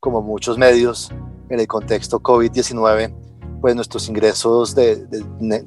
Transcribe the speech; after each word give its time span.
como 0.00 0.22
muchos 0.22 0.56
medios, 0.56 1.12
en 1.50 1.60
el 1.60 1.66
contexto 1.66 2.20
COVID-19, 2.20 3.14
pues 3.60 3.76
nuestros 3.76 4.08
ingresos 4.08 4.74
de, 4.74 5.06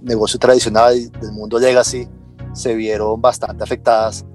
negocio 0.02 0.40
tradicional 0.40 1.12
del 1.12 1.32
mundo 1.32 1.60
legacy 1.60 2.10
se 2.54 2.74
vieron 2.74 3.22
bastante 3.22 3.64
afectadas 3.64 4.26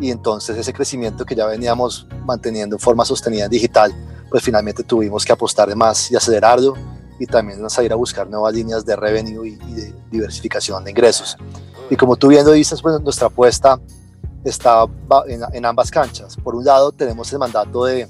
y 0.00 0.10
entonces 0.10 0.56
ese 0.56 0.72
crecimiento 0.72 1.24
que 1.24 1.34
ya 1.34 1.46
veníamos 1.46 2.06
manteniendo 2.24 2.76
en 2.76 2.80
forma 2.80 3.04
sostenida 3.04 3.46
en 3.46 3.50
digital, 3.50 3.92
pues 4.30 4.44
finalmente 4.44 4.84
tuvimos 4.84 5.24
que 5.24 5.32
apostar 5.32 5.68
de 5.68 5.74
más 5.74 6.10
y 6.12 6.16
acelerarlo 6.16 6.74
y 7.18 7.26
también 7.26 7.68
salir 7.68 7.92
a 7.92 7.96
buscar 7.96 8.28
nuevas 8.30 8.54
líneas 8.54 8.86
de 8.86 8.94
revenue 8.94 9.48
y, 9.48 9.56
de 9.56 9.92
diversificación 10.12 10.84
de 10.84 10.92
ingresos. 10.92 11.36
Y 11.90 11.96
como 11.96 12.14
tú 12.14 12.28
viendo 12.28 12.52
dices, 12.52 12.80
pues 12.80 13.00
nuestra 13.00 13.26
apuesta 13.26 13.80
está 14.44 14.84
en, 15.26 15.40
en 15.52 15.66
ambas 15.66 15.90
canchas. 15.90 16.36
Por 16.36 16.54
un 16.54 16.64
lado 16.64 16.92
tenemos 16.92 17.32
el 17.32 17.40
mandato 17.40 17.86
de 17.86 18.08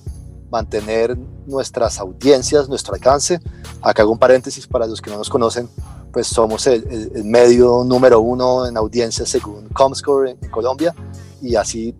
mantener 0.51 1.17
nuestras 1.47 1.99
audiencias, 1.99 2.69
nuestro 2.69 2.95
alcance. 2.95 3.41
Acá 3.83 4.03
hago 4.03 4.13
un 4.13 4.19
paréntesis 4.19 4.67
para 4.67 4.87
los 4.87 5.01
que 5.01 5.11
no 5.11 5.19
nos 5.19 5.29
conocen, 5.29 5.69
pues 6.13 6.27
somos 6.27 6.67
el, 6.67 7.25
medio 7.25 7.85
número 7.85 8.21
uno 8.21 8.67
en 8.67 8.77
audiencias 8.77 9.29
según 9.29 9.69
Comscore 9.69 10.37
en, 10.41 10.51
Colombia 10.51 10.95
y 11.41 11.55
así 11.55 11.95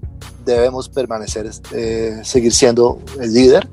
debemos 0.45 0.89
permanecer, 0.89 1.51
eh, 1.73 2.21
seguir 2.25 2.53
siendo 2.53 3.01
el 3.21 3.33
líder 3.33 3.69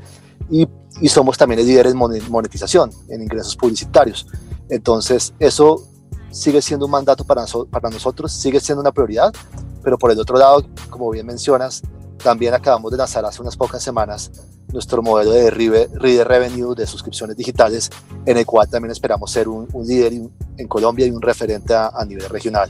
y, 0.50 0.68
y, 1.02 1.10
somos 1.10 1.38
también 1.38 1.60
el 1.60 1.68
líder 1.68 1.88
en 1.88 1.98
monetización, 1.98 2.92
en 3.10 3.22
ingresos 3.22 3.56
publicitarios. 3.56 4.28
Entonces, 4.70 5.34
eso 5.40 5.82
sigue 6.30 6.62
siendo 6.62 6.86
un 6.86 6.92
mandato 6.92 7.24
para, 7.24 7.46
para 7.72 7.90
nosotros, 7.90 8.32
sigue 8.32 8.60
siendo 8.60 8.82
una 8.82 8.92
prioridad, 8.92 9.34
pero 9.82 9.98
por 9.98 10.12
el 10.12 10.20
otro 10.20 10.38
lado, 10.38 10.66
como 10.90 11.10
bien 11.10 11.26
mencionas, 11.26 11.82
también 12.26 12.56
acabamos 12.56 12.92
de 12.92 12.98
lanzar 12.98 13.24
hace 13.24 13.40
unas 13.40 13.56
pocas 13.56 13.84
semanas 13.84 14.32
nuestro 14.74 15.04
modelo 15.04 15.30
de 15.30 15.52
Reader 15.52 16.28
Revenue 16.28 16.74
de 16.74 16.88
suscripciones 16.88 17.38
digitales, 17.38 17.92
en 18.26 18.36
el 18.36 18.48
cual 18.48 18.68
también 18.68 18.92
esperamos 18.92 19.30
ser 19.30 19.48
un, 19.48 19.68
líder 19.86 20.14
en 20.58 20.68
Colombia 20.68 21.06
y 21.06 21.12
un 21.12 21.22
referente 21.22 21.76
a, 21.76 22.04
nivel 22.04 22.28
regional. 22.28 22.68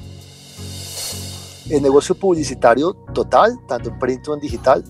El 1.70 1.82
negocio 1.82 2.16
publicitario 2.16 2.96
total, 3.14 3.58
tanto 3.66 3.92
en 3.92 3.98
print 3.98 4.26
como 4.26 4.36
en 4.36 4.42
digital, 4.42 4.84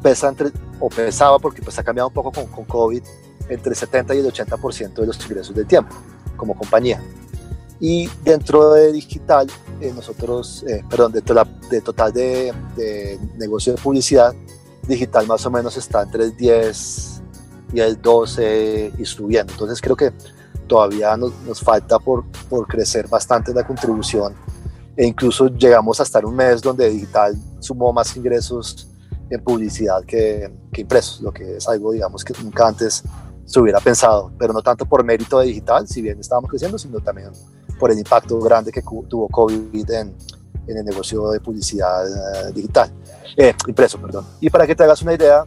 pesa 0.00 0.28
entre, 0.28 0.52
o 0.78 0.88
pesaba, 0.88 1.40
porque 1.40 1.60
pues 1.60 1.76
ha 1.80 1.82
cambiado 1.82 2.06
un 2.06 2.14
poco 2.14 2.30
con, 2.30 2.46
con 2.46 2.64
COVID, 2.64 3.02
entre 3.48 3.70
el 3.70 3.76
70 3.76 4.14
y 4.14 4.18
el 4.20 4.26
80% 4.26 4.94
de 4.94 5.06
los 5.06 5.20
ingresos 5.24 5.56
del 5.56 5.66
tiempo 5.66 5.92
como 6.36 6.54
compañía. 6.56 7.02
Y 7.84 8.08
dentro 8.22 8.72
de 8.74 8.92
digital, 8.92 9.48
eh, 9.80 9.92
nosotros, 9.92 10.64
eh, 10.68 10.84
perdón, 10.88 11.10
dentro 11.10 11.34
de, 11.68 11.80
total 11.80 12.12
de, 12.12 12.54
de 12.76 13.18
negocio 13.38 13.74
de 13.74 13.82
publicidad, 13.82 14.32
digital 14.86 15.26
más 15.26 15.44
o 15.46 15.50
menos 15.50 15.76
está 15.76 16.04
entre 16.04 16.26
el 16.26 16.36
10 16.36 17.22
y 17.74 17.80
el 17.80 18.00
12 18.00 18.92
y 18.96 19.04
subiendo. 19.04 19.52
Entonces 19.54 19.80
creo 19.80 19.96
que 19.96 20.12
todavía 20.68 21.16
nos, 21.16 21.32
nos 21.40 21.60
falta 21.60 21.98
por, 21.98 22.24
por, 22.48 22.68
crecer 22.68 23.08
bastante 23.08 23.52
la 23.52 23.66
contribución 23.66 24.32
e 24.96 25.04
incluso 25.04 25.48
llegamos 25.48 25.98
a 25.98 26.04
estar 26.04 26.24
un 26.24 26.36
mes 26.36 26.62
donde 26.62 26.88
digital 26.88 27.36
sumó 27.58 27.92
más 27.92 28.16
ingresos 28.16 28.86
en 29.28 29.42
publicidad 29.42 30.04
que, 30.04 30.52
que 30.72 30.82
impresos, 30.82 31.20
lo 31.20 31.32
que 31.32 31.56
es 31.56 31.68
algo 31.68 31.90
digamos 31.90 32.24
que 32.24 32.32
nunca 32.40 32.68
antes 32.68 33.02
se 33.44 33.60
hubiera 33.60 33.80
pensado, 33.80 34.30
pero 34.38 34.52
no 34.52 34.62
tanto 34.62 34.86
por 34.86 35.02
mérito 35.02 35.40
de 35.40 35.46
digital, 35.46 35.86
si 35.88 36.00
bien 36.00 36.18
estábamos 36.20 36.48
creciendo, 36.48 36.78
sino 36.78 37.00
también 37.00 37.30
por 37.82 37.90
el 37.90 37.98
impacto 37.98 38.38
grande 38.38 38.70
que 38.70 38.80
tuvo 38.80 39.26
COVID 39.26 39.90
en, 39.90 40.14
en 40.68 40.76
el 40.78 40.84
negocio 40.84 41.32
de 41.32 41.40
publicidad 41.40 42.06
eh, 42.06 42.52
digital, 42.54 42.92
eh, 43.36 43.52
impreso, 43.66 44.00
perdón. 44.00 44.24
Y 44.40 44.50
para 44.50 44.68
que 44.68 44.76
te 44.76 44.84
hagas 44.84 45.02
una 45.02 45.14
idea, 45.14 45.44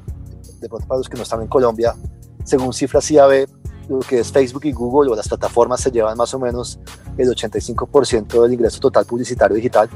de 0.60 0.68
pronto 0.68 0.86
para 0.86 0.98
los 0.98 1.08
que 1.08 1.16
no 1.16 1.24
están 1.24 1.44
en 1.44 1.48
Colombia, 1.48 1.96
según 2.44 2.74
cifras 2.74 3.10
IAB, 3.10 3.48
lo 3.88 4.00
que 4.00 4.20
es 4.20 4.34
Facebook 4.34 4.66
y 4.66 4.74
Google 4.74 5.14
o 5.14 5.16
las 5.16 5.30
plataformas 5.30 5.80
se 5.80 5.92
llevan 5.92 6.18
más 6.18 6.34
o 6.34 6.40
menos 6.40 6.78
el 7.18 7.30
85% 7.30 8.42
del 8.42 8.52
ingreso 8.52 8.82
total 8.82 9.06
publicitario 9.06 9.56
digital 9.56 9.88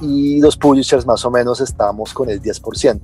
y 0.00 0.40
los 0.40 0.56
publishers 0.56 1.04
más 1.04 1.24
o 1.24 1.32
menos 1.32 1.60
estamos 1.60 2.14
con 2.14 2.30
el 2.30 2.40
10%. 2.40 3.00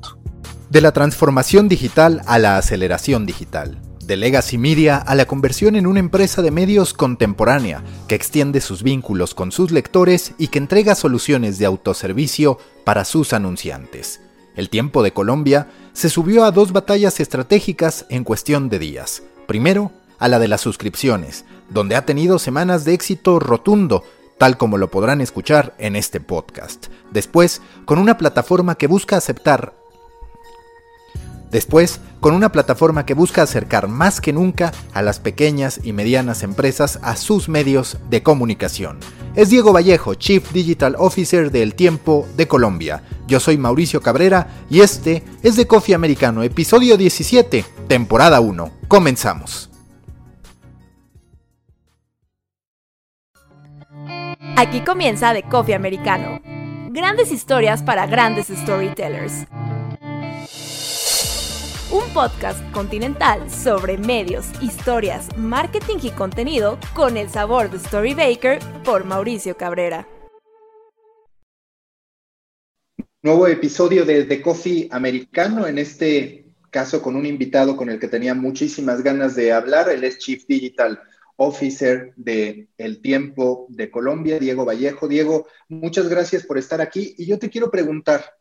De 0.70 0.80
la 0.80 0.92
transformación 0.92 1.68
digital 1.68 2.22
a 2.26 2.38
la 2.38 2.58
aceleración 2.58 3.26
digital 3.26 3.87
de 4.08 4.16
Legacy 4.16 4.56
Media 4.56 4.96
a 4.96 5.14
la 5.14 5.26
conversión 5.26 5.76
en 5.76 5.86
una 5.86 6.00
empresa 6.00 6.40
de 6.40 6.50
medios 6.50 6.94
contemporánea 6.94 7.84
que 8.08 8.14
extiende 8.14 8.62
sus 8.62 8.82
vínculos 8.82 9.34
con 9.34 9.52
sus 9.52 9.70
lectores 9.70 10.32
y 10.38 10.48
que 10.48 10.58
entrega 10.58 10.94
soluciones 10.94 11.58
de 11.58 11.66
autoservicio 11.66 12.58
para 12.84 13.04
sus 13.04 13.34
anunciantes. 13.34 14.22
El 14.56 14.70
tiempo 14.70 15.02
de 15.02 15.12
Colombia 15.12 15.68
se 15.92 16.08
subió 16.08 16.44
a 16.44 16.52
dos 16.52 16.72
batallas 16.72 17.20
estratégicas 17.20 18.06
en 18.08 18.24
cuestión 18.24 18.70
de 18.70 18.78
días. 18.78 19.24
Primero, 19.46 19.92
a 20.18 20.28
la 20.28 20.38
de 20.38 20.48
las 20.48 20.62
suscripciones, 20.62 21.44
donde 21.68 21.94
ha 21.94 22.06
tenido 22.06 22.38
semanas 22.38 22.86
de 22.86 22.94
éxito 22.94 23.38
rotundo, 23.38 24.04
tal 24.38 24.56
como 24.56 24.78
lo 24.78 24.90
podrán 24.90 25.20
escuchar 25.20 25.74
en 25.76 25.96
este 25.96 26.18
podcast. 26.18 26.86
Después, 27.10 27.60
con 27.84 27.98
una 27.98 28.16
plataforma 28.16 28.76
que 28.76 28.86
busca 28.86 29.18
aceptar 29.18 29.74
Después, 31.50 32.00
con 32.20 32.34
una 32.34 32.52
plataforma 32.52 33.06
que 33.06 33.14
busca 33.14 33.42
acercar 33.42 33.88
más 33.88 34.20
que 34.20 34.32
nunca 34.32 34.72
a 34.92 35.02
las 35.02 35.18
pequeñas 35.18 35.80
y 35.82 35.92
medianas 35.92 36.42
empresas 36.42 36.98
a 37.02 37.16
sus 37.16 37.48
medios 37.48 37.98
de 38.10 38.22
comunicación. 38.22 38.98
Es 39.34 39.50
Diego 39.50 39.72
Vallejo, 39.72 40.14
Chief 40.14 40.52
Digital 40.52 40.96
Officer 40.98 41.50
de 41.50 41.62
El 41.62 41.74
Tiempo 41.74 42.26
de 42.36 42.48
Colombia. 42.48 43.02
Yo 43.26 43.40
soy 43.40 43.56
Mauricio 43.56 44.00
Cabrera 44.00 44.48
y 44.68 44.80
este 44.80 45.22
es 45.42 45.56
de 45.56 45.66
Coffee 45.66 45.94
Americano, 45.94 46.42
episodio 46.42 46.96
17, 46.96 47.64
temporada 47.86 48.40
1. 48.40 48.70
Comenzamos. 48.88 49.70
Aquí 54.56 54.80
comienza 54.80 55.32
de 55.32 55.44
Coffee 55.44 55.74
Americano. 55.74 56.40
Grandes 56.90 57.30
historias 57.30 57.82
para 57.82 58.06
grandes 58.06 58.48
storytellers 58.48 59.46
un 61.90 62.06
podcast 62.12 62.60
continental 62.72 63.50
sobre 63.50 63.96
medios, 63.96 64.50
historias, 64.60 65.26
marketing 65.38 65.96
y 66.02 66.10
contenido 66.10 66.78
con 66.94 67.16
el 67.16 67.30
sabor 67.30 67.70
de 67.70 67.78
Story 67.78 68.12
Baker 68.12 68.58
por 68.84 69.04
Mauricio 69.06 69.56
Cabrera. 69.56 70.06
Nuevo 73.22 73.46
episodio 73.46 74.04
de 74.04 74.24
The 74.24 74.42
Coffee 74.42 74.88
Americano, 74.90 75.66
en 75.66 75.78
este 75.78 76.52
caso 76.70 77.00
con 77.00 77.16
un 77.16 77.24
invitado 77.24 77.74
con 77.74 77.88
el 77.88 77.98
que 77.98 78.08
tenía 78.08 78.34
muchísimas 78.34 79.02
ganas 79.02 79.34
de 79.34 79.52
hablar, 79.52 79.88
él 79.88 80.04
es 80.04 80.18
Chief 80.18 80.46
Digital 80.46 81.00
Officer 81.36 82.12
de 82.16 82.68
El 82.76 83.00
Tiempo 83.00 83.66
de 83.70 83.90
Colombia, 83.90 84.38
Diego 84.38 84.66
Vallejo. 84.66 85.08
Diego, 85.08 85.46
muchas 85.68 86.08
gracias 86.10 86.44
por 86.44 86.58
estar 86.58 86.82
aquí 86.82 87.14
y 87.16 87.24
yo 87.24 87.38
te 87.38 87.48
quiero 87.48 87.70
preguntar, 87.70 88.34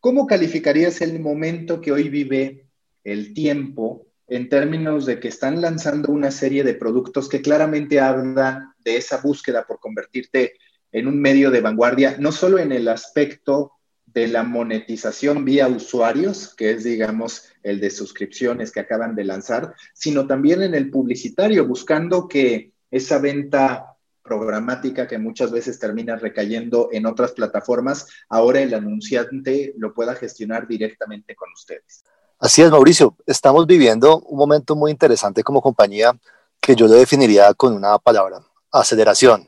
¿cómo 0.00 0.26
calificarías 0.26 1.00
el 1.02 1.20
momento 1.20 1.80
que 1.80 1.92
hoy 1.92 2.08
vive 2.08 2.69
el 3.04 3.34
tiempo 3.34 4.06
en 4.28 4.48
términos 4.48 5.06
de 5.06 5.18
que 5.18 5.28
están 5.28 5.60
lanzando 5.60 6.12
una 6.12 6.30
serie 6.30 6.62
de 6.62 6.74
productos 6.74 7.28
que 7.28 7.42
claramente 7.42 8.00
hablan 8.00 8.72
de 8.84 8.96
esa 8.96 9.18
búsqueda 9.18 9.66
por 9.66 9.80
convertirte 9.80 10.54
en 10.92 11.08
un 11.08 11.20
medio 11.20 11.50
de 11.50 11.60
vanguardia, 11.60 12.16
no 12.18 12.32
solo 12.32 12.58
en 12.58 12.72
el 12.72 12.88
aspecto 12.88 13.72
de 14.06 14.28
la 14.28 14.42
monetización 14.42 15.44
vía 15.44 15.68
usuarios, 15.68 16.54
que 16.56 16.72
es, 16.72 16.84
digamos, 16.84 17.44
el 17.62 17.80
de 17.80 17.90
suscripciones 17.90 18.72
que 18.72 18.80
acaban 18.80 19.14
de 19.14 19.24
lanzar, 19.24 19.74
sino 19.94 20.26
también 20.26 20.62
en 20.62 20.74
el 20.74 20.90
publicitario, 20.90 21.66
buscando 21.66 22.26
que 22.26 22.72
esa 22.90 23.18
venta 23.18 23.96
programática 24.22 25.06
que 25.06 25.18
muchas 25.18 25.50
veces 25.50 25.78
termina 25.78 26.16
recayendo 26.16 26.88
en 26.92 27.06
otras 27.06 27.32
plataformas, 27.32 28.06
ahora 28.28 28.60
el 28.60 28.74
anunciante 28.74 29.74
lo 29.76 29.94
pueda 29.94 30.14
gestionar 30.14 30.68
directamente 30.68 31.34
con 31.34 31.52
ustedes. 31.52 32.04
Así 32.42 32.62
es, 32.62 32.70
Mauricio. 32.70 33.14
Estamos 33.26 33.66
viviendo 33.66 34.20
un 34.20 34.38
momento 34.38 34.74
muy 34.74 34.90
interesante 34.90 35.44
como 35.44 35.60
compañía 35.60 36.18
que 36.58 36.74
yo 36.74 36.88
lo 36.88 36.94
definiría 36.94 37.52
con 37.52 37.74
una 37.74 37.98
palabra, 37.98 38.42
aceleración. 38.72 39.46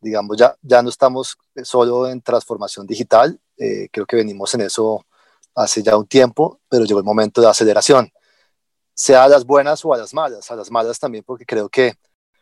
Digamos, 0.00 0.36
ya, 0.36 0.56
ya 0.62 0.80
no 0.80 0.88
estamos 0.88 1.36
solo 1.64 2.08
en 2.08 2.22
transformación 2.22 2.86
digital, 2.86 3.40
eh, 3.56 3.88
creo 3.90 4.06
que 4.06 4.14
venimos 4.14 4.54
en 4.54 4.60
eso 4.60 5.04
hace 5.52 5.82
ya 5.82 5.96
un 5.96 6.06
tiempo, 6.06 6.60
pero 6.68 6.84
llegó 6.84 7.00
el 7.00 7.04
momento 7.04 7.40
de 7.40 7.48
aceleración, 7.48 8.12
sea 8.94 9.24
a 9.24 9.28
las 9.28 9.44
buenas 9.44 9.84
o 9.84 9.92
a 9.92 9.98
las 9.98 10.14
malas, 10.14 10.48
a 10.52 10.54
las 10.54 10.70
malas 10.70 11.00
también 11.00 11.24
porque 11.24 11.44
creo 11.44 11.68
que 11.68 11.94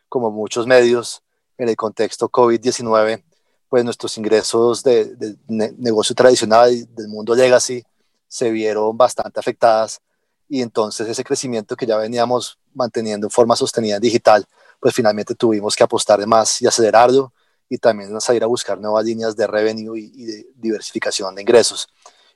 como 0.09 0.29
muchos 0.29 0.67
medios 0.67 1.23
en 1.57 1.69
el 1.69 1.75
contexto 1.75 2.29
COVID-19, 2.29 3.23
pues 3.67 3.83
nuestros 3.83 4.15
ingresos 4.19 4.83
de, 4.83 5.15
de 5.15 5.37
negocio 5.79 6.13
tradicional, 6.13 6.71
del 6.93 7.07
mundo 7.07 7.33
legacy, 7.33 7.83
se 8.27 8.51
vieron 8.51 8.97
bastante 8.97 9.39
afectadas 9.39 10.01
y 10.49 10.61
entonces 10.61 11.07
ese 11.07 11.23
crecimiento 11.23 11.75
que 11.75 11.85
ya 11.85 11.97
veníamos 11.97 12.57
manteniendo 12.73 13.27
en 13.27 13.31
forma 13.31 13.55
sostenida 13.55 13.95
en 13.95 14.01
digital, 14.01 14.45
pues 14.79 14.93
finalmente 14.93 15.35
tuvimos 15.35 15.75
que 15.75 15.83
apostar 15.83 16.19
de 16.19 16.25
más 16.25 16.61
y 16.61 16.67
acelerarlo 16.67 17.33
y 17.69 17.77
también 17.77 18.19
salir 18.21 18.43
a 18.43 18.47
buscar 18.47 18.79
nuevas 18.79 19.03
líneas 19.03 19.35
de 19.35 19.47
revenue 19.47 19.97
y, 19.97 20.25
de 20.25 20.47
diversificación 20.55 21.35
de 21.35 21.41
ingresos. 21.41 21.87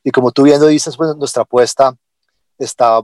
Y 0.04 0.12
como 0.12 0.32
tú 0.32 0.44
bien 0.44 0.60
lo 0.60 0.68
dices, 0.68 0.98
pues 0.98 1.16
nuestra 1.16 1.44
apuesta 1.44 1.96
está 2.58 3.02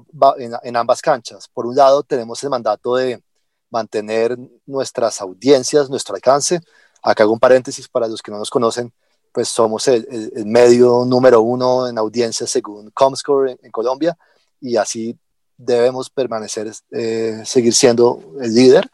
en, 0.64 0.76
ambas 0.76 1.02
canchas. 1.02 1.48
Por 1.48 1.66
un 1.66 1.76
lado, 1.76 2.04
tenemos 2.04 2.44
el 2.44 2.50
mandato 2.50 2.96
de 2.96 3.24
mantener 3.70 4.38
nuestras 4.66 5.22
audiencias, 5.22 5.90
nuestro 5.90 6.16
alcance. 6.16 6.60
Acá 7.02 7.24
hago 7.24 7.34
un 7.34 7.40
paréntesis 7.40 7.88
para 7.88 8.08
los 8.08 8.22
que 8.22 8.32
no 8.32 8.38
nos 8.38 8.50
conocen, 8.50 8.92
pues 9.38 9.50
somos 9.50 9.88
el, 9.88 10.08
medio 10.48 11.06
número 11.06 11.42
uno 11.42 11.88
en 11.88 12.00
audiencias 12.00 12.50
según 12.50 12.90
Comscore 12.90 13.60
en, 13.62 13.70
Colombia 13.70 14.18
y 14.60 14.78
así 14.78 15.16
debemos 15.56 16.10
permanecer, 16.10 16.74
eh, 16.90 17.44
seguir 17.46 17.76
siendo 17.76 18.20
el 18.42 18.52
líder 18.52 18.90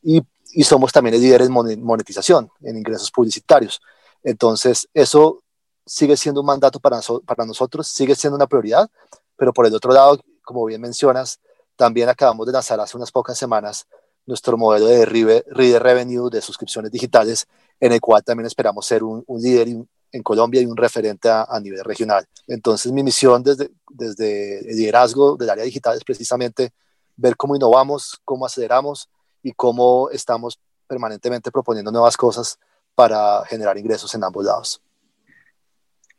y, 0.00 0.22
y, 0.52 0.62
somos 0.62 0.92
también 0.92 1.16
el 1.16 1.20
líder 1.20 1.42
en 1.42 1.82
monetización, 1.82 2.48
en 2.62 2.76
ingresos 2.76 3.10
publicitarios. 3.10 3.80
Entonces, 4.22 4.88
eso 4.94 5.42
sigue 5.84 6.16
siendo 6.16 6.42
un 6.42 6.46
mandato 6.46 6.78
para, 6.78 7.00
para 7.26 7.44
nosotros, 7.44 7.88
sigue 7.88 8.14
siendo 8.14 8.36
una 8.36 8.46
prioridad, 8.46 8.88
pero 9.34 9.52
por 9.52 9.66
el 9.66 9.74
otro 9.74 9.92
lado, 9.92 10.20
como 10.44 10.64
bien 10.64 10.80
mencionas, 10.80 11.40
también 11.74 12.08
acabamos 12.08 12.46
de 12.46 12.52
lanzar 12.52 12.78
hace 12.78 12.96
unas 12.96 13.10
pocas 13.10 13.36
semanas 13.36 13.88
nuestro 14.26 14.56
modelo 14.56 14.86
de 14.86 15.06
Reader 15.06 15.82
Revenue 15.82 16.30
de 16.30 16.40
suscripciones 16.40 16.92
digitales, 16.92 17.48
en 17.80 17.92
el 17.92 18.00
cual 18.00 18.22
también 18.24 18.46
esperamos 18.46 18.86
ser 18.86 19.02
un, 19.02 19.24
líder 19.28 19.68
en 19.68 20.22
Colombia 20.22 20.60
y 20.60 20.66
un 20.66 20.76
referente 20.76 21.28
a, 21.28 21.46
nivel 21.62 21.84
regional. 21.84 22.26
Entonces, 22.46 22.90
mi 22.92 23.02
misión 23.02 23.42
desde, 23.42 23.70
desde 23.90 24.60
el 24.70 24.76
liderazgo 24.76 25.36
del 25.36 25.50
área 25.50 25.64
digital 25.64 25.96
es 25.96 26.04
precisamente 26.04 26.72
ver 27.16 27.36
cómo 27.36 27.56
innovamos, 27.56 28.20
cómo 28.24 28.46
aceleramos 28.46 29.08
y 29.42 29.52
cómo 29.52 30.08
estamos 30.10 30.58
permanentemente 30.86 31.50
proponiendo 31.50 31.92
nuevas 31.92 32.16
cosas 32.16 32.58
para 32.94 33.44
generar 33.44 33.78
ingresos 33.78 34.14
en 34.14 34.24
ambos 34.24 34.44
lados. 34.44 34.82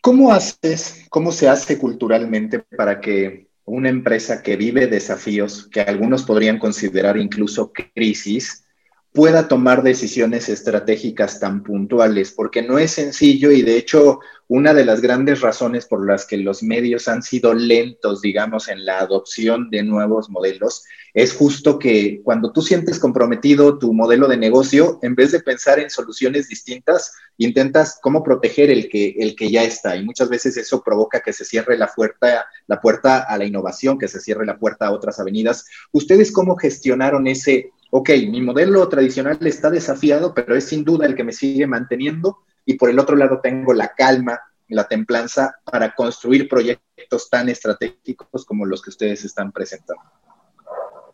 ¿Cómo 0.01 0.31
haces, 0.31 1.05
cómo 1.09 1.31
se 1.31 1.49
hace 1.49 1.77
culturalmente 1.77 2.59
para 2.59 3.01
que 3.01 3.49
una 3.65 3.89
empresa 3.89 4.41
que 4.41 4.55
vive 4.55 4.87
desafíos, 4.87 5.67
que 5.67 5.81
algunos 5.81 6.23
podrían 6.23 6.57
considerar 6.57 7.17
incluso 7.17 7.71
crisis, 7.71 8.63
pueda 9.11 9.47
tomar 9.47 9.83
decisiones 9.83 10.49
estratégicas 10.49 11.39
tan 11.39 11.63
puntuales, 11.63 12.31
porque 12.31 12.61
no 12.61 12.77
es 12.77 12.91
sencillo 12.91 13.51
y 13.51 13.61
de 13.61 13.77
hecho 13.77 14.19
una 14.49 14.73
de 14.73 14.83
las 14.83 14.99
grandes 14.99 15.41
razones 15.41 15.85
por 15.85 16.03
las 16.07 16.25
que 16.25 16.35
los 16.35 16.63
medios 16.63 17.07
han 17.07 17.21
sido 17.21 17.53
lentos, 17.53 18.19
digamos, 18.19 18.67
en 18.67 18.83
la 18.83 18.97
adopción 18.97 19.69
de 19.69 19.83
nuevos 19.83 20.27
modelos, 20.31 20.83
es 21.13 21.33
justo 21.33 21.77
que 21.77 22.21
cuando 22.23 22.51
tú 22.51 22.63
sientes 22.63 22.97
comprometido 22.97 23.77
tu 23.77 23.93
modelo 23.93 24.27
de 24.27 24.37
negocio, 24.37 24.97
en 25.03 25.13
vez 25.13 25.31
de 25.33 25.41
pensar 25.41 25.77
en 25.77 25.91
soluciones 25.91 26.49
distintas, 26.49 27.13
intentas 27.37 27.99
cómo 28.01 28.23
proteger 28.23 28.71
el 28.71 28.89
que, 28.89 29.15
el 29.19 29.35
que 29.35 29.51
ya 29.51 29.63
está. 29.63 29.95
Y 29.95 30.03
muchas 30.03 30.29
veces 30.29 30.57
eso 30.57 30.81
provoca 30.83 31.19
que 31.19 31.31
se 31.31 31.45
cierre 31.45 31.77
la 31.77 31.87
puerta, 31.87 32.47
la 32.65 32.81
puerta 32.81 33.19
a 33.19 33.37
la 33.37 33.45
innovación, 33.45 33.99
que 33.99 34.07
se 34.07 34.19
cierre 34.19 34.47
la 34.47 34.57
puerta 34.57 34.87
a 34.87 34.91
otras 34.91 35.19
avenidas. 35.19 35.67
¿Ustedes 35.91 36.31
cómo 36.31 36.55
gestionaron 36.57 37.27
ese 37.27 37.71
ok, 37.91 38.09
mi 38.29 38.41
modelo 38.41 38.87
tradicional 38.87 39.37
está 39.41 39.69
desafiado, 39.69 40.33
pero 40.33 40.55
es 40.55 40.65
sin 40.65 40.83
duda 40.83 41.05
el 41.05 41.15
que 41.15 41.23
me 41.23 41.33
sigue 41.33 41.65
manteniendo 41.65 42.39
y 42.69 42.75
por 42.75 42.91
el 42.91 42.99
otro 42.99 43.15
lado 43.15 43.39
tengo 43.41 43.73
la 43.73 43.95
calma, 43.95 44.39
la 44.67 44.87
templanza 44.87 45.55
para 45.63 45.95
construir 45.95 46.47
proyectos 46.47 47.27
tan 47.27 47.49
estratégicos 47.49 48.45
como 48.45 48.63
los 48.63 48.83
que 48.83 48.91
ustedes 48.91 49.25
están 49.25 49.51
presentando. 49.51 50.03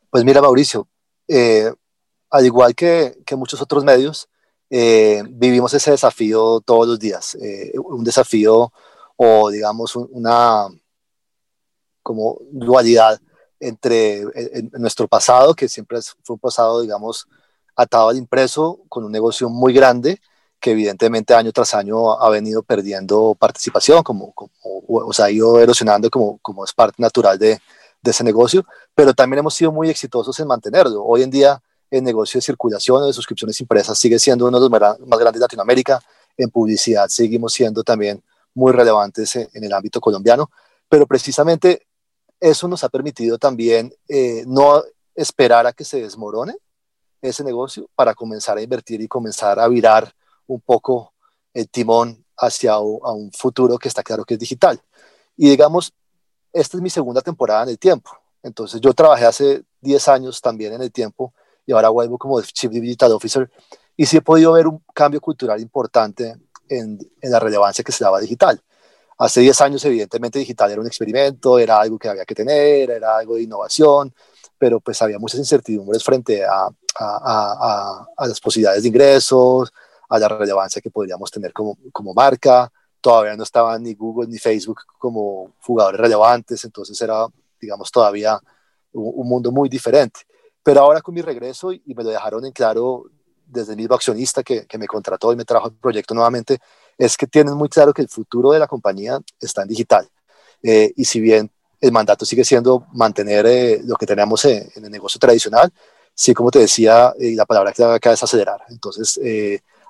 Pues 0.09 0.25
mira, 0.25 0.41
Mauricio, 0.41 0.85
eh, 1.29 1.71
al 2.29 2.45
igual 2.45 2.75
que, 2.75 3.15
muchos 3.37 3.61
otros 3.61 3.85
medios, 3.85 4.27
eh, 4.69 5.23
vivimos 5.29 5.73
ese 5.73 5.91
desafío 5.91 6.59
todos 6.59 6.89
los 6.89 6.99
días, 6.99 7.35
eh, 7.35 7.71
un 7.77 8.03
desafío 8.03 8.73
o 9.15 9.49
digamos 9.49 9.95
una 9.95 10.67
como 12.03 12.37
dualidad 12.51 13.17
entre 13.61 14.25
nuestro 14.73 15.07
pasado, 15.07 15.55
que 15.55 15.69
siempre 15.69 15.99
fue 16.21 16.33
un 16.33 16.39
pasado, 16.41 16.81
digamos, 16.81 17.29
atado 17.77 18.09
al 18.09 18.17
impreso, 18.17 18.81
con 18.89 19.05
un 19.05 19.11
negocio 19.13 19.47
muy 19.47 19.71
grande, 19.71 20.19
que 20.65 20.71
evidentemente 20.71 21.35
año 21.35 21.51
tras 21.51 21.75
año 21.75 22.19
ha 22.19 22.27
venido 22.31 22.63
perdiendo 22.63 23.35
participación, 23.37 24.01
como, 24.01 24.33
o, 24.33 25.13
sea, 25.13 25.25
ha 25.25 25.29
ido 25.29 25.59
erosionando 25.59 26.09
como, 26.09 26.39
como 26.39 26.65
es 26.65 26.73
parte 26.73 26.99
natural 26.99 27.37
de, 27.37 27.59
de, 28.01 28.11
ese 28.11 28.23
negocio, 28.23 28.65
pero 28.95 29.13
también 29.13 29.41
hemos 29.41 29.53
sido 29.53 29.71
muy 29.71 29.91
exitosos 29.91 30.39
en 30.39 30.47
mantenerlo. 30.47 31.03
Hoy 31.03 31.21
en 31.21 31.29
día 31.29 31.61
el 31.91 32.03
negocio 32.03 32.39
de 32.39 32.41
circulación 32.41 33.05
de 33.05 33.13
suscripciones 33.13 33.61
impresas 33.61 33.95
sigue 33.99 34.17
siendo 34.17 34.47
uno 34.47 34.59
de 34.59 34.67
los 34.67 35.07
más 35.07 35.19
grandes 35.19 35.39
de 35.39 35.41
Latinoamérica. 35.41 36.01
En 36.35 36.49
publicidad 36.49 37.09
seguimos 37.09 37.53
siendo 37.53 37.83
también 37.83 38.23
muy 38.55 38.71
relevantes 38.71 39.35
en 39.35 39.63
el 39.63 39.71
ámbito 39.71 40.01
colombiano, 40.01 40.49
pero 40.89 41.05
precisamente 41.05 41.85
eso 42.39 42.67
nos 42.67 42.83
ha 42.83 42.89
permitido 42.89 43.37
también 43.37 43.93
eh, 44.09 44.43
no 44.47 44.81
esperar 45.13 45.67
a 45.67 45.73
que 45.73 45.85
se 45.85 46.01
desmorone 46.01 46.55
ese 47.21 47.43
negocio 47.43 47.87
para 47.93 48.15
comenzar 48.15 48.57
a 48.57 48.63
invertir 48.63 48.99
y 49.01 49.07
comenzar 49.07 49.59
a 49.59 49.67
virar 49.67 50.11
un 50.47 50.61
poco 50.61 51.13
el 51.53 51.69
timón 51.69 52.23
hacia 52.37 52.73
a 52.73 52.79
un 52.79 53.31
futuro 53.31 53.77
que 53.77 53.87
está 53.87 54.03
claro 54.03 54.25
que 54.25 54.35
es 54.35 54.39
digital. 54.39 54.81
Y 55.37 55.49
digamos, 55.49 55.93
esta 56.53 56.77
es 56.77 56.83
mi 56.83 56.89
segunda 56.89 57.21
temporada 57.21 57.63
en 57.63 57.69
el 57.69 57.79
tiempo. 57.79 58.11
Entonces 58.43 58.79
yo 58.81 58.93
trabajé 58.93 59.25
hace 59.25 59.63
10 59.81 60.07
años 60.07 60.41
también 60.41 60.73
en 60.73 60.81
el 60.81 60.91
tiempo 60.91 61.33
y 61.65 61.71
ahora 61.71 61.89
vuelvo 61.89 62.17
como 62.17 62.41
Chief 62.41 62.71
Digital 62.71 63.11
Officer 63.11 63.49
y 63.97 64.05
sí 64.05 64.17
he 64.17 64.21
podido 64.21 64.51
ver 64.51 64.67
un 64.67 64.83
cambio 64.93 65.21
cultural 65.21 65.59
importante 65.59 66.35
en, 66.69 66.99
la 67.21 67.39
relevancia 67.39 67.83
que 67.83 67.91
se 67.91 68.03
daba 68.03 68.19
digital. 68.19 68.61
Hace 69.17 69.41
10 69.41 69.61
años, 69.61 69.85
evidentemente, 69.85 70.39
digital 70.39 70.71
era 70.71 70.81
un 70.81 70.87
experimento, 70.87 71.57
era 71.57 71.79
algo 71.79 71.97
que 71.97 72.09
había 72.09 72.25
que 72.25 72.35
tener, 72.35 72.91
era 72.91 73.17
algo 73.17 73.35
de 73.35 73.43
innovación, 73.43 74.13
pero 74.57 74.79
pues 74.79 75.01
había 75.01 75.17
muchas 75.19 75.39
incertidumbres 75.39 76.03
frente 76.03 76.43
a, 76.43 76.67
a, 76.99 78.07
a, 78.17 78.27
las 78.27 78.39
posibilidades 78.41 78.83
de 78.83 78.89
ingresos, 78.89 79.71
a 80.09 80.19
la 80.19 80.27
relevancia 80.27 80.81
que 80.81 80.91
podríamos 80.91 81.31
tener 81.31 81.53
como, 81.53 81.77
como 81.91 82.13
marca. 82.13 82.71
Todavía 83.01 83.35
no 83.35 83.43
estaban 83.43 83.83
ni 83.83 83.93
Google 83.93 84.27
ni 84.27 84.37
Facebook 84.37 84.81
como 84.97 85.53
jugadores 85.61 85.99
relevantes, 85.99 86.63
entonces 86.63 86.99
era, 87.01 87.27
digamos, 87.59 87.91
todavía 87.91 88.39
un, 88.93 89.27
mundo 89.27 89.51
muy 89.51 89.69
diferente. 89.69 90.21
Pero 90.63 90.81
ahora 90.81 91.01
con 91.01 91.13
mi 91.13 91.21
regreso, 91.21 91.71
y, 91.71 91.81
me 91.95 92.03
lo 92.03 92.09
dejaron 92.09 92.45
en 92.45 92.51
claro 92.51 93.05
desde 93.45 93.73
el 93.73 93.77
mismo 93.77 93.95
accionista 93.95 94.41
que, 94.41 94.65
que 94.65 94.77
me 94.77 94.87
contrató 94.87 95.31
y 95.31 95.35
me 95.35 95.45
trajo 95.45 95.67
el 95.67 95.75
proyecto 95.75 96.15
nuevamente, 96.15 96.59
es 96.97 97.17
que 97.17 97.27
tienen 97.27 97.55
muy 97.55 97.69
claro 97.69 97.93
que 97.93 98.01
el 98.01 98.09
futuro 98.09 98.51
de 98.51 98.59
la 98.59 98.67
compañía 98.67 99.19
está 99.39 99.61
en 99.63 99.67
digital. 99.67 100.09
Eh, 100.63 100.93
y 100.95 101.05
si 101.05 101.19
bien 101.19 101.51
el 101.81 101.91
mandato 101.91 102.25
sigue 102.25 102.43
siendo 102.43 102.87
mantener 102.93 103.45
eh, 103.45 103.81
lo 103.83 103.95
que 103.95 104.05
tenemos 104.05 104.45
en, 104.45 104.69
el 104.75 104.89
negocio 104.89 105.19
tradicional, 105.19 105.71
sí, 106.13 106.33
como 106.33 106.51
te 106.51 106.59
decía, 106.59 107.13
eh, 107.19 107.35
la 107.35 107.45
palabra 107.45 107.71
que 107.71 107.83
acá 107.83 108.13
es 108.13 108.23
acelerar. 108.23 108.61
Entonces, 108.69 109.19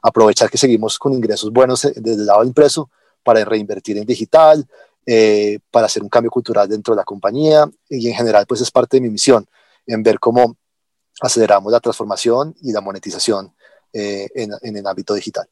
aprovechar 0.05 0.51
que 0.51 0.57
seguimos 0.57 0.99
con 0.99 1.13
ingresos 1.13 1.51
buenos 1.51 1.81
desde 1.81 2.21
el 2.21 2.27
lado 2.27 2.41
del 2.41 2.49
impreso 2.49 2.91
para 3.23 3.43
reinvertir 3.43 3.97
en 3.97 4.05
digital, 4.05 4.67
para 5.71 5.87
hacer 5.87 6.03
un 6.03 6.09
cambio 6.09 6.29
cultural 6.29 6.69
dentro 6.69 6.93
de 6.93 6.99
la 6.99 7.03
compañía 7.03 7.67
y 7.89 8.07
en 8.07 8.15
general, 8.15 8.45
pues 8.47 8.61
es 8.61 8.69
parte 8.69 8.97
de 8.97 9.01
mi 9.01 9.09
misión 9.09 9.47
en 9.87 10.03
ver 10.03 10.19
cómo 10.19 10.57
aceleramos 11.21 11.71
la 11.71 11.79
transformación 11.79 12.55
y 12.61 12.71
la 12.71 12.81
monetización 12.81 13.51
en, 13.91 14.51
en 14.61 14.77
el 14.77 14.85
ámbito 14.85 15.15
digital. 15.15 15.47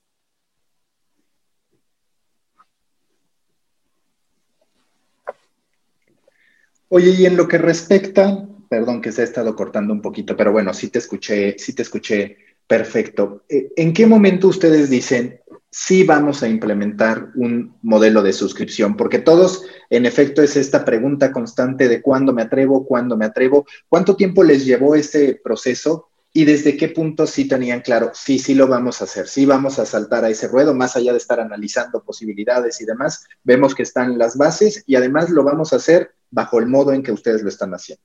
Oye, 6.90 7.10
y 7.10 7.26
en 7.26 7.36
lo 7.36 7.48
que 7.48 7.58
respecta, 7.58 8.48
perdón 8.70 9.02
que 9.02 9.12
se 9.12 9.22
ha 9.22 9.24
estado 9.24 9.56
cortando 9.56 9.94
un 9.94 10.02
poquito, 10.02 10.38
pero 10.38 10.52
bueno, 10.52 10.76
sí 10.76 10.90
te 10.90 11.00
escuché, 11.00 11.58
sí 11.58 11.74
te 11.74 11.82
escuché 11.82 12.53
perfecto. 12.78 13.44
Eh, 13.48 13.72
¿En 13.76 13.94
qué 13.94 14.08
momento 14.08 14.48
ustedes 14.48 14.90
dicen, 14.90 15.40
sí 15.70 16.04
vamos 16.04 16.42
a 16.42 16.48
implementar 16.48 17.30
un 17.36 17.78
modelo 17.84 18.24
de 18.24 18.34
suscripción? 18.34 18.98
Porque 18.98 19.20
todos, 19.20 19.64
en 19.92 20.08
efecto, 20.08 20.42
es 20.42 20.56
esta 20.58 20.84
pregunta 20.84 21.32
constante 21.32 21.88
de 21.88 22.02
cuándo 22.02 22.34
me 22.34 22.42
atrevo, 22.42 22.88
cuándo 22.88 23.16
me 23.16 23.26
atrevo, 23.26 23.68
cuánto 23.88 24.16
tiempo 24.16 24.44
les 24.44 24.66
llevó 24.66 24.96
ese 24.96 25.40
proceso 25.44 26.08
y 26.34 26.46
desde 26.46 26.76
qué 26.76 26.88
punto 26.88 27.28
sí 27.28 27.48
tenían 27.48 27.82
claro, 27.82 28.10
sí, 28.16 28.40
sí 28.40 28.56
lo 28.56 28.68
vamos 28.68 29.02
a 29.02 29.04
hacer, 29.04 29.28
sí 29.28 29.46
vamos 29.46 29.78
a 29.78 29.86
saltar 29.86 30.26
a 30.26 30.32
ese 30.32 30.48
ruedo, 30.48 30.74
más 30.74 30.96
allá 30.96 31.12
de 31.12 31.20
estar 31.20 31.40
analizando 31.40 32.04
posibilidades 32.04 32.82
y 32.82 32.86
demás, 32.86 33.24
vemos 33.44 33.76
que 33.76 33.84
están 33.84 34.18
las 34.18 34.36
bases 34.36 34.84
y 34.88 34.96
además 34.96 35.30
lo 35.30 35.44
vamos 35.44 35.74
a 35.74 35.76
hacer 35.76 36.16
bajo 36.32 36.58
el 36.58 36.66
modo 36.66 36.92
en 36.92 37.04
que 37.04 37.12
ustedes 37.12 37.44
lo 37.44 37.50
están 37.50 37.72
haciendo. 37.76 38.04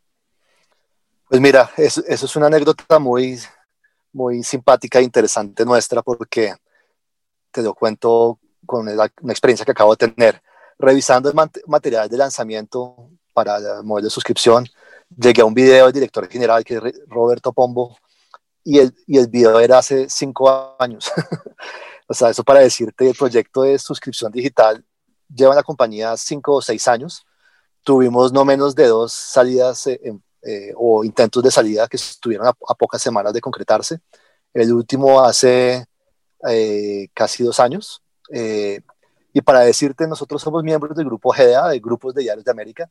Pues 1.26 1.40
mira, 1.40 1.70
eso, 1.78 2.02
es 2.06 2.36
una 2.36 2.48
anécdota 2.48 2.98
muy, 2.98 3.38
muy 4.18 4.42
simpática 4.42 4.98
e 4.98 5.04
interesante 5.04 5.64
nuestra 5.64 6.02
porque 6.02 6.54
te 7.52 7.62
lo 7.62 7.72
cuento 7.72 8.38
con 8.66 8.88
una 8.88 9.32
experiencia 9.32 9.64
que 9.64 9.70
acabo 9.70 9.94
de 9.94 10.08
tener. 10.08 10.42
Revisando 10.78 11.30
el 11.30 11.36
material 11.66 12.08
de 12.08 12.16
lanzamiento 12.16 13.10
para 13.32 13.56
el 13.56 13.84
modelo 13.84 14.06
de 14.06 14.10
suscripción, 14.10 14.66
llegué 15.16 15.42
a 15.42 15.44
un 15.44 15.54
video 15.54 15.86
del 15.86 15.94
director 15.94 16.28
general, 16.28 16.64
que 16.64 16.74
es 16.76 16.82
Roberto 17.06 17.52
Pombo, 17.52 17.96
y 18.62 18.78
el, 18.78 18.94
y 19.06 19.18
el 19.18 19.28
video 19.28 19.58
era 19.60 19.78
hace 19.78 20.08
cinco 20.08 20.76
años. 20.78 21.10
o 22.06 22.14
sea, 22.14 22.30
eso 22.30 22.44
para 22.44 22.60
decirte, 22.60 23.08
el 23.08 23.16
proyecto 23.16 23.62
de 23.62 23.78
suscripción 23.78 24.30
digital 24.30 24.84
lleva 25.34 25.52
en 25.52 25.56
la 25.56 25.62
compañía 25.62 26.16
cinco 26.16 26.56
o 26.56 26.62
seis 26.62 26.86
años 26.88 27.24
tuvimos 27.88 28.32
no 28.32 28.44
menos 28.44 28.74
de 28.74 28.86
dos 28.86 29.12
salidas 29.12 29.88
o 30.76 31.04
intentos 31.04 31.42
de 31.42 31.50
salida 31.50 31.88
que 31.88 31.96
estuvieron 31.96 32.46
a, 32.46 32.74
pocas 32.74 33.02
semanas 33.02 33.32
de 33.32 33.40
concretarse. 33.40 33.98
El 34.54 34.72
último 34.72 35.20
hace 35.20 35.84
casi 37.14 37.44
dos 37.44 37.60
años. 37.60 38.02
y 39.32 39.40
para 39.42 39.60
decirte, 39.60 40.06
nosotros 40.06 40.42
somos 40.42 40.62
miembros 40.64 40.96
del 40.96 41.06
grupo 41.06 41.32
GDA, 41.32 41.68
de 41.68 41.80
Grupos 41.80 42.14
de 42.14 42.22
Diarios 42.22 42.44
de 42.44 42.50
América, 42.50 42.90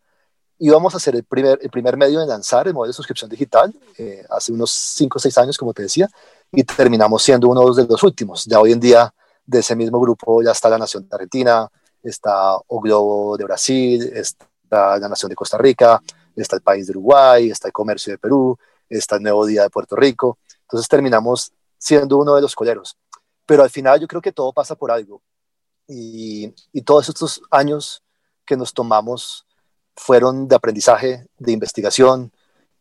íbamos 0.59 0.95
a 0.95 0.99
ser 0.99 1.15
el 1.15 1.23
primer, 1.23 1.59
el 1.61 1.69
primer 1.69 1.97
medio 1.97 2.21
en 2.21 2.27
lanzar 2.27 2.67
el 2.67 2.73
modelo 2.73 2.91
de 2.91 2.95
suscripción 2.95 3.29
digital 3.29 3.73
eh, 3.97 4.25
hace 4.29 4.51
unos 4.51 4.71
5 4.71 5.17
o 5.17 5.19
6 5.19 5.37
años, 5.37 5.57
como 5.57 5.73
te 5.73 5.83
decía, 5.83 6.09
y 6.51 6.63
terminamos 6.63 7.21
siendo 7.23 7.47
uno 7.49 7.73
de 7.73 7.85
los 7.85 8.03
últimos. 8.03 8.45
Ya 8.45 8.59
hoy 8.59 8.71
en 8.71 8.79
día 8.79 9.13
de 9.45 9.59
ese 9.59 9.75
mismo 9.75 9.99
grupo 9.99 10.41
ya 10.41 10.51
está 10.51 10.69
la 10.69 10.77
Nación 10.77 11.07
de 11.07 11.15
Argentina, 11.15 11.67
está 12.03 12.55
O 12.67 12.81
Globo 12.81 13.37
de 13.37 13.43
Brasil, 13.43 14.11
está 14.13 14.97
la 14.97 15.09
Nación 15.09 15.29
de 15.29 15.35
Costa 15.35 15.57
Rica, 15.57 16.01
está 16.41 16.55
el 16.55 16.61
país 16.61 16.87
de 16.87 16.91
Uruguay, 16.91 17.49
está 17.49 17.67
el 17.67 17.73
Comercio 17.73 18.11
de 18.13 18.17
Perú, 18.17 18.57
está 18.89 19.15
el 19.15 19.23
Nuevo 19.23 19.45
Día 19.45 19.63
de 19.63 19.69
Puerto 19.69 19.95
Rico. 19.95 20.37
Entonces 20.61 20.87
terminamos 20.87 21.51
siendo 21.77 22.17
uno 22.17 22.35
de 22.35 22.41
los 22.41 22.55
coleros. 22.55 22.97
Pero 23.45 23.63
al 23.63 23.69
final 23.69 23.99
yo 23.99 24.07
creo 24.07 24.21
que 24.21 24.31
todo 24.31 24.53
pasa 24.53 24.75
por 24.75 24.91
algo. 24.91 25.21
Y, 25.87 26.53
y 26.73 26.81
todos 26.81 27.07
estos 27.07 27.41
años 27.49 28.03
que 28.45 28.57
nos 28.57 28.73
tomamos 28.73 29.45
fueron 29.95 30.47
de 30.47 30.55
aprendizaje, 30.55 31.27
de 31.37 31.51
investigación. 31.51 32.31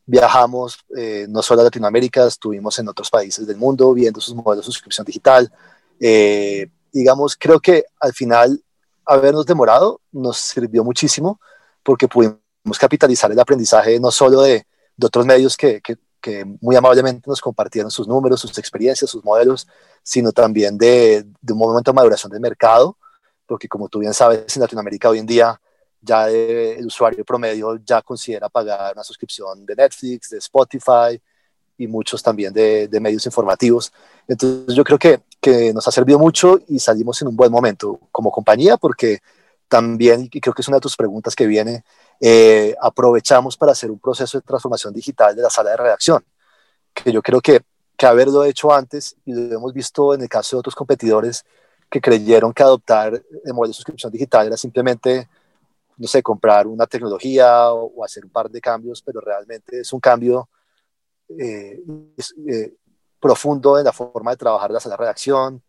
Viajamos 0.04 0.78
eh, 0.96 1.26
no 1.28 1.42
solo 1.42 1.62
a 1.62 1.64
Latinoamérica, 1.64 2.26
estuvimos 2.26 2.78
en 2.78 2.88
otros 2.88 3.10
países 3.10 3.46
del 3.46 3.56
mundo 3.56 3.92
viendo 3.92 4.20
sus 4.20 4.34
modelos 4.34 4.64
de 4.66 4.72
suscripción 4.72 5.04
digital. 5.04 5.52
Eh, 5.98 6.68
digamos, 6.92 7.36
creo 7.36 7.58
que 7.58 7.84
al 7.98 8.12
final 8.12 8.62
habernos 9.04 9.46
demorado 9.46 10.00
nos 10.12 10.36
sirvió 10.38 10.84
muchísimo 10.84 11.40
porque 11.82 12.06
pudimos 12.06 12.38
capitalizar 12.78 13.30
el 13.30 13.38
aprendizaje 13.38 13.98
no 14.00 14.10
solo 14.10 14.42
de, 14.42 14.66
de 14.96 15.06
otros 15.06 15.26
medios 15.26 15.56
que, 15.56 15.80
que, 15.80 15.96
que, 16.20 16.44
muy 16.60 16.76
amablemente 16.76 17.28
nos 17.28 17.40
compartieron 17.40 17.90
sus 17.90 18.08
números, 18.08 18.40
sus 18.40 18.56
experiencias, 18.58 19.10
sus 19.10 19.24
modelos, 19.24 19.66
sino 20.02 20.32
también 20.32 20.76
de, 20.76 21.24
de 21.40 21.52
un 21.52 21.58
momento 21.58 21.90
de 21.90 21.94
maduración 21.96 22.32
del 22.32 22.40
mercado, 22.40 22.96
porque 23.46 23.68
como 23.68 23.88
tú 23.88 24.00
bien 24.00 24.14
sabes, 24.14 24.56
en 24.56 24.62
Latinoamérica 24.62 25.08
hoy 25.08 25.18
en 25.18 25.26
día 25.26 25.60
ya 26.00 26.30
el 26.30 26.86
usuario 26.86 27.24
promedio 27.24 27.76
ya 27.84 28.00
considera 28.02 28.48
pagar 28.48 28.94
una 28.94 29.04
suscripción 29.04 29.66
de 29.66 29.74
Netflix, 29.74 30.30
de 30.30 30.38
Spotify 30.38 31.20
y 31.78 31.86
muchos 31.86 32.22
también 32.22 32.52
de, 32.52 32.88
de 32.88 33.00
medios 33.00 33.26
informativos. 33.26 33.92
Entonces 34.28 34.74
yo 34.74 34.84
creo 34.84 34.98
que, 34.98 35.20
que, 35.40 35.72
nos 35.74 35.86
ha 35.86 35.90
servido 35.90 36.18
mucho 36.18 36.58
y 36.68 36.78
salimos 36.78 37.20
en 37.22 37.28
un 37.28 37.36
buen 37.36 37.50
momento 37.50 38.00
como 38.12 38.30
compañía 38.30 38.76
porque 38.76 39.20
también, 39.68 40.28
y 40.32 40.40
creo 40.40 40.54
que 40.54 40.62
es 40.62 40.68
una 40.68 40.76
de 40.76 40.82
tus 40.82 40.96
preguntas 40.96 41.34
que 41.34 41.46
viene, 41.46 41.84
eh, 42.20 42.74
aprovechamos 42.80 43.56
para 43.56 43.72
hacer 43.72 43.90
un 43.90 43.98
proceso 43.98 44.38
de 44.38 44.42
transformación 44.42 44.92
digital 44.92 45.34
de 45.34 45.42
la 45.42 45.50
sala 45.50 45.70
de 45.70 45.76
redacción, 45.76 46.24
que 46.94 47.12
yo 47.12 47.22
creo 47.22 47.40
que, 47.40 47.62
que 47.96 48.06
haberlo 48.06 48.44
hecho 48.44 48.72
antes 48.72 49.16
y 49.24 49.32
lo 49.32 49.56
hemos 49.56 49.72
visto 49.72 50.14
en 50.14 50.22
el 50.22 50.28
caso 50.28 50.56
de 50.56 50.60
otros 50.60 50.74
competidores 50.74 51.44
que 51.90 52.00
creyeron 52.00 52.52
que 52.52 52.62
adoptar 52.62 53.14
el 53.14 53.54
modelo 53.54 53.68
de 53.68 53.74
suscripción 53.74 54.10
digital 54.10 54.46
era 54.46 54.56
simplemente 54.56 55.28
no 55.96 56.06
sé, 56.06 56.22
comprar 56.22 56.66
una 56.66 56.86
tecnología 56.86 57.72
o, 57.72 58.04
hacer 58.04 58.24
un 58.24 58.30
par 58.30 58.50
de 58.50 58.60
cambios, 58.60 59.02
pero 59.02 59.20
realmente 59.20 59.80
es 59.80 59.92
un 59.92 60.00
cambio 60.00 60.48
eh, 61.28 61.82
eh, 62.48 62.74
profundo 63.18 63.78
en 63.78 63.84
la 63.84 63.92
forma 63.92 64.30
de 64.32 64.36
trabajar 64.36 64.70
la 64.70 64.80
sala 64.80 64.94
de 64.94 65.00
redacción, 65.00 65.62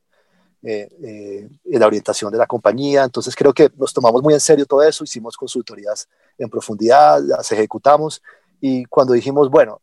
eh, 0.64 1.48
en 1.66 1.80
la 1.80 1.88
orientación 1.88 2.32
de 2.32 2.38
la 2.38 2.48
compañía. 2.48 3.04
Entonces 3.04 3.36
creo 3.36 3.54
que 3.54 3.72
nos 3.78 3.94
tomamos 3.94 4.22
muy 4.22 4.34
en 4.34 4.40
serio 4.40 4.66
todo 4.66 4.84
eso, 4.84 5.04
hicimos 5.04 5.38
consultorías 5.38 6.08
en 6.38 6.50
profundidad, 6.50 7.22
las 7.22 7.52
ejecutamos 7.52 8.22
y 8.60 8.86
cuando 8.86 9.14
dijimos, 9.14 9.50
bueno, 9.50 9.82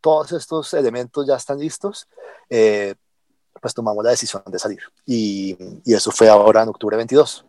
todos 0.00 0.32
estos 0.32 0.74
elementos 0.74 1.26
ya 1.26 1.36
están 1.36 1.58
listos, 1.58 2.06
pues 2.48 3.72
tomamos 3.74 4.04
la 4.04 4.10
decisión 4.10 4.42
de 4.46 4.58
salir. 4.58 4.80
Y, 5.06 5.56
y 5.84 5.94
eso 5.94 6.10
fue 6.10 6.28
ahora 6.28 6.62
en 6.62 6.68
octubre 6.68 6.96
22. 6.98 7.46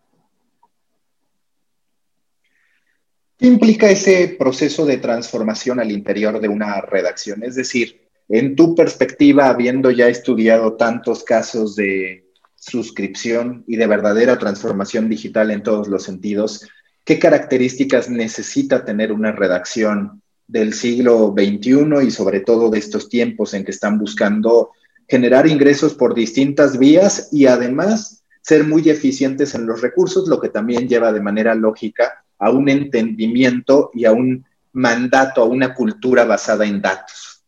¿Qué 3.37 3.47
implica 3.47 3.89
ese 3.89 4.29
proceso 4.39 4.85
de 4.85 4.97
transformación 4.97 5.81
al 5.81 5.91
interior 5.91 6.39
de 6.39 6.47
una 6.47 6.79
redacción? 6.79 7.43
Es 7.43 7.55
decir, 7.55 8.07
en 8.29 8.55
tu 8.55 8.73
perspectiva, 8.73 9.49
habiendo 9.49 9.91
ya 9.91 10.07
estudiado 10.07 10.73
tantos 10.73 11.23
casos 11.23 11.75
de 11.75 12.24
suscripción 12.65 13.63
y 13.67 13.75
de 13.75 13.85
verdadera 13.85 14.39
transformación 14.39 15.07
digital 15.07 15.51
en 15.51 15.61
todos 15.61 15.87
los 15.87 16.03
sentidos, 16.03 16.67
¿qué 17.03 17.19
características 17.19 18.09
necesita 18.09 18.83
tener 18.83 19.11
una 19.11 19.31
redacción 19.31 20.21
del 20.47 20.73
siglo 20.73 21.33
XXI 21.37 22.07
y 22.07 22.11
sobre 22.11 22.39
todo 22.39 22.69
de 22.69 22.79
estos 22.79 23.07
tiempos 23.07 23.53
en 23.53 23.63
que 23.63 23.71
están 23.71 23.99
buscando 23.99 24.71
generar 25.07 25.45
ingresos 25.45 25.93
por 25.93 26.15
distintas 26.15 26.79
vías 26.79 27.29
y 27.31 27.45
además 27.45 28.23
ser 28.41 28.63
muy 28.63 28.89
eficientes 28.89 29.53
en 29.53 29.67
los 29.67 29.81
recursos, 29.81 30.27
lo 30.27 30.39
que 30.39 30.49
también 30.49 30.87
lleva 30.87 31.11
de 31.11 31.21
manera 31.21 31.53
lógica 31.53 32.25
a 32.39 32.49
un 32.49 32.67
entendimiento 32.69 33.91
y 33.93 34.05
a 34.05 34.11
un 34.11 34.43
mandato, 34.73 35.41
a 35.41 35.45
una 35.45 35.73
cultura 35.73 36.25
basada 36.25 36.65
en 36.65 36.81
datos. 36.81 37.43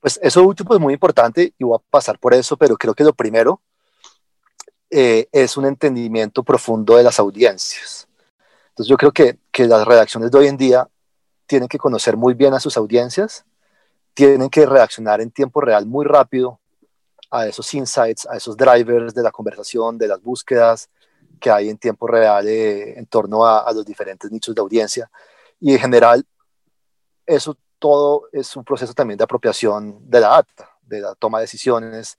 Pues 0.00 0.18
eso 0.22 0.42
último 0.42 0.74
es 0.74 0.80
muy 0.80 0.94
importante 0.94 1.52
y 1.58 1.64
voy 1.64 1.78
a 1.78 1.90
pasar 1.90 2.18
por 2.18 2.32
eso, 2.32 2.56
pero 2.56 2.76
creo 2.76 2.94
que 2.94 3.04
lo 3.04 3.12
primero 3.12 3.60
eh, 4.90 5.28
es 5.32 5.56
un 5.56 5.66
entendimiento 5.66 6.42
profundo 6.42 6.96
de 6.96 7.02
las 7.02 7.18
audiencias. 7.18 8.08
Entonces 8.70 8.88
yo 8.88 8.96
creo 8.96 9.12
que, 9.12 9.38
que 9.52 9.66
las 9.66 9.86
redacciones 9.86 10.30
de 10.30 10.38
hoy 10.38 10.46
en 10.46 10.56
día 10.56 10.88
tienen 11.46 11.68
que 11.68 11.78
conocer 11.78 12.16
muy 12.16 12.34
bien 12.34 12.54
a 12.54 12.60
sus 12.60 12.76
audiencias, 12.76 13.44
tienen 14.14 14.50
que 14.50 14.66
reaccionar 14.66 15.20
en 15.20 15.30
tiempo 15.30 15.60
real 15.60 15.86
muy 15.86 16.04
rápido 16.04 16.60
a 17.30 17.46
esos 17.46 17.72
insights, 17.74 18.26
a 18.26 18.36
esos 18.36 18.56
drivers 18.56 19.14
de 19.14 19.22
la 19.22 19.30
conversación, 19.30 19.96
de 19.96 20.08
las 20.08 20.20
búsquedas, 20.20 20.90
que 21.40 21.50
hay 21.50 21.68
en 21.68 21.78
tiempo 21.78 22.06
real 22.06 22.46
eh, 22.46 22.98
en 22.98 23.06
torno 23.06 23.46
a, 23.46 23.72
los 23.72 23.84
diferentes 23.84 24.30
nichos 24.30 24.54
de 24.54 24.60
audiencia. 24.60 25.10
Y 25.60 25.72
en 25.72 25.78
general, 25.78 26.24
eso 27.26 27.56
todo 27.78 28.24
es 28.32 28.54
un 28.56 28.64
proceso 28.64 28.92
también 28.92 29.16
de 29.16 29.24
apropiación 29.24 29.98
de 30.10 30.20
la 30.20 30.28
data, 30.28 30.70
de 30.82 31.00
la 31.00 31.14
toma 31.14 31.38
de 31.38 31.44
decisiones. 31.44 32.18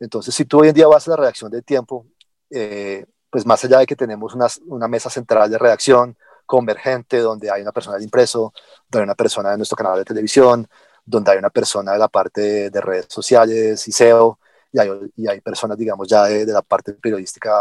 Entonces, 0.00 0.34
si 0.34 0.44
tú 0.44 0.60
hoy 0.60 0.68
en 0.68 0.74
día 0.74 0.86
vas 0.86 1.06
a 1.06 1.12
la 1.12 1.16
redacción 1.16 1.50
de 1.50 1.62
tiempo, 1.62 2.06
eh, 2.50 3.06
pues 3.30 3.46
más 3.46 3.64
allá 3.64 3.78
de 3.78 3.86
que 3.86 3.96
tenemos 3.96 4.34
una, 4.34 4.88
mesa 4.88 5.08
central 5.10 5.50
de 5.50 5.58
redacción 5.58 6.16
convergente, 6.44 7.18
donde 7.18 7.50
hay 7.50 7.62
una 7.62 7.72
persona 7.72 7.96
de 7.96 8.04
impreso, 8.04 8.52
donde 8.88 9.02
hay 9.02 9.04
una 9.04 9.14
persona 9.14 9.50
de 9.50 9.56
nuestro 9.56 9.76
canal 9.76 9.96
de 9.98 10.04
televisión, 10.04 10.68
donde 11.04 11.32
hay 11.32 11.38
una 11.38 11.50
persona 11.50 11.92
de 11.92 11.98
la 11.98 12.08
parte 12.08 12.70
de, 12.70 12.80
redes 12.80 13.06
sociales 13.08 13.86
y 13.88 13.92
SEO, 13.92 14.38
y 14.72 14.78
hay, 14.80 14.90
y 15.16 15.28
hay 15.28 15.40
personas, 15.40 15.78
digamos, 15.78 16.08
ya 16.08 16.24
de, 16.24 16.44
de, 16.46 16.52
la 16.52 16.62
parte 16.62 16.92
periodística 16.94 17.52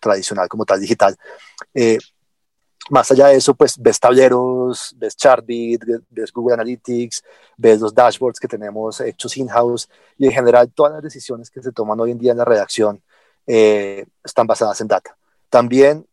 tradicional 0.00 0.48
como 0.48 0.64
tal 0.64 0.80
digital. 0.80 1.16
Eh, 1.74 1.98
más 2.90 3.10
allá 3.10 3.28
de 3.28 3.36
eso, 3.36 3.54
pues 3.54 3.76
ves 3.78 3.98
tableros, 3.98 4.94
ves 4.96 5.16
Chartbeat, 5.16 5.80
ves 6.08 6.32
Google 6.32 6.54
Analytics, 6.54 7.22
ves 7.56 7.80
los 7.80 7.94
dashboards 7.94 8.38
que 8.38 8.48
tenemos 8.48 9.00
hechos 9.00 9.36
in-house 9.36 9.88
y 10.16 10.26
en 10.26 10.32
general 10.32 10.70
todas 10.72 10.92
las 10.92 11.02
decisiones 11.02 11.50
que 11.50 11.62
se 11.62 11.72
toman 11.72 11.98
hoy 12.00 12.12
en 12.12 12.18
día 12.18 12.32
en 12.32 12.38
la 12.38 12.44
redacción 12.44 13.02
eh, 13.46 14.06
están 14.24 14.46
basadas 14.46 14.80
en 14.80 14.88
data. 14.88 15.16
También 15.48 16.06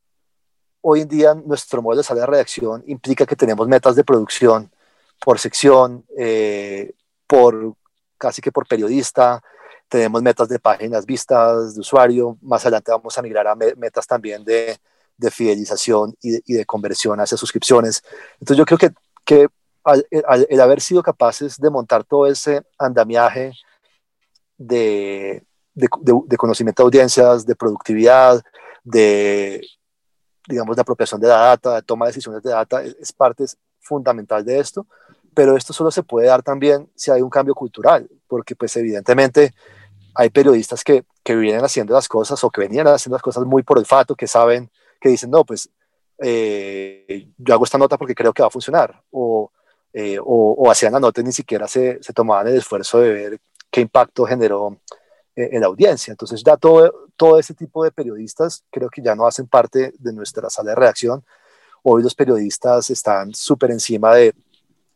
hoy 0.82 1.02
en 1.02 1.08
día 1.08 1.34
nuestro 1.34 1.82
modelo 1.82 2.00
de 2.00 2.04
sala 2.04 2.22
de 2.22 2.28
redacción 2.28 2.84
implica 2.88 3.26
que 3.26 3.36
tenemos 3.36 3.68
metas 3.68 3.96
de 3.96 4.04
producción 4.04 4.72
por 5.20 5.40
sección, 5.40 6.06
eh, 6.18 6.94
por 7.28 7.76
casi 8.18 8.42
que 8.42 8.52
por 8.52 8.68
periodista, 8.68 9.42
tenemos 9.88 10.24
metas 10.24 10.50
de 10.50 10.60
páginas 10.60 11.06
vistas, 11.06 11.76
de 11.76 11.82
usuario, 11.82 12.38
más 12.42 12.64
adelante 12.66 12.92
vamos 12.92 13.18
a 13.18 13.22
migrar 13.22 13.48
a 13.48 13.56
metas 13.56 14.08
también 14.08 14.44
de, 14.44 14.78
de 15.18 15.32
fidelización 15.32 16.16
y 16.22 16.32
de, 16.32 16.44
de, 16.46 16.66
conversión 16.66 17.20
hacia 17.20 17.38
suscripciones. 17.38 18.04
Entonces 18.34 18.58
yo 18.58 18.66
creo 18.66 18.78
que, 18.78 18.92
que 19.26 19.48
al, 19.84 20.06
el 20.50 20.62
haber 20.62 20.82
sido 20.82 21.04
capaces 21.04 21.58
de 21.58 21.70
montar 21.70 22.04
todo 22.04 22.28
ese 22.28 22.64
andamiaje 22.78 23.52
de, 24.58 25.46
de, 25.74 26.38
conocimiento 26.38 26.84
de 26.84 26.86
audiencias, 26.86 27.46
de 27.46 27.56
productividad, 27.56 28.42
de, 28.84 29.62
digamos, 30.48 30.76
de 30.76 30.82
apropiación 30.82 31.20
de 31.20 31.28
la 31.28 31.38
data, 31.38 31.76
de 31.76 31.82
toma 31.82 32.06
de 32.06 32.10
decisiones 32.10 32.44
de 32.44 32.52
data, 32.52 32.84
es, 32.84 32.96
es 33.00 33.12
parte 33.12 33.46
fundamental 33.80 34.44
de 34.46 34.60
esto, 34.60 34.88
pero 35.34 35.58
esto 35.58 35.74
solo 35.74 35.92
se 35.92 36.04
puede 36.04 36.28
dar 36.28 36.44
también 36.44 36.90
si 36.96 37.12
hay 37.12 37.22
un 37.22 37.30
cambio 37.30 37.56
cultural, 37.56 38.10
porque 38.28 38.56
pues 38.56 38.76
evidentemente 38.78 39.54
hay 40.16 40.30
periodistas 40.30 40.84
que, 40.84 41.06
que 41.24 41.36
vienen 41.36 41.66
haciendo 41.66 41.94
las 41.94 42.08
cosas 42.08 42.44
o 42.44 42.50
que 42.50 42.62
venían 42.62 42.88
haciendo 42.88 43.16
las 43.16 43.24
cosas 43.24 43.46
muy 43.46 43.64
por 43.64 43.80
olfato, 43.80 44.16
que 44.16 44.28
saben, 44.28 44.70
que 45.04 45.10
dicen, 45.10 45.30
no, 45.30 45.44
pues 45.44 45.70
eh, 46.20 47.28
yo 47.38 47.54
hago 47.54 47.66
esta 47.66 47.78
nota 47.78 47.98
porque 47.98 48.16
creo 48.16 48.32
que 48.32 48.42
va 48.42 48.48
a 48.48 48.52
funcionar, 48.52 49.04
o, 49.12 49.52
eh, 49.92 50.18
o, 50.18 50.56
o, 50.58 50.72
hacían 50.72 50.94
la 50.94 51.00
nota 51.02 51.20
y 51.20 51.26
ni 51.26 51.34
siquiera 51.34 51.68
se, 51.68 52.02
se, 52.02 52.14
tomaban 52.14 52.48
el 52.48 52.56
esfuerzo 52.56 53.00
de 53.00 53.12
ver 53.12 53.42
qué 53.70 53.82
impacto 53.82 54.24
generó 54.24 54.78
eh, 55.36 55.50
en 55.52 55.60
la 55.60 55.68
audiencia. 55.68 56.12
Entonces 56.12 56.42
ya 56.42 56.56
todo, 56.56 57.10
todo 57.18 57.38
ese 57.38 57.54
tipo 57.54 57.84
de 57.84 57.92
periodistas 57.92 58.64
creo 58.72 58.90
que 58.90 59.02
ya 59.02 59.14
no 59.14 59.28
hacen 59.28 59.46
parte 59.46 59.94
de 60.00 60.14
nuestra 60.14 60.50
sala 60.50 60.70
de 60.70 60.76
redacción. 60.76 61.26
Hoy 61.84 62.02
los 62.02 62.16
periodistas 62.16 62.90
están 62.90 63.34
súper 63.36 63.72
encima 63.72 64.16
de, 64.16 64.34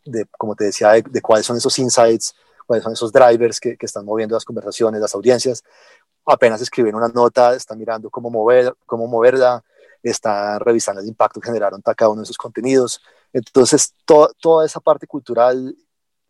de, 0.06 0.26
como 0.38 0.56
te 0.56 0.64
decía, 0.64 0.94
de, 0.94 1.22
cuáles 1.22 1.46
son 1.46 1.58
esos 1.58 1.78
insights, 1.80 2.34
cuáles 2.66 2.82
son 2.82 2.94
esos 2.94 3.12
drivers 3.12 3.60
que, 3.60 3.76
que, 3.76 3.86
están 3.86 4.06
moviendo 4.06 4.36
las 4.36 4.46
conversaciones, 4.46 5.02
las 5.02 5.14
audiencias. 5.14 5.66
Apenas 6.26 6.62
escriben 6.62 6.96
una 6.96 7.10
nota, 7.10 7.54
están 7.56 7.78
mirando 7.78 8.10
cómo, 8.10 8.30
mover, 8.30 8.74
cómo 8.86 9.06
moverla, 9.08 9.62
están 10.10 10.60
revisando 10.60 11.02
el 11.02 11.08
impacto 11.08 11.40
que 11.40 11.48
generaron 11.48 11.82
cada 11.82 12.10
uno 12.10 12.22
de 12.22 12.26
esos 12.26 12.38
contenidos. 12.38 13.02
Entonces, 13.34 13.94
toda 14.06 14.66
esa 14.66 14.80
parte 14.80 15.08
cultural 15.08 15.76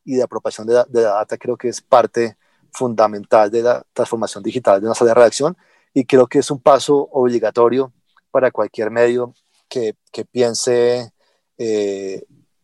y 0.03 0.15
de 0.15 0.23
apropiación 0.23 0.67
de, 0.67 0.83
de 0.87 1.01
la 1.01 1.13
data 1.13 1.37
creo 1.37 1.57
que 1.57 1.69
es 1.69 1.81
parte 1.81 2.37
fundamental 2.71 3.49
de 3.49 3.61
la 3.63 3.83
transformación 3.93 4.43
digital 4.43 4.79
de 4.79 4.87
una 4.87 4.95
sala 4.95 5.11
de 5.11 5.15
redacción 5.15 5.57
y 5.93 6.05
creo 6.05 6.27
que 6.27 6.39
es 6.39 6.51
un 6.51 6.59
paso 6.59 6.95
obligatorio 7.11 7.91
para 8.31 8.51
cualquier 8.51 8.91
medio 8.91 9.33
que, 9.67 9.95
que 10.11 10.25
piense 10.25 11.11
eh, 11.57 12.23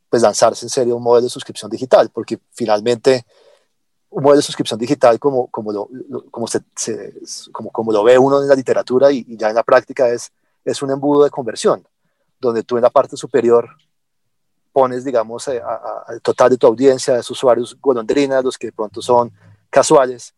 pues 0.10 0.22
lanzarse 0.22 0.65
en 0.65 0.70
serio 0.70 0.96
un 0.96 1.03
modelo 1.03 1.24
de 1.24 1.29
suscripción 1.32 1.72
digital, 1.72 2.12
porque 2.13 2.39
finalmente 2.51 3.25
un 4.10 4.22
modelo 4.22 4.38
de 4.38 4.43
suscripción 4.43 4.79
digital 4.79 5.17
como, 5.20 5.48
como, 5.48 5.72
lo, 5.72 5.89
como, 6.29 6.46
se, 6.48 6.62
como, 7.51 7.72
como, 7.72 7.91
lo 7.91 8.03
ve 8.03 8.20
uno 8.20 8.39
en 8.41 8.48
la 8.48 8.53
literatura 8.53 9.12
y, 9.12 9.25
ya 9.36 9.50
en 9.50 9.55
la 9.55 9.63
práctica 9.63 10.10
es, 10.10 10.32
es 10.65 10.82
un 10.82 10.91
embudo 10.91 11.24
de 11.24 11.29
conversión, 11.29 11.88
donde 12.39 12.63
tú 12.63 12.77
en 12.77 12.84
la 12.84 12.89
parte 12.89 13.17
superior 13.17 13.70
pones, 14.72 15.03
digamos, 15.05 15.48
al 15.48 16.22
total 16.22 16.50
de 16.51 16.58
tu 16.58 16.67
audiencia, 16.67 17.13
de 17.13 17.20
esos 17.20 17.38
usuarios 17.38 17.77
golondrinas, 17.79 18.43
los 18.43 18.58
que 18.58 18.67
de 18.67 18.74
pronto 18.74 19.01
son 19.01 19.32
casuales, 19.70 20.34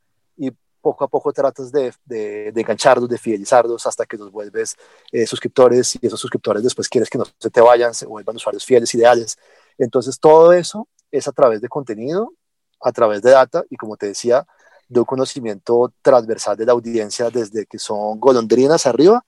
poco 0.85 1.03
a 1.03 1.07
poco 1.07 1.33
tratas 1.33 1.71
de, 1.71 1.91
de, 2.05 2.51
de 2.51 2.61
engancharlos, 2.61 3.09
de 3.09 3.17
fidelizarlos 3.17 3.87
hasta 3.87 4.05
que 4.05 4.17
los 4.17 4.31
vuelves 4.31 4.75
eh, 5.11 5.25
suscriptores 5.25 5.97
y 5.99 6.05
esos 6.05 6.19
suscriptores 6.19 6.61
después 6.61 6.87
quieres 6.87 7.09
que 7.09 7.17
no 7.17 7.25
se 7.39 7.49
te 7.49 7.59
vayan, 7.59 7.91
se 7.95 8.05
vuelvan 8.05 8.35
usuarios 8.35 8.63
fieles, 8.63 8.93
ideales. 8.93 9.35
Entonces 9.79 10.19
todo 10.19 10.53
eso 10.53 10.87
es 11.09 11.27
a 11.27 11.31
través 11.31 11.59
de 11.59 11.69
contenido, 11.69 12.33
a 12.79 12.91
través 12.91 13.23
de 13.23 13.31
data 13.31 13.63
y 13.67 13.77
como 13.77 13.97
te 13.97 14.05
decía, 14.05 14.45
de 14.87 14.99
un 14.99 15.07
conocimiento 15.07 15.91
transversal 16.03 16.55
de 16.55 16.67
la 16.67 16.73
audiencia 16.73 17.31
desde 17.31 17.65
que 17.65 17.79
son 17.79 18.19
golondrinas 18.19 18.85
arriba 18.85 19.25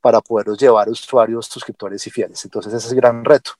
para 0.00 0.20
poderlos 0.20 0.58
llevar 0.58 0.88
a 0.88 0.90
usuarios, 0.90 1.46
suscriptores 1.46 2.06
y 2.06 2.10
fieles. 2.10 2.44
Entonces 2.44 2.72
ese 2.72 2.86
es 2.86 2.92
el 2.92 3.00
gran 3.00 3.24
reto. 3.24 3.52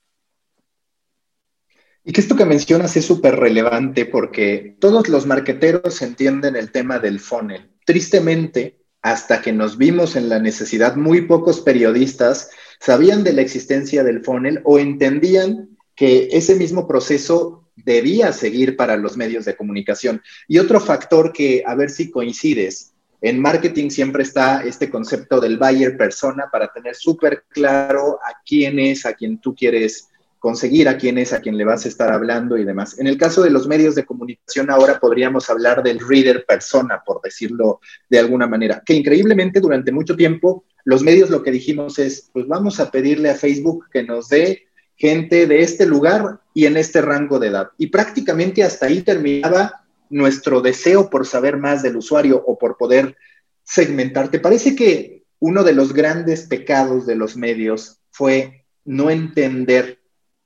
Y 2.03 2.13
que 2.13 2.21
esto 2.21 2.35
que 2.35 2.45
mencionas 2.45 2.95
es 2.95 3.05
súper 3.05 3.35
relevante 3.35 4.05
porque 4.05 4.77
todos 4.79 5.09
los 5.09 5.25
marqueteros 5.25 6.01
entienden 6.01 6.55
el 6.55 6.71
tema 6.71 6.99
del 6.99 7.19
funnel. 7.19 7.69
Tristemente, 7.85 8.79
hasta 9.01 9.41
que 9.41 9.51
nos 9.53 9.77
vimos 9.77 10.15
en 10.15 10.29
la 10.29 10.39
necesidad, 10.39 10.95
muy 10.95 11.21
pocos 11.23 11.61
periodistas 11.61 12.49
sabían 12.79 13.23
de 13.23 13.33
la 13.33 13.41
existencia 13.41 14.03
del 14.03 14.23
funnel 14.23 14.61
o 14.63 14.79
entendían 14.79 15.77
que 15.95 16.29
ese 16.31 16.55
mismo 16.55 16.87
proceso 16.87 17.69
debía 17.75 18.31
seguir 18.33 18.75
para 18.75 18.97
los 18.97 19.17
medios 19.17 19.45
de 19.45 19.55
comunicación. 19.55 20.21
Y 20.47 20.59
otro 20.59 20.79
factor 20.79 21.33
que, 21.33 21.63
a 21.65 21.75
ver 21.75 21.89
si 21.89 22.09
coincides, 22.09 22.93
en 23.21 23.39
marketing 23.39 23.89
siempre 23.89 24.23
está 24.23 24.63
este 24.63 24.89
concepto 24.89 25.39
del 25.39 25.57
buyer 25.57 25.97
persona 25.97 26.45
para 26.51 26.67
tener 26.67 26.95
súper 26.95 27.43
claro 27.49 28.19
a 28.23 28.41
quién 28.45 28.79
es, 28.79 29.05
a 29.05 29.13
quién 29.13 29.39
tú 29.39 29.53
quieres 29.55 30.09
conseguir 30.39 30.87
a 30.87 30.97
quién 30.97 31.17
es, 31.17 31.33
a 31.33 31.41
quién 31.41 31.57
le 31.57 31.65
vas 31.65 31.85
a 31.85 31.89
estar 31.89 32.11
hablando 32.11 32.57
y 32.57 32.63
demás. 32.63 32.97
En 32.97 33.07
el 33.07 33.17
caso 33.17 33.43
de 33.43 33.49
los 33.49 33.67
medios 33.67 33.93
de 33.93 34.05
comunicación, 34.05 34.71
ahora 34.71 34.99
podríamos 34.99 35.49
hablar 35.49 35.83
del 35.83 35.99
reader 35.99 36.45
persona, 36.45 37.03
por 37.05 37.21
decirlo 37.21 37.81
de 38.09 38.19
alguna 38.19 38.47
manera, 38.47 38.81
que 38.85 38.93
increíblemente 38.93 39.59
durante 39.59 39.91
mucho 39.91 40.15
tiempo 40.15 40.63
los 40.85 41.03
medios 41.03 41.29
lo 41.29 41.43
que 41.43 41.51
dijimos 41.51 41.99
es, 41.99 42.29
pues 42.33 42.47
vamos 42.47 42.79
a 42.79 42.89
pedirle 42.89 43.29
a 43.29 43.35
Facebook 43.35 43.85
que 43.91 44.03
nos 44.03 44.29
dé 44.29 44.63
gente 44.95 45.45
de 45.45 45.61
este 45.61 45.85
lugar 45.85 46.39
y 46.53 46.65
en 46.65 46.77
este 46.77 47.01
rango 47.01 47.37
de 47.37 47.47
edad. 47.47 47.69
Y 47.77 47.87
prácticamente 47.87 48.63
hasta 48.63 48.85
ahí 48.85 49.01
terminaba 49.01 49.85
nuestro 50.09 50.61
deseo 50.61 51.09
por 51.09 51.25
saber 51.25 51.57
más 51.57 51.83
del 51.83 51.97
usuario 51.97 52.43
o 52.45 52.57
por 52.57 52.77
poder 52.77 53.15
segmentar. 53.63 54.29
¿Te 54.29 54.39
parece 54.39 54.75
que 54.75 55.23
uno 55.39 55.63
de 55.63 55.73
los 55.73 55.93
grandes 55.93 56.47
pecados 56.47 57.05
de 57.05 57.15
los 57.15 57.37
medios 57.37 57.99
fue 58.11 58.65
no 58.85 59.09
entender 59.09 59.99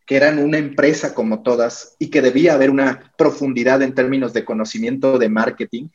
que 0.06 0.17
eran 0.17 0.39
una 0.39 0.58
empresa 0.58 1.13
como 1.13 1.43
todas 1.43 1.95
y 1.97 2.10
que 2.10 2.21
debía 2.21 2.54
haber 2.54 2.69
una 2.69 3.13
profundidad 3.17 3.82
en 3.82 3.95
términos 3.95 4.34
de 4.34 4.43
conocimiento 4.43 5.17
de 5.17 5.30
marketing? 5.30 5.88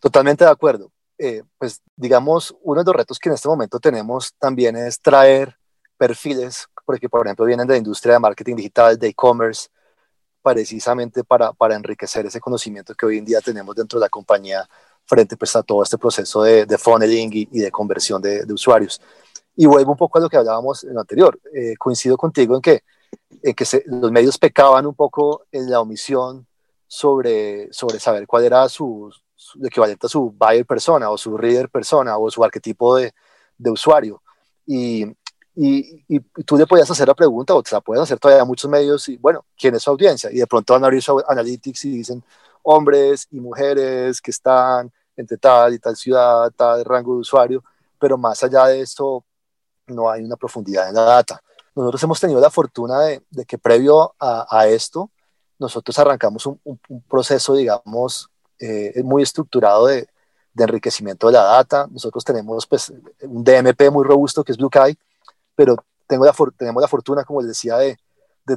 Totalmente 0.00 0.44
de 0.44 0.50
acuerdo. 0.50 0.90
Eh, 1.16 1.42
pues 1.58 1.80
digamos, 1.94 2.56
uno 2.62 2.82
de 2.82 2.86
los 2.86 2.96
retos 2.96 3.18
que 3.18 3.28
en 3.28 3.36
este 3.36 3.48
momento 3.48 3.78
tenemos 3.78 4.34
también 4.38 4.76
es 4.76 5.00
traer 5.00 5.56
perfiles, 5.96 6.66
porque 6.84 7.08
por 7.08 7.26
ejemplo 7.26 7.46
vienen 7.46 7.68
de 7.68 7.74
la 7.74 7.78
industria 7.78 8.14
de 8.14 8.20
marketing 8.20 8.56
digital, 8.56 8.98
de 8.98 9.08
e-commerce, 9.08 9.68
precisamente 10.44 11.24
para, 11.24 11.52
para 11.52 11.74
enriquecer 11.74 12.26
ese 12.26 12.38
conocimiento 12.38 12.94
que 12.94 13.06
hoy 13.06 13.18
en 13.18 13.24
día 13.24 13.40
tenemos 13.40 13.74
dentro 13.74 13.98
de 13.98 14.04
la 14.04 14.10
compañía 14.10 14.68
frente 15.06 15.36
pues, 15.36 15.56
a 15.56 15.62
todo 15.62 15.82
este 15.82 15.96
proceso 15.96 16.42
de, 16.42 16.66
de 16.66 16.78
funneling 16.78 17.30
y, 17.32 17.48
y 17.50 17.60
de 17.60 17.70
conversión 17.70 18.20
de, 18.20 18.44
de 18.44 18.52
usuarios. 18.52 19.00
Y 19.56 19.66
vuelvo 19.66 19.92
un 19.92 19.96
poco 19.96 20.18
a 20.18 20.20
lo 20.20 20.28
que 20.28 20.36
hablábamos 20.36 20.84
en 20.84 20.94
lo 20.94 21.00
anterior. 21.00 21.40
Eh, 21.54 21.74
coincido 21.78 22.16
contigo 22.16 22.56
en 22.56 22.60
que, 22.60 22.82
en 23.42 23.54
que 23.54 23.64
los 23.86 24.12
medios 24.12 24.38
pecaban 24.38 24.86
un 24.86 24.94
poco 24.94 25.46
en 25.50 25.70
la 25.70 25.80
omisión 25.80 26.46
sobre, 26.86 27.72
sobre 27.72 27.98
saber 27.98 28.26
cuál 28.26 28.44
era 28.44 28.68
su, 28.68 29.10
equivalente 29.62 30.06
a 30.06 30.10
su 30.10 30.30
buyer 30.30 30.66
persona 30.66 31.10
o 31.10 31.16
su 31.16 31.36
reader 31.36 31.70
persona 31.70 32.18
o 32.18 32.30
su 32.30 32.44
arquetipo 32.44 32.96
de, 32.96 33.14
de 33.56 33.70
usuario. 33.70 34.22
Y, 34.66 35.06
y, 35.56 36.04
y, 36.08 36.20
tú 36.44 36.56
le 36.56 36.66
podías 36.66 36.90
hacer 36.90 37.06
la 37.06 37.14
pregunta, 37.14 37.54
o 37.54 37.62
te 37.62 37.72
la 37.72 37.80
pueden 37.80 38.02
hacer 38.02 38.18
todavía 38.18 38.44
muchos 38.44 38.70
medios, 38.70 39.08
y 39.08 39.16
bueno, 39.16 39.44
¿quién 39.56 39.74
es 39.74 39.82
su 39.82 39.90
audiencia? 39.90 40.30
Y 40.32 40.36
de 40.36 40.46
pronto 40.46 40.72
van 40.72 40.82
a 40.82 40.86
abrir 40.86 41.02
su 41.02 41.22
analytics 41.26 41.84
y 41.84 41.98
dicen 41.98 42.24
hombres 42.62 43.28
y 43.30 43.40
mujeres 43.40 44.20
que 44.20 44.30
están 44.30 44.92
entre 45.16 45.36
tal 45.36 45.74
y 45.74 45.78
tal 45.78 45.96
ciudad, 45.96 46.50
tal 46.56 46.84
rango 46.84 47.14
de 47.14 47.20
usuario, 47.20 47.62
pero 47.98 48.18
más 48.18 48.42
allá 48.42 48.66
de 48.66 48.80
esto, 48.80 49.24
no 49.86 50.10
hay 50.10 50.22
una 50.22 50.36
profundidad 50.36 50.88
en 50.88 50.94
la 50.94 51.02
data. 51.02 51.40
Nosotros 51.74 52.02
hemos 52.02 52.20
tenido 52.20 52.40
la 52.40 52.50
fortuna 52.50 53.00
de, 53.00 53.22
que 53.46 53.58
previo 53.58 54.14
a, 54.18 54.66
esto, 54.68 55.10
nosotros 55.58 55.98
arrancamos 55.98 56.46
un, 56.46 56.60
proceso, 57.08 57.54
digamos, 57.54 58.28
eh, 58.58 59.02
muy 59.04 59.22
estructurado 59.22 59.86
de, 59.86 60.08
enriquecimiento 60.56 61.26
de 61.26 61.32
la 61.32 61.42
data. 61.42 61.88
Nosotros 61.90 62.24
tenemos 62.24 62.66
pues, 62.66 62.92
un 63.22 63.42
DMP 63.42 63.90
muy 63.90 64.04
robusto 64.04 64.44
que 64.44 64.52
es 64.52 64.58
BlueKai, 64.58 64.96
pero 65.54 65.76
tengo 66.06 66.24
la, 66.24 66.34
tenemos 66.56 66.80
la 66.80 66.88
fortuna, 66.88 67.24
como 67.24 67.40
les 67.40 67.48
decía, 67.48 67.76
de, 67.78 67.96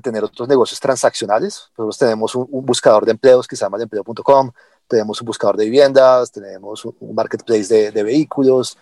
tener 0.02 0.22
otros 0.24 0.50
negocios 0.50 0.82
transaccionales. 0.82 1.70
Nosotros 1.78 1.98
tenemos 1.98 2.36
un, 2.36 2.66
buscador 2.66 3.06
de 3.06 3.12
empleos 3.12 3.48
que 3.48 3.56
se 3.56 3.64
llama 3.64 3.82
empleo.com, 3.82 4.52
tenemos 4.88 5.22
un 5.22 5.26
buscador 5.26 5.56
de 5.56 5.66
viviendas, 5.66 6.32
tenemos 6.32 6.84
un, 6.84 7.16
marketplace 7.16 7.74
de, 7.74 7.92
de 7.92 8.04
vehículos, 8.04 8.78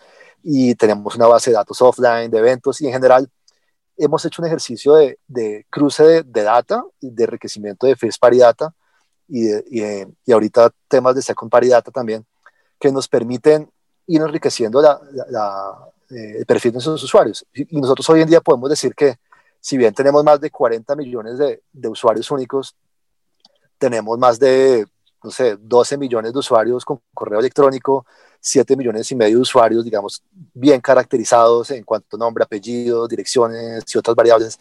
y 0.47 0.75
tenemos 0.75 1.15
una 1.15 1.25
base 1.25 1.49
de 1.49 1.55
datos 1.55 1.81
offline, 1.81 2.29
de 2.29 2.37
eventos 2.37 2.79
y 2.79 2.85
en 2.85 2.93
general 2.93 3.27
hemos 3.97 4.23
hecho 4.25 4.43
un 4.43 4.47
ejercicio 4.47 4.93
de, 4.93 5.17
de 5.27 5.65
cruce 5.71 6.03
de, 6.03 6.23
de, 6.23 6.43
data 6.43 6.83
y 7.01 7.09
de 7.09 7.23
enriquecimiento 7.23 7.87
de 7.87 7.95
first 7.95 8.21
party 8.21 8.37
data 8.37 8.71
y, 9.27 9.49
y, 9.49 10.05
y, 10.23 10.31
ahorita 10.31 10.69
temas 10.87 11.15
de 11.15 11.23
second 11.23 11.49
party 11.49 11.69
data 11.69 11.89
también 11.89 12.23
que 12.79 12.91
nos 12.91 13.07
permiten 13.07 13.71
ir 14.05 14.21
enriqueciendo 14.21 14.83
la, 14.83 15.01
la, 15.29 15.91
eh, 16.09 16.37
el 16.39 16.45
perfil 16.45 16.71
de 16.71 16.75
nuestros 16.75 17.03
usuarios. 17.03 17.45
Y, 17.53 17.65
nosotros 17.79 18.09
hoy 18.09 18.21
en 18.21 18.27
día 18.27 18.41
podemos 18.41 18.69
decir 18.69 18.93
que 18.93 19.15
si 19.59 19.77
bien 19.77 19.93
tenemos 19.93 20.23
más 20.23 20.39
de 20.39 20.51
40 20.51 20.95
millones 20.95 21.37
de, 21.37 21.63
de 21.73 21.87
usuarios 21.87 22.29
únicos, 22.31 22.75
tenemos 23.77 24.17
más 24.17 24.39
de, 24.39 24.85
no 25.23 25.31
sé, 25.31 25.57
12 25.59 25.97
millones 25.97 26.33
de 26.33 26.39
usuarios 26.39 26.85
con 26.85 27.01
correo 27.13 27.39
electrónico, 27.39 28.05
7 28.39 28.77
millones 28.77 29.11
y 29.11 29.15
medio 29.15 29.37
de 29.37 29.41
usuarios, 29.41 29.83
digamos, 29.83 30.21
bien 30.53 30.79
caracterizados 30.79 31.71
en 31.71 31.83
cuanto 31.83 32.15
a 32.15 32.19
nombre, 32.19 32.43
apellido, 32.43 33.07
direcciones 33.07 33.83
y 33.93 33.97
otras 33.97 34.15
variables. 34.15 34.59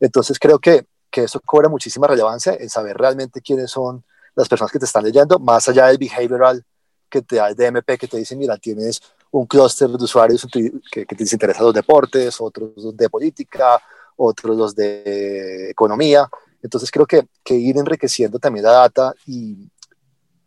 Entonces 0.00 0.38
creo 0.38 0.58
que, 0.58 0.86
que 1.10 1.24
eso 1.24 1.40
cobra 1.44 1.68
muchísima 1.68 2.06
relevancia 2.06 2.56
en 2.58 2.70
saber 2.70 2.96
realmente 2.96 3.40
quiénes 3.42 3.70
son 3.70 4.02
las 4.34 4.48
personas 4.48 4.72
que 4.72 4.78
te 4.78 4.86
están 4.86 5.04
leyendo, 5.04 5.38
más 5.38 5.68
allá 5.68 5.86
del 5.86 5.98
behavioral 5.98 6.64
que 7.08 7.22
te 7.22 7.36
da 7.36 7.48
el 7.48 7.54
DMP, 7.54 7.98
que 7.98 8.08
te 8.08 8.16
dice, 8.16 8.36
mira, 8.36 8.56
tienes 8.58 9.00
un 9.30 9.46
clúster 9.46 9.88
de 9.88 10.04
usuarios 10.04 10.46
que, 10.50 11.04
que 11.04 11.14
te 11.14 11.24
interesan 11.24 11.64
los 11.64 11.74
deportes, 11.74 12.40
otros 12.40 12.96
de 12.96 13.10
política, 13.10 13.80
otros 14.16 14.56
los 14.56 14.74
de 14.74 15.70
economía. 15.70 16.28
Entonces 16.62 16.90
creo 16.90 17.06
que, 17.06 17.28
que 17.44 17.54
ir 17.54 17.76
enriqueciendo 17.76 18.38
también 18.38 18.64
la 18.64 18.72
data 18.72 19.14
y, 19.26 19.68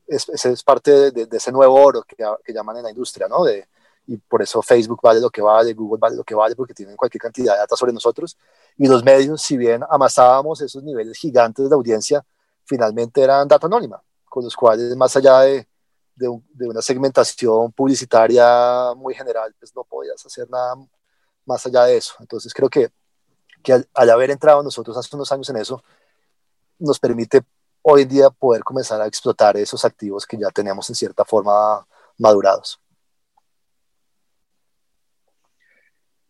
es, 0.09 0.45
es 0.45 0.63
parte 0.63 1.11
de, 1.11 1.27
ese 1.31 1.51
nuevo 1.51 1.75
oro 1.75 2.03
que, 2.03 2.15
que, 2.43 2.53
llaman 2.53 2.77
en 2.77 2.83
la 2.83 2.89
industria, 2.89 3.27
¿no? 3.27 3.43
De, 3.43 3.67
y 4.07 4.17
por 4.17 4.41
eso 4.41 4.61
Facebook 4.61 4.99
vale 5.03 5.19
lo 5.19 5.29
que 5.29 5.41
vale, 5.41 5.73
Google 5.73 5.99
vale 5.99 6.15
lo 6.15 6.23
que 6.23 6.33
vale, 6.33 6.55
porque 6.55 6.73
tienen 6.73 6.97
cualquier 6.97 7.21
cantidad 7.21 7.53
de 7.53 7.59
datos 7.59 7.77
sobre 7.77 7.93
nosotros. 7.93 8.37
Y 8.75 8.87
los 8.87 9.03
medios, 9.03 9.41
si 9.41 9.55
bien 9.55 9.83
amasábamos 9.87 10.61
esos 10.61 10.83
niveles 10.83 11.15
gigantes 11.17 11.69
de 11.69 11.75
audiencia, 11.75 12.25
finalmente 12.65 13.21
eran 13.21 13.47
data 13.47 13.67
anónima, 13.67 14.01
con 14.25 14.43
los 14.43 14.55
cuales, 14.55 14.95
más 14.95 15.15
allá 15.15 15.41
de, 15.41 15.67
de, 16.19 16.67
una 16.67 16.81
segmentación 16.81 17.71
publicitaria 17.71 18.93
muy 18.95 19.13
general, 19.13 19.55
pues 19.57 19.73
no 19.75 19.83
podías 19.83 20.23
hacer 20.25 20.49
nada 20.49 20.75
más 21.45 21.65
allá 21.65 21.85
de 21.85 21.97
eso. 21.97 22.13
Entonces 22.19 22.53
creo 22.53 22.69
que, 22.69 22.91
al, 23.93 24.09
haber 24.09 24.31
entrado 24.31 24.61
nosotros 24.61 24.95
hace 24.97 25.15
unos 25.15 25.31
años 25.31 25.49
en 25.49 25.57
eso, 25.57 25.81
nos 26.77 26.99
permite 26.99 27.41
hoy 27.81 28.03
en 28.03 28.09
día 28.09 28.29
poder 28.29 28.63
comenzar 28.63 29.01
a 29.01 29.07
explotar 29.07 29.57
esos 29.57 29.83
activos 29.85 30.25
que 30.25 30.37
ya 30.37 30.49
teníamos 30.49 30.89
en 30.89 30.95
cierta 30.95 31.25
forma 31.25 31.85
madurados. 32.17 32.79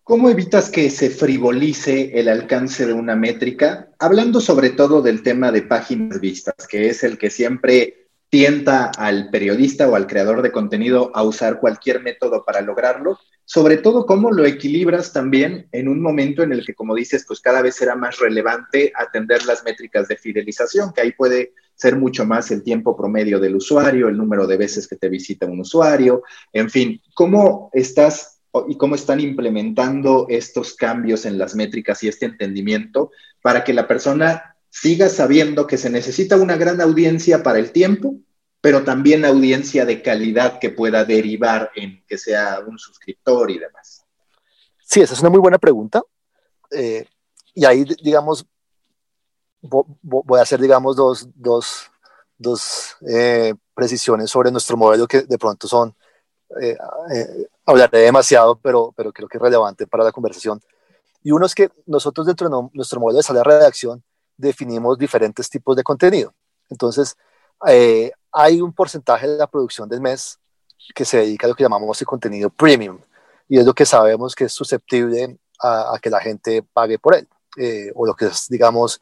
¿Cómo 0.04 0.28
evitas 0.30 0.72
que 0.72 0.90
se 0.90 1.12
frivolice 1.12 2.20
el 2.20 2.30
alcance 2.30 2.88
de 2.88 2.94
una 2.94 3.16
métrica? 3.16 3.92
Hablando 4.00 4.42
sobre 4.42 4.72
todo 4.72 5.04
del 5.04 5.22
tema 5.22 5.52
de 5.52 5.62
páginas 5.62 6.20
vistas, 6.20 6.56
que 6.68 6.90
es 6.90 7.04
el 7.04 7.20
que 7.20 7.30
siempre 7.30 8.09
tienta 8.30 8.92
al 8.98 9.30
periodista 9.30 9.88
o 9.88 9.96
al 9.96 10.08
creador 10.08 10.42
de 10.42 10.52
contenido 10.52 11.12
a 11.16 11.24
usar 11.24 11.60
cualquier 11.60 12.02
método 12.02 12.46
para 12.46 12.62
lograrlo, 12.62 13.20
sobre 13.46 13.78
todo 13.78 14.06
cómo 14.06 14.32
lo 14.32 14.46
equilibras 14.46 15.12
también 15.12 15.68
en 15.72 15.88
un 15.88 16.02
momento 16.02 16.44
en 16.44 16.54
el 16.54 16.64
que, 16.64 16.76
como 16.76 16.94
dices, 16.94 17.26
pues 17.28 17.42
cada 17.42 17.64
vez 17.64 17.76
será 17.76 17.96
más 17.96 18.20
relevante 18.20 18.94
atender 18.96 19.46
las 19.46 19.64
métricas 19.64 20.08
de 20.08 20.18
fidelización, 20.18 20.94
que 20.94 21.02
ahí 21.02 21.12
puede 21.14 21.54
ser 21.74 21.96
mucho 21.96 22.26
más 22.26 22.52
el 22.52 22.62
tiempo 22.62 22.96
promedio 22.96 23.40
del 23.40 23.56
usuario, 23.56 24.08
el 24.08 24.18
número 24.18 24.46
de 24.46 24.58
veces 24.58 24.88
que 24.88 24.98
te 24.98 25.10
visita 25.10 25.48
un 25.48 25.62
usuario, 25.62 26.22
en 26.54 26.70
fin, 26.70 27.02
¿cómo 27.16 27.72
estás 27.74 28.40
y 28.68 28.78
cómo 28.78 28.96
están 28.96 29.20
implementando 29.20 30.26
estos 30.30 30.76
cambios 30.76 31.26
en 31.26 31.38
las 31.38 31.56
métricas 31.56 32.04
y 32.04 32.08
este 32.08 32.26
entendimiento 32.26 33.12
para 33.42 33.64
que 33.64 33.74
la 33.74 33.88
persona 33.88 34.49
siga 34.70 35.10
sabiendo 35.10 35.68
que 35.68 35.78
se 35.78 35.90
necesita 35.90 36.38
una 36.38 36.58
gran 36.58 36.82
audiencia 36.82 37.44
para 37.44 37.60
el 37.60 37.72
tiempo, 37.72 38.16
pero 38.62 38.84
también 38.84 39.26
audiencia 39.26 39.86
de 39.86 40.02
calidad 40.02 40.60
que 40.60 40.70
pueda 40.70 41.06
derivar 41.06 41.72
en 41.76 42.04
que 42.08 42.18
sea 42.18 42.60
un 42.66 42.78
suscriptor 42.78 43.52
y 43.52 43.60
demás. 43.60 44.06
Sí, 44.84 45.02
esa 45.02 45.14
es 45.14 45.22
una 45.22 45.30
muy 45.30 45.40
buena 45.40 45.58
pregunta. 45.58 46.02
Eh, 46.72 47.06
y 47.54 47.66
ahí, 47.66 47.86
digamos, 48.02 48.46
voy 49.62 50.40
a 50.40 50.44
hacer, 50.44 50.60
digamos, 50.60 50.96
dos, 50.96 51.28
dos, 51.36 51.90
dos 52.38 52.96
eh, 53.08 53.54
precisiones 53.74 54.30
sobre 54.30 54.52
nuestro 54.52 54.78
modelo 54.78 55.08
que 55.08 55.22
de 55.22 55.38
pronto 55.38 55.68
son 55.68 55.96
eh, 56.62 56.76
eh, 57.14 57.48
hablaré 57.66 58.00
demasiado, 58.00 58.56
pero, 58.56 58.94
pero 58.96 59.12
creo 59.14 59.28
que 59.28 59.38
es 59.38 59.42
relevante 59.42 59.86
para 59.86 60.04
la 60.04 60.12
conversación. 60.12 60.62
Y 61.22 61.32
uno 61.32 61.46
es 61.46 61.54
que 61.54 61.70
nosotros 61.86 62.26
dentro 62.26 62.50
de 62.50 62.70
nuestro 62.74 63.00
modelo 63.00 63.18
de 63.18 63.24
sala 63.24 63.40
de 63.40 63.44
redacción 63.44 64.04
definimos 64.40 64.98
diferentes 64.98 65.50
tipos 65.50 65.76
de 65.76 65.84
contenido. 65.84 66.34
Entonces, 66.70 67.16
eh, 67.68 68.12
hay 68.32 68.62
un 68.62 68.74
porcentaje 68.74 69.28
de 69.28 69.38
la 69.38 69.48
producción 69.48 69.90
del 69.90 70.02
mes 70.02 70.40
que 70.96 71.06
se 71.06 71.18
dedica 71.18 71.46
a 71.46 71.50
lo 71.50 71.56
que 71.56 71.64
llamamos 71.64 72.00
el 72.02 72.08
contenido 72.08 72.50
premium, 72.50 73.00
y 73.48 73.60
es 73.60 73.66
lo 73.66 73.74
que 73.74 73.86
sabemos 73.86 74.36
que 74.36 74.46
es 74.46 74.54
susceptible 74.54 75.38
a, 75.62 75.98
que 76.02 76.10
la 76.10 76.20
gente 76.20 76.64
pague 76.74 76.98
por 77.00 77.16
él, 77.16 77.28
o 77.96 78.06
lo 78.06 78.16
que 78.16 78.28
es, 78.28 78.48
digamos, 78.48 79.02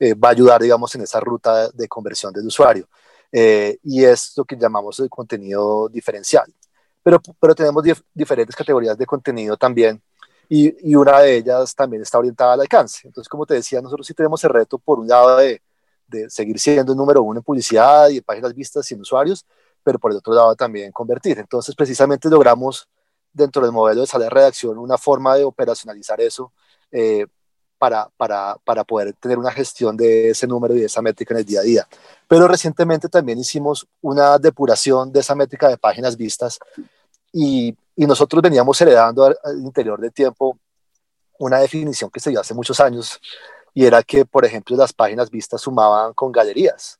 va 0.00 0.28
a 0.28 0.32
ayudar, 0.32 0.62
digamos, 0.62 0.94
en 0.94 1.02
esa 1.02 1.20
ruta 1.20 1.68
de 1.70 1.88
conversión 1.88 2.32
del 2.32 2.46
usuario. 2.46 2.88
y 3.32 4.04
es 4.04 4.32
lo 4.36 4.44
que 4.44 4.56
llamamos 4.56 4.98
el 5.00 5.10
contenido 5.10 5.88
diferencial 5.88 6.52
pero, 7.02 7.20
pero 7.40 7.54
tenemos 7.54 7.84
diferentes 8.14 8.54
categorías 8.54 8.96
de 8.96 9.06
contenido 9.06 9.56
también 9.56 10.02
y, 10.52 10.90
y, 10.90 10.96
una 10.96 11.20
de 11.20 11.36
ellas 11.36 11.76
también 11.76 12.02
está 12.02 12.18
orientada 12.18 12.54
al 12.54 12.60
alcance. 12.60 13.06
Entonces, 13.06 13.28
como 13.28 13.46
te 13.46 13.54
decía, 13.54 13.80
nosotros 13.80 14.04
sí 14.04 14.14
tenemos 14.14 14.42
el 14.42 14.50
reto, 14.50 14.78
por 14.78 14.98
un 14.98 15.06
lado, 15.06 15.36
de, 15.36 15.62
de 16.08 16.28
seguir 16.28 16.58
siendo 16.58 16.90
el 16.90 16.98
número 16.98 17.22
uno 17.22 17.38
en 17.38 17.44
publicidad 17.44 18.08
y 18.08 18.16
en 18.16 18.24
páginas 18.24 18.52
vistas 18.52 18.90
y 18.90 18.94
en 18.94 19.00
usuarios, 19.00 19.46
pero 19.84 20.00
por 20.00 20.10
el 20.10 20.18
otro 20.18 20.34
lado 20.34 20.56
también 20.56 20.90
convertir. 20.90 21.38
Entonces, 21.38 21.76
precisamente 21.76 22.28
logramos 22.28 22.88
dentro 23.32 23.62
del 23.62 23.70
modelo 23.70 24.00
de 24.00 24.08
sala 24.08 24.24
de 24.24 24.30
redacción 24.30 24.76
una 24.76 24.98
forma 24.98 25.36
de 25.36 25.44
operacionalizar 25.44 26.20
eso 26.20 26.52
eh, 26.90 27.28
para, 27.78 28.10
para, 28.16 28.56
para, 28.64 28.82
poder 28.82 29.14
tener 29.14 29.38
una 29.38 29.52
gestión 29.52 29.96
de 29.96 30.30
ese 30.30 30.48
número 30.48 30.74
y 30.74 30.80
de 30.80 30.86
esa 30.86 31.00
métrica 31.00 31.32
en 31.32 31.38
el 31.38 31.46
día 31.46 31.60
a 31.60 31.62
día. 31.62 31.88
Pero 32.26 32.48
recientemente 32.48 33.08
también 33.08 33.38
hicimos 33.38 33.86
una 34.00 34.36
depuración 34.36 35.12
de 35.12 35.20
esa 35.20 35.36
métrica 35.36 35.68
de 35.68 35.78
páginas 35.78 36.16
vistas 36.16 36.58
y, 37.32 37.76
y 37.96 38.06
nosotros 38.06 38.42
veníamos 38.42 38.80
heredando 38.80 39.24
al, 39.24 39.36
interior 39.58 40.00
del 40.00 40.12
tiempo 40.12 40.58
una 41.38 41.58
definición 41.58 42.10
que 42.10 42.20
se 42.20 42.30
dio 42.30 42.40
hace 42.40 42.54
muchos 42.54 42.80
años 42.80 43.20
y 43.72 43.84
era 43.84 44.02
que, 44.02 44.24
por 44.24 44.44
ejemplo, 44.44 44.76
las 44.76 44.92
páginas 44.92 45.30
vistas 45.30 45.60
sumaban 45.60 46.12
con 46.14 46.32
galerías. 46.32 46.98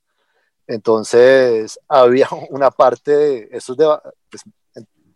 Entonces, 0.67 1.79
había 1.89 2.29
una 2.51 2.71
parte 2.71 3.17
de 3.17 3.49
esos 3.51 3.77
pues, 4.31 4.45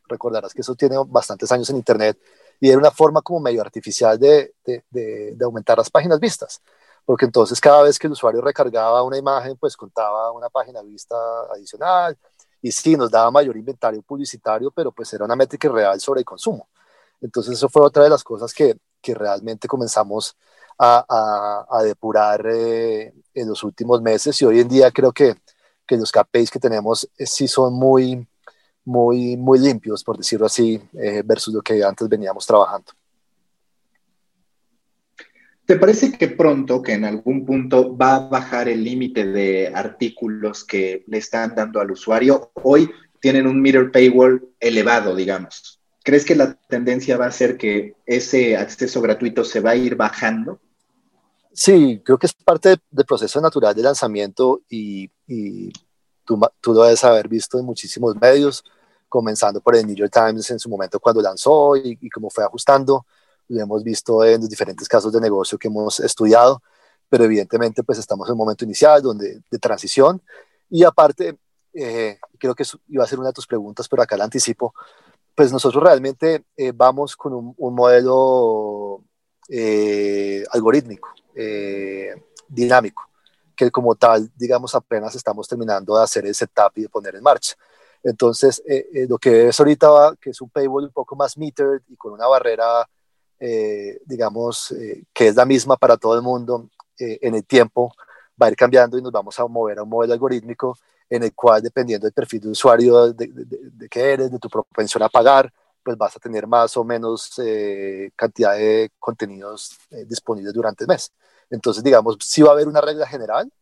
recordarás 0.09 0.53
que 0.53 0.61
eso 0.61 0.74
tiene 0.74 0.96
bastantes 1.07 1.50
años 1.53 1.68
en 1.70 1.77
Internet, 1.77 2.18
y 2.61 2.68
era 2.68 2.79
una 2.79 2.90
forma 2.90 3.20
como 3.22 3.40
medio 3.40 3.61
artificial 3.61 4.18
de, 4.18 4.55
de, 4.64 4.85
de, 4.90 5.35
de, 5.35 5.44
aumentar 5.44 5.77
las 5.77 5.90
páginas 5.90 6.20
vistas, 6.20 6.62
porque 7.05 7.24
entonces 7.24 7.61
cada 7.61 7.83
vez 7.83 7.98
que 7.98 8.07
el 8.07 8.12
usuario 8.12 8.40
recargaba 8.40 9.03
una 9.03 9.18
imagen, 9.18 9.57
pues 9.57 9.77
contaba 9.77 10.33
una 10.33 10.48
página 10.48 10.83
vista 10.83 11.16
adicional, 11.53 12.16
y 12.64 12.72
sí, 12.72 12.96
nos 12.96 13.11
daba 13.11 13.31
mayor 13.31 13.59
inventario 13.59 14.00
publicitario, 14.00 14.70
pero 14.70 14.90
pues 14.90 15.12
era 15.12 15.27
una 15.27 15.37
métrica 15.37 15.68
real 15.68 16.00
sobre 16.00 16.20
el 16.20 16.24
consumo. 16.24 16.66
Entonces 17.20 17.53
eso 17.59 17.68
fue 17.68 17.83
otra 17.83 18.05
de 18.05 18.09
las 18.09 18.24
cosas 18.24 18.55
que, 18.55 18.79
que 19.03 19.14
realmente 19.14 19.68
comenzamos 19.68 20.35
a, 20.79 21.05
a, 21.07 21.66
a 21.79 21.83
depurar 21.83 22.46
eh, 22.46 23.12
en 23.35 23.48
los 23.48 23.62
últimos 23.64 24.00
meses 24.00 24.40
y 24.40 24.46
hoy 24.46 24.61
en 24.61 24.68
día 24.68 24.90
creo 24.90 25.12
que, 25.12 25.37
que 25.87 25.98
los 25.98 26.11
KPIs 26.11 26.50
que 26.50 26.59
tenemos 26.59 27.07
eh, 27.18 27.27
sí 27.27 27.46
son 27.48 27.74
muy, 27.74 28.27
muy, 28.83 29.37
muy 29.37 29.59
limpios, 29.59 30.03
por 30.03 30.16
decirlo 30.16 30.46
así, 30.46 30.81
eh, 30.94 31.22
versus 31.22 31.53
lo 31.53 31.61
que 31.61 31.85
antes 31.85 32.09
veníamos 32.09 32.46
trabajando. 32.46 32.92
¿Te 35.66 35.77
parece 35.77 36.12
que 36.12 36.29
pronto, 36.29 36.83
que 36.83 36.92
en 36.92 37.07
algún 37.07 37.46
punto 37.46 37.96
va 37.96 38.16
a 38.16 38.29
bajar 38.29 38.68
el 38.68 38.85
límite 38.85 39.24
de 39.27 39.72
artículos 39.74 40.62
que 40.62 41.05
le 41.07 41.18
están 41.18 41.55
dando 41.55 41.81
al 41.81 41.90
usuario? 41.90 42.50
Hoy 42.62 42.90
tienen 43.18 43.46
un 43.46 43.62
meter 43.62 43.90
paywall 43.90 44.46
elevado, 44.61 45.16
digamos. 45.16 45.81
¿Crees 46.03 46.27
que 46.27 46.35
la 46.35 46.53
tendencia 46.68 47.16
va 47.16 47.27
a 47.27 47.31
ser 47.31 47.57
que 47.57 47.94
ese 48.05 48.59
acceso 48.59 49.00
gratuito 49.00 49.42
se 49.42 49.61
va 49.61 49.70
a 49.70 49.77
ir 49.77 49.96
bajando? 49.96 50.61
Sí, 51.55 52.03
creo 52.05 52.18
que 52.18 52.27
es 52.27 52.35
parte 52.35 52.77
del 52.90 53.07
proceso 53.07 53.40
natural 53.40 53.74
de 53.74 53.83
lanzamiento 53.83 54.61
y, 54.68 55.11
y 55.27 55.72
tú, 56.27 56.38
lo 56.66 56.83
debes 56.83 57.05
haber 57.05 57.27
visto 57.27 57.59
en 57.59 57.64
muchísimos 57.64 58.14
medios 58.16 58.62
comenzando 59.09 59.62
por 59.62 59.77
el 59.77 59.87
New 59.87 59.96
York 59.96 60.12
Times 60.12 60.50
en 60.50 60.59
su 60.59 60.68
momento 60.68 61.00
cuando 61.00 61.22
lanzó 61.22 61.74
y, 61.74 61.96
y 62.03 62.11
cómo 62.11 62.29
fue 62.29 62.44
ajustando. 62.44 63.07
Lo 63.48 63.61
hemos 63.61 63.83
visto 63.83 64.24
en 64.24 64.40
los 64.40 64.48
diferentes 64.48 64.88
casos 64.88 65.12
de 65.12 65.20
negocio 65.20 65.59
que 65.59 65.68
hemos 65.68 66.00
estudiado, 66.00 66.62
pero 67.09 67.24
evidentemente 67.24 67.83
pues 67.83 67.98
estamos 67.98 68.28
en 68.28 68.33
un 68.33 68.38
momento 68.38 68.64
inicial 68.64 69.02
donde, 69.02 69.40
de 69.50 69.59
transición 69.59 70.22
y 70.70 70.85
aparte, 70.85 71.38
eh, 71.74 72.18
creo 72.38 72.54
que 72.54 72.64
iba 72.88 73.04
a 73.04 73.07
ser 73.07 73.18
una 73.18 73.28
de 73.28 73.35
tus 73.35 73.46
preguntas, 73.46 73.88
pero 73.88 74.02
acá 74.02 74.16
la 74.16 74.24
anticipo, 74.24 74.74
pues 75.35 75.52
nosotros 75.52 75.83
realmente 75.83 76.44
eh, 76.57 76.72
vamos 76.74 77.16
con 77.16 77.33
un, 77.35 77.54
un 77.57 77.74
modelo 77.74 79.02
eh, 79.48 80.44
algorítmico, 80.50 81.11
eh, 81.35 82.14
dinámico, 82.48 83.02
que 83.54 83.70
como 83.70 83.94
tal, 83.94 84.30
digamos, 84.37 84.74
apenas 84.74 85.14
estamos 85.14 85.46
terminando 85.46 85.96
de 85.96 86.02
hacer 86.02 86.26
el 86.26 86.35
setup 86.35 86.72
y 86.76 86.83
de 86.83 86.88
poner 86.88 87.16
en 87.16 87.22
marcha. 87.22 87.54
Entonces, 88.02 88.62
eh, 88.66 88.87
eh, 88.92 89.07
lo 89.09 89.18
que 89.18 89.48
es 89.48 89.59
ahorita, 89.59 89.88
va, 89.88 90.16
que 90.16 90.30
es 90.30 90.40
un 90.40 90.50
paywall 90.50 90.85
un 90.85 90.92
poco 90.92 91.16
más 91.16 91.38
metered 91.38 91.80
y 91.88 91.96
con 91.96 92.12
una 92.12 92.26
barrera, 92.26 92.88
eh, 93.40 94.01
digamos, 94.07 94.73
eh, 94.73 95.05
que 95.12 95.29
es 95.29 95.37
la 95.37 95.44
misma 95.44 95.77
para 95.77 95.97
todo 95.97 96.14
el 96.14 96.23
mundo 96.23 96.70
eh, 96.99 97.18
en 97.23 97.35
el 97.35 97.44
tiempo, 97.44 97.92
va 98.40 98.47
a 98.47 98.51
ir 98.51 98.57
cambiando 98.57 98.99
y 98.99 99.03
nos 99.03 99.12
vamos 99.12 99.38
a 99.38 99.47
mover 99.47 99.79
a 99.79 99.83
un 99.83 99.88
modelo 99.88 100.12
algorítmico 100.12 100.77
en 101.09 101.23
el 101.23 101.35
cual, 101.35 101.62
dependiendo 101.62 102.07
del 102.07 102.12
perfil 102.12 102.40
de 102.40 102.49
usuario 102.49 103.12
de, 103.12 103.27
de, 103.27 103.44
de, 103.44 103.59
de 103.70 103.88
que 103.88 104.01
eres, 104.01 104.31
de 104.31 104.38
tu 104.38 104.49
propensión 104.49 105.03
a 105.03 105.09
pagar, 105.09 105.53
pues 105.85 105.99
vas 105.99 106.16
a 106.16 106.18
tener 106.18 106.47
más 106.47 106.77
o 106.77 106.83
menos 106.83 107.38
eh, 107.38 108.11
cantidad 108.16 108.55
de 108.57 108.90
contenidos 108.99 109.79
eh, 109.90 110.05
disponibles 110.07 110.53
durante 110.55 110.85
el 110.85 110.88
mes. 110.88 111.12
Entonces, 111.51 111.85
digamos, 111.85 112.16
sí 112.20 112.42
va 112.42 112.51
a 112.51 112.53
haber 112.53 112.66
una 112.66 112.81
regla 112.81 113.07
general, 113.07 113.53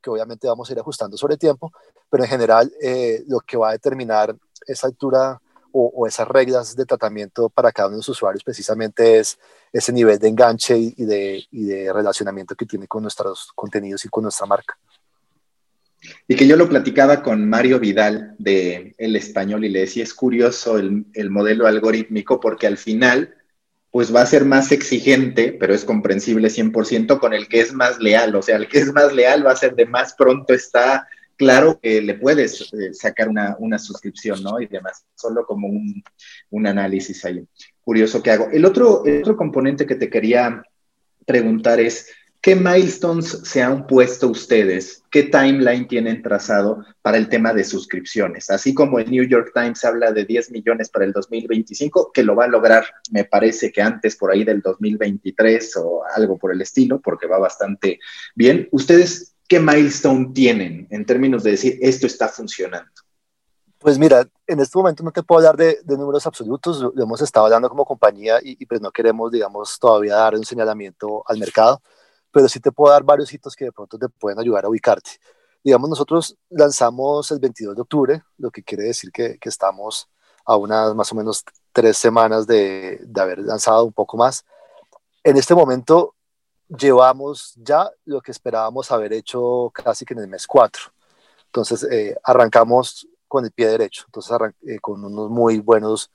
que 0.00 0.10
obviamente 0.10 0.46
vamos 0.46 0.68
a 0.68 0.72
ir 0.72 0.78
ajustando 0.78 1.16
sobre 1.16 1.36
tiempo, 1.36 1.72
pero 2.08 2.22
en 2.22 2.30
general 2.30 2.70
eh, 2.80 3.24
lo 3.26 3.40
que 3.40 3.56
va 3.56 3.70
a 3.70 3.72
determinar 3.72 4.36
esa 4.66 4.86
altura 4.86 5.40
o, 5.72 6.06
esas 6.06 6.28
reglas 6.28 6.76
de 6.76 6.86
tratamiento 6.86 7.48
para 7.48 7.72
cada 7.72 7.88
uno 7.88 7.96
de 7.96 8.00
los 8.00 8.08
usuarios 8.08 8.44
precisamente 8.44 9.18
es 9.18 9.38
ese 9.72 9.92
nivel 9.92 10.18
de 10.18 10.28
enganche 10.28 10.76
y, 10.76 10.94
y, 10.96 11.04
de, 11.04 11.44
y 11.50 11.64
de 11.64 11.92
relacionamiento 11.92 12.54
que 12.54 12.66
tiene 12.66 12.86
con 12.86 13.02
nuestros 13.02 13.52
contenidos 13.54 14.04
y 14.04 14.08
con 14.08 14.24
nuestra 14.24 14.46
marca. 14.46 14.76
Y 16.26 16.34
que 16.34 16.46
yo 16.46 16.56
lo 16.56 16.68
platicaba 16.68 17.22
con 17.22 17.48
Mario 17.48 17.78
Vidal 17.78 18.34
de 18.38 18.94
El 18.96 19.16
Español 19.16 19.64
y 19.64 19.68
le 19.68 19.80
decía, 19.80 20.02
es 20.02 20.14
curioso 20.14 20.78
el, 20.78 21.04
el 21.12 21.30
modelo 21.30 21.66
algorítmico 21.66 22.40
porque 22.40 22.66
al 22.66 22.78
final 22.78 23.34
pues 23.90 24.14
va 24.14 24.22
a 24.22 24.26
ser 24.26 24.44
más 24.44 24.70
exigente, 24.70 25.56
pero 25.58 25.74
es 25.74 25.84
comprensible 25.84 26.48
100% 26.48 27.18
con 27.18 27.34
el 27.34 27.48
que 27.48 27.60
es 27.60 27.72
más 27.72 27.98
leal. 27.98 28.34
O 28.36 28.42
sea, 28.42 28.56
el 28.56 28.68
que 28.68 28.78
es 28.78 28.92
más 28.92 29.12
leal 29.12 29.44
va 29.44 29.52
a 29.52 29.56
ser 29.56 29.74
de 29.74 29.86
más 29.86 30.14
pronto 30.14 30.54
está 30.54 31.08
claro 31.40 31.80
que 31.80 32.02
le 32.02 32.14
puedes 32.16 32.70
eh, 32.74 32.92
sacar 32.92 33.30
una, 33.30 33.56
una, 33.58 33.78
suscripción, 33.78 34.42
¿no? 34.42 34.60
Y 34.60 34.66
demás, 34.66 35.06
solo 35.14 35.46
como 35.46 35.68
un, 35.68 36.02
un, 36.50 36.66
análisis 36.66 37.24
ahí. 37.24 37.42
Curioso 37.80 38.22
que 38.22 38.30
hago. 38.30 38.50
El 38.52 38.66
otro, 38.66 39.06
el 39.06 39.22
otro 39.22 39.38
componente 39.38 39.86
que 39.86 39.94
te 39.94 40.10
quería 40.10 40.62
preguntar 41.24 41.80
es, 41.80 42.08
¿qué 42.42 42.54
milestones 42.54 43.40
se 43.44 43.62
han 43.62 43.86
puesto 43.86 44.28
ustedes? 44.28 45.02
¿Qué 45.10 45.22
timeline 45.22 45.88
tienen 45.88 46.20
trazado 46.20 46.84
para 47.00 47.16
el 47.16 47.30
tema 47.30 47.54
de 47.54 47.64
suscripciones? 47.64 48.50
Así 48.50 48.74
como 48.74 48.98
el 48.98 49.10
New 49.10 49.24
York 49.24 49.52
Times 49.54 49.82
habla 49.82 50.12
de 50.12 50.26
10 50.26 50.50
millones 50.50 50.90
para 50.90 51.06
el 51.06 51.12
2025, 51.12 52.10
que 52.12 52.22
lo 52.22 52.36
va 52.36 52.44
a 52.44 52.48
lograr, 52.48 52.84
me 53.10 53.24
parece 53.24 53.72
que 53.72 53.80
antes 53.80 54.14
por 54.14 54.30
ahí 54.30 54.44
del 54.44 54.60
2023 54.60 55.74
o 55.78 56.02
algo 56.14 56.36
por 56.36 56.52
el 56.52 56.60
estilo, 56.60 57.00
porque 57.00 57.26
va 57.26 57.38
bastante 57.38 57.98
bien. 58.34 58.68
¿Ustedes 58.72 59.34
qué 59.50 59.58
milestone 59.58 60.30
tienen 60.32 60.86
en 60.90 61.04
términos 61.04 61.42
de 61.42 61.50
decir 61.50 61.76
esto 61.82 62.06
está 62.06 62.28
funcionando? 62.28 62.88
Pues 63.78 63.98
mira, 63.98 64.24
en 64.46 64.60
este 64.60 64.78
momento 64.78 65.02
no 65.02 65.10
te 65.10 65.24
puedo 65.24 65.40
hablar 65.40 65.56
de, 65.56 65.96
números 65.96 66.24
absolutos, 66.24 66.80
lo 66.80 67.02
hemos 67.02 67.20
estado 67.20 67.46
hablando 67.46 67.68
como 67.68 67.84
compañía 67.84 68.38
y, 68.40 68.64
pues 68.66 68.80
no 68.80 68.92
queremos, 68.92 69.32
digamos, 69.32 69.76
todavía 69.80 70.14
dar 70.14 70.36
un 70.36 70.44
señalamiento 70.44 71.24
al 71.26 71.38
mercado, 71.38 71.82
pero 72.30 72.48
sí 72.48 72.60
te 72.60 72.70
puedo 72.70 72.92
dar 72.92 73.02
varios 73.02 73.32
hitos 73.32 73.56
que 73.56 73.64
de 73.64 73.72
pronto 73.72 73.98
te 73.98 74.08
pueden 74.08 74.38
ayudar 74.38 74.66
a 74.66 74.68
ubicarte. 74.68 75.12
Digamos, 75.64 75.90
nosotros 75.90 76.36
lanzamos 76.50 77.32
el 77.32 77.40
22 77.40 77.74
de 77.74 77.82
octubre, 77.82 78.22
lo 78.38 78.52
que 78.52 78.62
quiere 78.62 78.84
decir 78.84 79.10
que, 79.10 79.36
que 79.38 79.48
estamos 79.48 80.08
a 80.44 80.56
unas 80.56 80.94
más 80.94 81.10
o 81.10 81.16
menos 81.16 81.44
tres 81.72 81.96
semanas 81.96 82.46
de, 82.46 83.00
de 83.02 83.20
haber 83.20 83.40
lanzado 83.40 83.84
un 83.84 83.92
poco 83.92 84.16
más. 84.16 84.44
En 85.24 85.36
este 85.36 85.56
momento 85.56 86.14
llevamos 86.78 87.54
ya 87.56 87.90
lo 88.04 88.20
que 88.20 88.30
esperábamos 88.30 88.90
haber 88.90 89.12
hecho 89.12 89.70
casi 89.74 90.04
que 90.04 90.14
en 90.14 90.20
el 90.20 90.28
mes 90.28 90.46
4. 90.46 90.82
Entonces, 91.46 91.82
eh, 91.90 92.16
arrancamos 92.22 93.06
con 93.26 93.44
el 93.44 93.52
pie 93.52 93.68
derecho, 93.68 94.04
entonces 94.06 94.36
eh, 94.66 94.78
con 94.80 95.04
unos 95.04 95.30
muy 95.30 95.58
buenos 95.60 96.10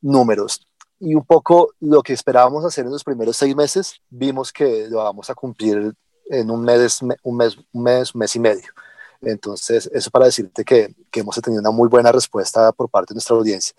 números. 0.00 0.66
Y 0.98 1.14
un 1.14 1.24
poco 1.24 1.72
lo 1.80 2.02
que 2.02 2.12
esperábamos 2.12 2.64
hacer 2.64 2.86
en 2.86 2.92
los 2.92 3.04
primeros 3.04 3.36
seis 3.36 3.54
meses, 3.54 4.00
vimos 4.08 4.52
que 4.52 4.88
lo 4.88 4.98
vamos 4.98 5.28
a 5.30 5.34
cumplir 5.34 5.94
en 6.26 6.50
un 6.50 6.62
mes, 6.62 7.02
un 7.02 7.08
mes, 7.36 7.58
un 7.72 7.82
mes, 7.82 8.14
un 8.14 8.18
mes 8.18 8.36
y 8.36 8.40
medio. 8.40 8.72
Entonces, 9.20 9.88
eso 9.92 10.10
para 10.10 10.26
decirte 10.26 10.64
que, 10.64 10.94
que 11.10 11.20
hemos 11.20 11.36
tenido 11.40 11.60
una 11.60 11.70
muy 11.70 11.88
buena 11.88 12.12
respuesta 12.12 12.72
por 12.72 12.88
parte 12.88 13.12
de 13.12 13.16
nuestra 13.16 13.36
audiencia. 13.36 13.74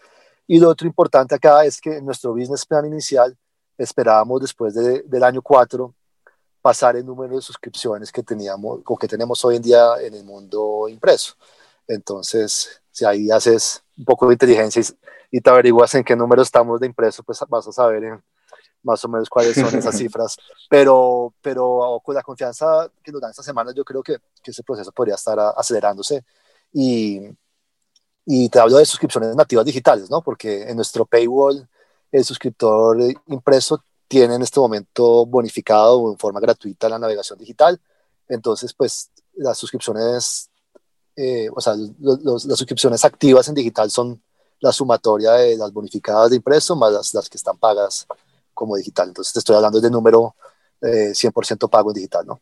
Y 0.45 0.59
lo 0.59 0.69
otro 0.69 0.87
importante 0.87 1.35
acá 1.35 1.65
es 1.65 1.81
que 1.81 2.01
nuestro 2.01 2.33
business 2.33 2.65
plan 2.65 2.85
inicial 2.85 3.37
esperábamos 3.77 4.41
después 4.41 4.73
del 4.73 5.23
año 5.23 5.41
4 5.41 5.93
pasar 6.67 6.97
el 6.97 7.05
número 7.05 7.37
de 7.37 7.41
suscripciones 7.41 8.11
que 8.11 8.21
teníamos 8.21 8.81
o 8.85 8.97
que 8.97 9.07
tenemos 9.07 9.45
hoy 9.45 9.55
en 9.55 9.61
día 9.61 9.93
en 10.01 10.13
el 10.13 10.25
mundo 10.25 10.89
impreso. 10.89 11.33
Entonces, 11.87 12.81
si 12.91 13.05
ahí 13.05 13.31
haces 13.31 13.81
un 13.97 14.03
poco 14.03 14.27
de 14.27 14.33
inteligencia 14.33 14.83
y, 15.31 15.39
te 15.39 15.49
averiguas 15.49 15.95
en 15.95 16.03
qué 16.03 16.13
número 16.13 16.41
estamos 16.41 16.81
de 16.81 16.87
impreso, 16.87 17.23
pues 17.23 17.39
vas 17.47 17.65
a 17.69 17.71
saber 17.71 18.19
más 18.83 19.01
o 19.05 19.07
menos 19.07 19.29
cuáles 19.29 19.55
son 19.55 19.73
esas 19.77 19.97
cifras. 19.97 20.35
Pero, 20.69 21.33
pero 21.41 22.01
con 22.03 22.13
la 22.13 22.21
confianza 22.21 22.91
que 23.01 23.13
nos 23.13 23.21
dan 23.21 23.31
esta 23.31 23.43
semana, 23.43 23.71
yo 23.73 23.85
creo 23.85 24.03
que, 24.03 24.17
que 24.43 24.51
ese 24.51 24.61
proceso 24.61 24.91
podría 24.91 25.15
estar 25.15 25.39
acelerándose. 25.55 26.25
Y, 26.73 27.29
y 28.25 28.49
te 28.49 28.59
hablo 28.59 28.75
de 28.75 28.85
suscripciones 28.85 29.33
nativas 29.37 29.63
digitales, 29.63 30.09
¿no? 30.09 30.21
Porque 30.21 30.63
en 30.63 30.75
nuestro 30.75 31.05
paywall, 31.05 31.65
el 32.11 32.25
suscriptor 32.25 32.97
impreso 33.27 33.81
tiene 34.07 34.35
en 34.35 34.41
este 34.41 34.59
momento 34.59 35.25
bonificado 35.25 36.11
en 36.11 36.17
forma 36.17 36.39
gratuita 36.39 36.89
la 36.89 36.99
navegación 36.99 37.39
digital. 37.39 37.79
Entonces, 38.27 38.73
pues 38.73 39.09
las 39.35 39.57
suscripciones 39.57 40.49
eh, 41.17 41.49
o 41.51 41.59
sea, 41.59 41.73
las 41.99 42.59
suscripciones 42.59 43.03
activas 43.03 43.47
en 43.47 43.55
digital 43.55 43.89
son 43.89 44.21
la 44.59 44.71
sumatoria 44.71 45.31
de 45.31 45.57
las 45.57 45.73
bonificadas 45.73 46.29
de 46.29 46.35
impreso 46.35 46.75
más 46.75 46.93
las, 46.93 47.13
las 47.15 47.27
que 47.27 47.37
están 47.37 47.57
pagas 47.57 48.05
como 48.53 48.77
digital. 48.77 49.07
Entonces 49.07 49.33
te 49.33 49.39
estoy 49.39 49.55
hablando 49.55 49.81
de 49.81 49.89
número 49.89 50.35
100% 50.79 51.65
eh, 51.65 51.69
pago 51.69 51.89
en 51.89 51.95
digital, 51.95 52.27
¿no? 52.27 52.39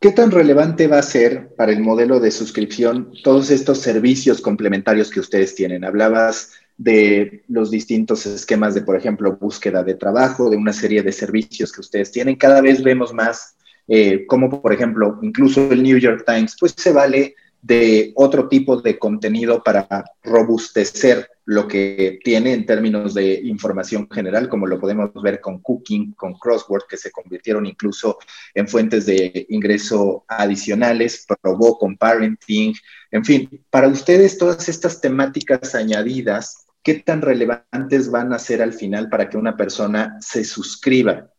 ¿Qué 0.00 0.12
tan 0.12 0.30
relevante 0.30 0.86
va 0.86 0.98
a 1.00 1.02
ser 1.02 1.56
para 1.56 1.72
el 1.72 1.80
modelo 1.80 2.20
de 2.20 2.30
suscripción 2.30 3.12
todos 3.24 3.50
estos 3.50 3.78
servicios 3.78 4.40
complementarios 4.40 5.10
que 5.10 5.18
ustedes 5.18 5.56
tienen? 5.56 5.84
Hablabas 5.84 6.52
de 6.78 7.42
los 7.48 7.70
distintos 7.70 8.24
esquemas 8.24 8.74
de, 8.74 8.82
por 8.82 8.96
ejemplo, 8.96 9.36
búsqueda 9.36 9.82
de 9.82 9.96
trabajo, 9.96 10.48
de 10.48 10.56
una 10.56 10.72
serie 10.72 11.02
de 11.02 11.12
servicios 11.12 11.72
que 11.72 11.80
ustedes 11.80 12.12
tienen. 12.12 12.36
Cada 12.36 12.60
vez 12.60 12.82
vemos 12.82 13.12
más, 13.12 13.56
eh, 13.88 14.24
como 14.26 14.62
por 14.62 14.72
ejemplo, 14.72 15.18
incluso 15.22 15.70
el 15.72 15.82
New 15.82 15.98
York 15.98 16.24
Times, 16.24 16.56
pues 16.58 16.74
se 16.76 16.92
vale 16.92 17.34
de 17.60 18.12
otro 18.14 18.48
tipo 18.48 18.80
de 18.80 18.96
contenido 18.96 19.62
para 19.64 19.88
robustecer 20.22 21.28
lo 21.44 21.66
que 21.66 22.20
tiene 22.22 22.52
en 22.52 22.66
términos 22.66 23.14
de 23.14 23.40
información 23.42 24.08
general, 24.08 24.48
como 24.48 24.66
lo 24.66 24.78
podemos 24.78 25.10
ver 25.20 25.40
con 25.40 25.60
Cooking, 25.60 26.12
con 26.12 26.34
Crossword, 26.34 26.84
que 26.88 26.96
se 26.96 27.10
convirtieron 27.10 27.66
incluso 27.66 28.18
en 28.54 28.68
fuentes 28.68 29.06
de 29.06 29.46
ingreso 29.48 30.24
adicionales, 30.28 31.26
probó 31.42 31.78
con 31.78 31.96
Parenting, 31.96 32.74
en 33.10 33.24
fin, 33.24 33.64
para 33.70 33.88
ustedes 33.88 34.38
todas 34.38 34.68
estas 34.68 35.00
temáticas 35.00 35.74
añadidas, 35.74 36.67
¿qué 36.82 36.94
tan 36.94 37.22
relevantes 37.22 38.10
van 38.10 38.32
a 38.32 38.38
ser 38.38 38.62
al 38.62 38.72
final 38.72 39.08
para 39.08 39.28
que 39.28 39.36
una 39.36 39.56
persona 39.56 40.16
se 40.20 40.44
suscriba 40.44 41.30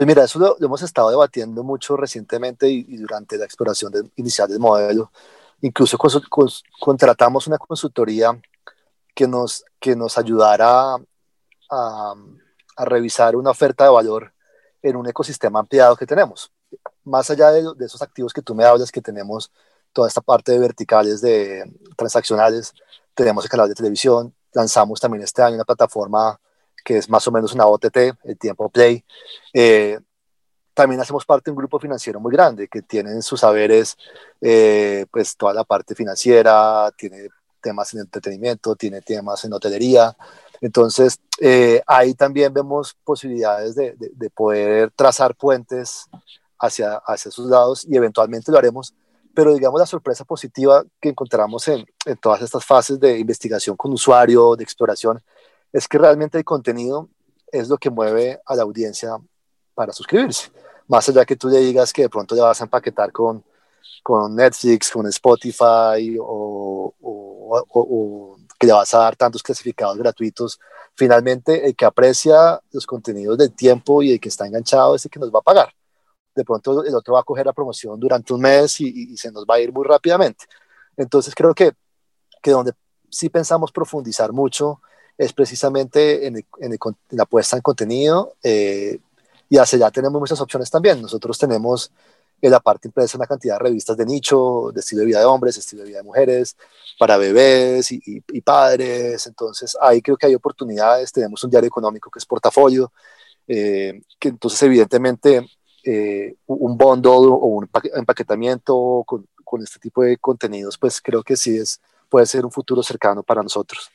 pues 0.00 0.06
mira, 0.06 0.24
eso 0.24 0.38
lo, 0.38 0.56
hemos 0.64 0.80
estado 0.80 1.10
debatiendo 1.10 1.62
mucho 1.62 1.94
recientemente 1.94 2.70
y, 2.70 2.96
durante 2.96 3.36
la 3.36 3.44
exploración 3.44 4.10
inicial 4.16 4.48
del 4.48 4.58
modelo. 4.58 5.12
Incluso 5.60 5.98
contratamos 6.78 7.46
una 7.46 7.58
consultoría 7.58 8.32
que 9.14 9.28
nos, 9.28 9.62
que 9.78 9.94
nos 9.94 10.16
ayudara 10.16 10.94
a, 10.94 12.14
a, 12.76 12.84
revisar 12.86 13.36
una 13.36 13.50
oferta 13.50 13.84
de 13.84 13.90
valor 13.90 14.32
en 14.80 14.96
un 14.96 15.06
ecosistema 15.06 15.60
ampliado 15.60 15.96
que 15.96 16.06
tenemos. 16.06 16.50
Más 17.04 17.28
allá 17.30 17.50
de, 17.50 17.62
de, 17.76 17.84
esos 17.84 18.00
activos 18.00 18.32
que 18.32 18.40
tú 18.40 18.54
me 18.54 18.64
hablas, 18.64 18.90
que 18.90 19.02
tenemos 19.02 19.52
toda 19.92 20.08
esta 20.08 20.22
parte 20.22 20.52
de 20.52 20.60
verticales 20.60 21.20
de 21.20 21.70
transaccionales, 21.98 22.72
tenemos 23.14 23.44
el 23.44 23.50
canal 23.50 23.68
de 23.68 23.74
televisión, 23.74 24.34
lanzamos 24.52 25.00
también 25.00 25.24
este 25.24 25.42
año 25.42 25.56
una 25.56 25.64
plataforma 25.64 26.38
que 26.84 26.96
es 26.96 27.08
más 27.08 27.26
o 27.28 27.32
menos 27.32 27.52
una 27.52 27.66
OTT, 27.66 27.96
el 28.24 28.38
tiempo 28.38 28.68
play. 28.68 29.04
Eh, 29.52 29.98
también 30.74 31.00
hacemos 31.00 31.24
parte 31.26 31.50
de 31.50 31.52
un 31.52 31.58
grupo 31.58 31.78
financiero 31.78 32.20
muy 32.20 32.32
grande 32.32 32.68
que 32.68 32.82
tiene 32.82 33.10
en 33.10 33.22
sus 33.22 33.40
saberes 33.40 33.96
eh, 34.40 35.04
pues 35.10 35.36
toda 35.36 35.52
la 35.52 35.64
parte 35.64 35.94
financiera, 35.94 36.90
tiene 36.96 37.28
temas 37.60 37.92
en 37.92 38.00
entretenimiento, 38.00 38.74
tiene 38.76 39.02
temas 39.02 39.44
en 39.44 39.52
hotelería. 39.52 40.16
Entonces, 40.60 41.20
eh, 41.40 41.82
ahí 41.86 42.14
también 42.14 42.52
vemos 42.52 42.96
posibilidades 43.04 43.74
de, 43.74 43.94
de, 43.98 44.30
poder 44.30 44.90
trazar 44.92 45.34
puentes 45.34 46.06
hacia, 46.58 46.96
hacia 46.96 47.30
esos 47.30 47.46
lados 47.46 47.86
y 47.88 47.96
eventualmente 47.96 48.52
lo 48.52 48.58
haremos. 48.58 48.94
Pero 49.40 49.54
digamos 49.54 49.80
la 49.80 49.86
sorpresa 49.86 50.22
positiva 50.26 50.84
que 51.00 51.08
encontramos 51.08 51.66
en, 51.68 51.86
en 52.04 52.16
todas 52.18 52.42
estas 52.42 52.62
fases 52.62 53.00
de 53.00 53.18
investigación 53.18 53.74
con 53.74 53.90
usuario, 53.90 54.54
de 54.54 54.62
exploración, 54.62 55.18
es 55.72 55.88
que 55.88 55.96
realmente 55.96 56.36
el 56.36 56.44
contenido 56.44 57.08
es 57.50 57.70
lo 57.70 57.78
que 57.78 57.88
mueve 57.88 58.38
a 58.44 58.54
la 58.54 58.64
audiencia 58.64 59.16
para 59.74 59.94
suscribirse. 59.94 60.50
Más 60.88 61.08
allá 61.08 61.24
que 61.24 61.36
tú 61.36 61.48
le 61.48 61.56
digas 61.60 61.90
que 61.90 62.02
de 62.02 62.10
pronto 62.10 62.34
le 62.34 62.42
vas 62.42 62.60
a 62.60 62.64
empaquetar 62.64 63.12
con, 63.12 63.42
con 64.02 64.36
Netflix, 64.36 64.90
con 64.90 65.06
Spotify 65.06 66.18
o, 66.20 66.92
o, 67.00 68.36
que 68.58 68.66
le 68.66 68.74
vas 68.74 68.92
a 68.92 68.98
dar 68.98 69.16
tantos 69.16 69.42
clasificados 69.42 69.96
gratuitos, 69.96 70.60
finalmente 70.94 71.64
el 71.64 71.74
que 71.74 71.86
aprecia 71.86 72.60
los 72.72 72.84
contenidos 72.84 73.38
del 73.38 73.54
tiempo 73.54 74.02
y 74.02 74.12
el 74.12 74.20
que 74.20 74.28
está 74.28 74.46
enganchado 74.46 74.96
es 74.96 75.06
el 75.06 75.10
que 75.10 75.18
nos 75.18 75.30
va 75.32 75.38
a 75.38 75.42
pagar. 75.42 75.72
De 76.34 76.44
pronto 76.44 76.84
el 76.84 76.94
otro 76.94 77.14
va 77.14 77.20
a 77.20 77.24
coger 77.24 77.46
la 77.46 77.52
promoción 77.52 77.98
durante 77.98 78.32
un 78.32 78.40
mes 78.40 78.80
y, 78.80 79.12
y 79.12 79.16
se 79.16 79.32
nos 79.32 79.44
va 79.44 79.56
a 79.56 79.60
ir 79.60 79.72
muy 79.72 79.84
rápidamente. 79.84 80.46
Entonces 80.96 81.34
creo 81.34 81.54
que, 81.54 81.72
que 82.42 82.50
donde 82.50 82.72
sí 83.10 83.28
pensamos 83.28 83.72
profundizar 83.72 84.32
mucho 84.32 84.80
es 85.18 85.32
precisamente 85.34 86.26
en, 86.26 86.42
la 87.10 87.26
puesta 87.26 87.56
en 87.56 87.62
contenido 87.62 88.36
eh, 88.42 88.98
y 89.50 89.58
hacia 89.58 89.76
allá 89.76 89.90
tenemos 89.90 90.18
muchas 90.18 90.40
opciones 90.40 90.70
también. 90.70 91.02
Nosotros 91.02 91.38
tenemos 91.38 91.92
en 92.40 92.50
la 92.50 92.60
parte 92.60 92.88
impresa 92.88 93.18
una 93.18 93.26
cantidad 93.26 93.56
de 93.56 93.64
revistas 93.64 93.98
de 93.98 94.06
nicho, 94.06 94.70
de 94.72 94.80
estilo 94.80 95.00
de 95.00 95.06
vida 95.06 95.18
de 95.18 95.26
hombres, 95.26 95.58
estilo 95.58 95.82
de 95.82 95.88
vida 95.88 95.98
de 95.98 96.04
mujeres, 96.04 96.56
para 96.98 97.18
bebés 97.18 97.92
y, 97.92 98.40
padres. 98.40 99.26
Entonces 99.26 99.76
ahí 99.78 100.00
creo 100.00 100.16
que 100.16 100.26
hay 100.26 100.34
oportunidades. 100.34 101.12
Tenemos 101.12 101.44
un 101.44 101.50
diario 101.50 101.68
económico 101.68 102.10
que 102.10 102.18
es 102.18 102.24
portafolio, 102.24 102.90
eh, 103.46 104.00
que 104.18 104.28
entonces 104.28 104.62
evidentemente 104.62 105.46
eh, 105.84 106.34
un 106.46 106.76
bundle 106.76 107.10
o 107.10 107.46
un 107.46 107.68
empaquetamiento 107.94 109.04
con, 109.06 109.26
con 109.44 109.62
este 109.62 109.78
tipo 109.78 110.02
de 110.02 110.16
contenidos, 110.16 110.78
pues 110.78 111.00
creo 111.00 111.22
que 111.22 111.36
sí 111.36 111.56
es, 111.56 111.80
puede 112.08 112.26
ser 112.26 112.44
un 112.44 112.52
futuro 112.52 112.82
cercano 112.82 113.22
para 113.22 113.42
nosotros. 113.42 113.90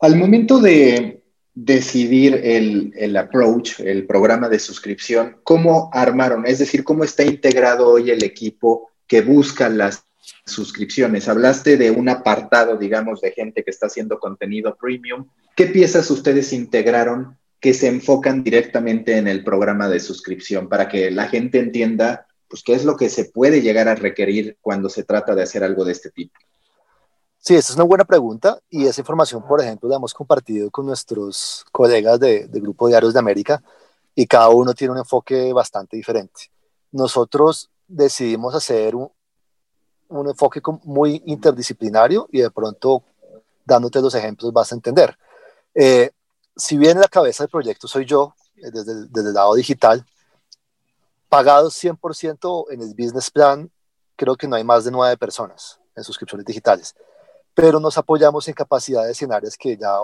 Al 0.00 0.16
momento 0.16 0.58
de 0.58 1.22
decidir 1.54 2.34
el, 2.42 3.16
approach, 3.16 3.80
el 3.80 4.06
programa 4.06 4.48
de 4.48 4.58
suscripción, 4.58 5.38
¿cómo 5.44 5.90
armaron? 5.92 6.46
Es 6.46 6.58
decir, 6.58 6.82
¿cómo 6.82 7.04
está 7.04 7.22
integrado 7.22 7.88
hoy 7.88 8.10
el 8.10 8.24
equipo 8.24 8.90
que 9.06 9.20
busca 9.20 9.68
las 9.68 10.04
suscripciones. 10.44 11.28
Hablaste 11.28 11.76
de 11.76 11.90
un 11.90 12.08
apartado, 12.08 12.76
digamos, 12.76 13.20
de 13.20 13.32
gente 13.32 13.62
que 13.62 13.70
está 13.70 13.86
haciendo 13.86 14.18
contenido 14.18 14.76
premium. 14.76 15.26
¿Qué 15.56 15.66
piezas 15.66 16.10
ustedes 16.10 16.52
integraron 16.52 17.36
que 17.62 17.72
se 17.74 17.86
enfocan 17.86 18.42
directamente 18.42 19.16
en 19.16 19.28
el 19.28 19.44
programa 19.44 19.88
de 19.88 20.00
suscripción 20.00 20.68
para 20.68 20.88
que 20.88 21.12
la 21.12 21.28
gente 21.28 21.60
entienda 21.60 22.26
pues, 22.48 22.64
qué 22.64 22.74
es 22.74 22.84
lo 22.84 22.96
que 22.96 23.08
se 23.08 23.26
puede 23.26 23.62
llegar 23.62 23.86
a 23.86 23.94
requerir 23.94 24.58
cuando 24.60 24.88
se 24.88 25.04
trata 25.04 25.36
de 25.36 25.44
hacer 25.44 25.62
algo 25.62 25.84
de 25.84 25.92
este 25.92 26.10
tipo? 26.10 26.34
Sí, 27.38 27.54
esa 27.54 27.72
es 27.72 27.76
una 27.76 27.84
buena 27.84 28.04
pregunta 28.04 28.58
y 28.68 28.86
esa 28.86 29.00
información, 29.00 29.46
por 29.46 29.60
ejemplo, 29.60 29.88
la 29.88 29.96
hemos 29.96 30.12
compartido 30.12 30.72
con 30.72 30.86
nuestros 30.86 31.64
colegas 31.70 32.18
de, 32.18 32.48
de 32.48 32.60
Grupo 32.60 32.88
Diarios 32.88 33.12
de 33.12 33.20
América 33.20 33.62
y 34.12 34.26
cada 34.26 34.48
uno 34.48 34.74
tiene 34.74 34.94
un 34.94 34.98
enfoque 34.98 35.52
bastante 35.52 35.96
diferente. 35.96 36.50
Nosotros 36.90 37.70
decidimos 37.86 38.56
hacer 38.56 38.96
un, 38.96 39.08
un 40.08 40.28
enfoque 40.28 40.60
muy 40.82 41.22
interdisciplinario 41.26 42.28
y 42.32 42.40
de 42.40 42.50
pronto 42.50 43.04
dándote 43.64 44.00
los 44.00 44.16
ejemplos 44.16 44.52
vas 44.52 44.72
a 44.72 44.74
entender. 44.74 45.16
Eh, 45.76 46.10
si 46.56 46.76
bien 46.76 47.00
la 47.00 47.08
cabeza 47.08 47.44
del 47.44 47.50
proyecto 47.50 47.88
soy 47.88 48.04
yo, 48.04 48.34
eh, 48.56 48.70
desde 48.70 48.92
el, 48.92 49.12
desde 49.12 49.28
el 49.28 49.34
lado 49.34 49.54
digital, 49.54 50.04
pagado 51.28 51.70
100% 51.70 52.66
en 52.70 52.82
el 52.82 52.94
business 52.94 53.30
plan, 53.30 53.70
creo 54.16 54.36
que 54.36 54.46
no 54.46 54.56
hay 54.56 54.64
más 54.64 54.84
de 54.84 54.90
nueve 54.90 55.16
personas 55.16 55.80
en 55.96 56.04
suscripciones 56.04 56.46
digitales, 56.46 56.94
pero 57.54 57.80
nos 57.80 57.98
apoyamos 57.98 58.46
en 58.48 58.54
capacidades 58.54 59.20
y 59.20 59.24
en 59.24 59.32
áreas 59.32 59.56
que 59.56 59.76
ya 59.76 59.98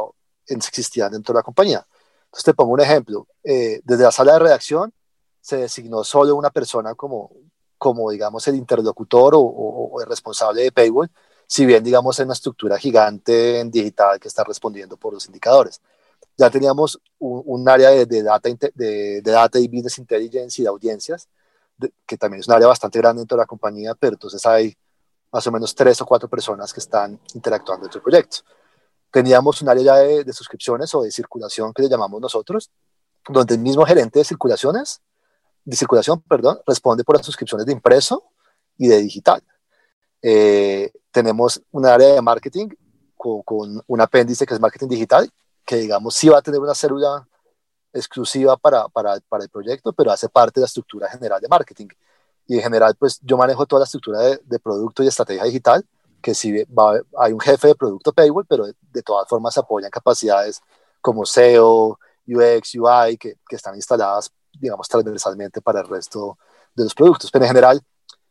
existían 0.47 1.13
dentro 1.13 1.33
de 1.33 1.39
la 1.39 1.43
compañía. 1.43 1.87
Entonces 2.25 2.45
te 2.45 2.55
pongo 2.55 2.73
un 2.73 2.81
ejemplo. 2.81 3.27
Eh, 3.43 3.81
desde 3.85 4.05
la 4.05 4.13
sala 4.13 4.35
de 4.35 4.39
redacción 4.41 4.93
se 5.41 5.57
designó 5.57 6.05
solo 6.05 6.37
una 6.37 6.51
persona 6.51 6.95
como, 6.95 7.31
como 7.79 8.11
digamos, 8.11 8.47
el 8.49 8.57
interlocutor 8.57 9.35
o, 9.37 9.99
el 10.01 10.07
responsable 10.07 10.63
de 10.63 10.73
Paywall, 10.73 11.11
si 11.47 11.65
bien, 11.65 11.83
digamos, 11.83 12.19
es 12.19 12.25
una 12.25 12.35
estructura 12.35 12.77
gigante 12.77 13.61
en 13.61 13.71
digital 13.71 14.21
que 14.21 14.29
está 14.29 14.45
respondiendo 14.45 14.99
por 14.99 15.15
los 15.15 15.27
indicadores. 15.27 15.81
Ya 16.39 16.49
teníamos 16.51 16.99
un, 17.19 17.69
área 17.69 17.91
de, 17.91 18.23
data, 18.23 18.49
de, 18.75 19.21
data 19.23 19.59
y 19.59 19.69
business 19.69 19.99
intelligence 19.99 20.63
y 20.63 20.65
de 20.65 20.69
audiencias, 20.69 21.29
que 22.07 22.17
también 22.17 22.41
es 22.41 22.49
un 22.49 22.55
área 22.55 22.69
bastante 22.69 22.99
grande 22.99 23.21
dentro 23.21 23.37
de 23.37 23.43
la 23.43 23.47
compañía, 23.47 23.95
pero 23.95 24.15
entonces 24.15 24.45
hay 24.47 24.75
más 25.31 25.47
o 25.47 25.53
menos 25.53 25.75
tres 25.75 26.01
o 26.01 26.07
cuatro 26.07 26.29
personas 26.29 26.73
que 26.73 26.81
están 26.81 27.21
interactuando 27.35 27.87
en 27.87 27.93
el 27.93 28.01
proyecto. 28.01 28.39
Teníamos 29.11 29.61
un 29.63 29.69
área 29.69 29.83
ya 29.83 29.97
de, 29.97 30.25
de 30.25 30.33
suscripciones 30.33 30.95
o 30.95 31.03
de 31.03 31.11
circulación 31.11 31.75
que 31.75 31.83
le 31.83 31.89
llamamos 31.89 32.21
nosotros, 32.21 32.71
donde 33.29 33.55
el 33.55 33.61
mismo 33.61 33.85
gerente 33.85 34.21
de 34.21 34.25
circulaciones 34.25 35.03
de 35.69 35.77
circulación, 35.77 36.23
perdón, 36.23 36.61
responde 36.67 37.05
por 37.05 37.17
las 37.17 37.27
suscripciones 37.27 37.67
de 37.67 37.73
impreso 37.73 38.25
y 38.79 38.89
de 38.89 39.03
digital. 39.03 39.43
Eh, 40.23 40.91
tenemos 41.11 41.61
un 41.73 41.85
área 41.85 42.15
de 42.15 42.23
marketing 42.23 42.69
con, 43.15 43.83
un 43.87 44.01
apéndice 44.01 44.47
que 44.47 44.55
es 44.55 44.61
marketing 44.61 44.89
digital, 44.89 45.31
que 45.69 45.77
digamos 45.77 46.15
sí 46.15 46.31
va 46.31 46.39
a 46.39 46.43
tener 46.43 46.61
una 46.61 46.75
célula 46.75 47.29
exclusiva 47.93 48.57
para, 48.57 48.89
para, 48.89 49.21
para, 49.29 49.45
el 49.45 49.51
proyecto, 49.51 49.93
pero 49.93 50.11
hace 50.11 50.27
parte 50.31 50.61
de 50.61 50.63
la 50.63 50.67
estructura 50.67 51.11
general 51.11 51.43
de 51.43 51.49
marketing. 51.49 51.89
Y 52.47 52.57
en 52.57 52.63
general, 52.63 52.97
pues 52.99 53.19
yo 53.21 53.37
manejo 53.37 53.67
toda 53.67 53.81
la 53.81 53.85
estructura 53.85 54.21
de, 54.21 54.41
de 54.45 54.59
producto 54.59 55.03
y 55.03 55.09
estrategia 55.09 55.45
digital, 55.45 55.85
que 56.23 56.35
si 56.35 56.65
va, 56.65 56.99
hay 57.19 57.33
un 57.35 57.41
jefe 57.41 57.69
de 57.69 57.75
producto 57.75 58.15
Paywall, 58.15 58.47
pero 58.47 58.65
de, 58.65 58.75
de 58.93 59.03
todas 59.03 59.29
formas 59.29 59.53
se 59.53 59.61
apoyan 59.61 59.91
capacidades 59.91 60.63
como 61.03 61.27
SEO, 61.27 61.99
UX, 62.27 62.75
UI, 62.75 63.19
que, 63.19 63.37
que 63.47 63.57
están 63.57 63.75
instaladas 63.75 64.33
digamos, 64.59 64.89
transversalmente 64.89 65.61
para 65.61 65.81
el 65.81 65.89
resto 65.89 66.39
de 66.75 66.85
los 66.85 66.95
productos. 66.95 67.31
Pero 67.31 67.45
en 67.45 67.49
general, 67.51 67.83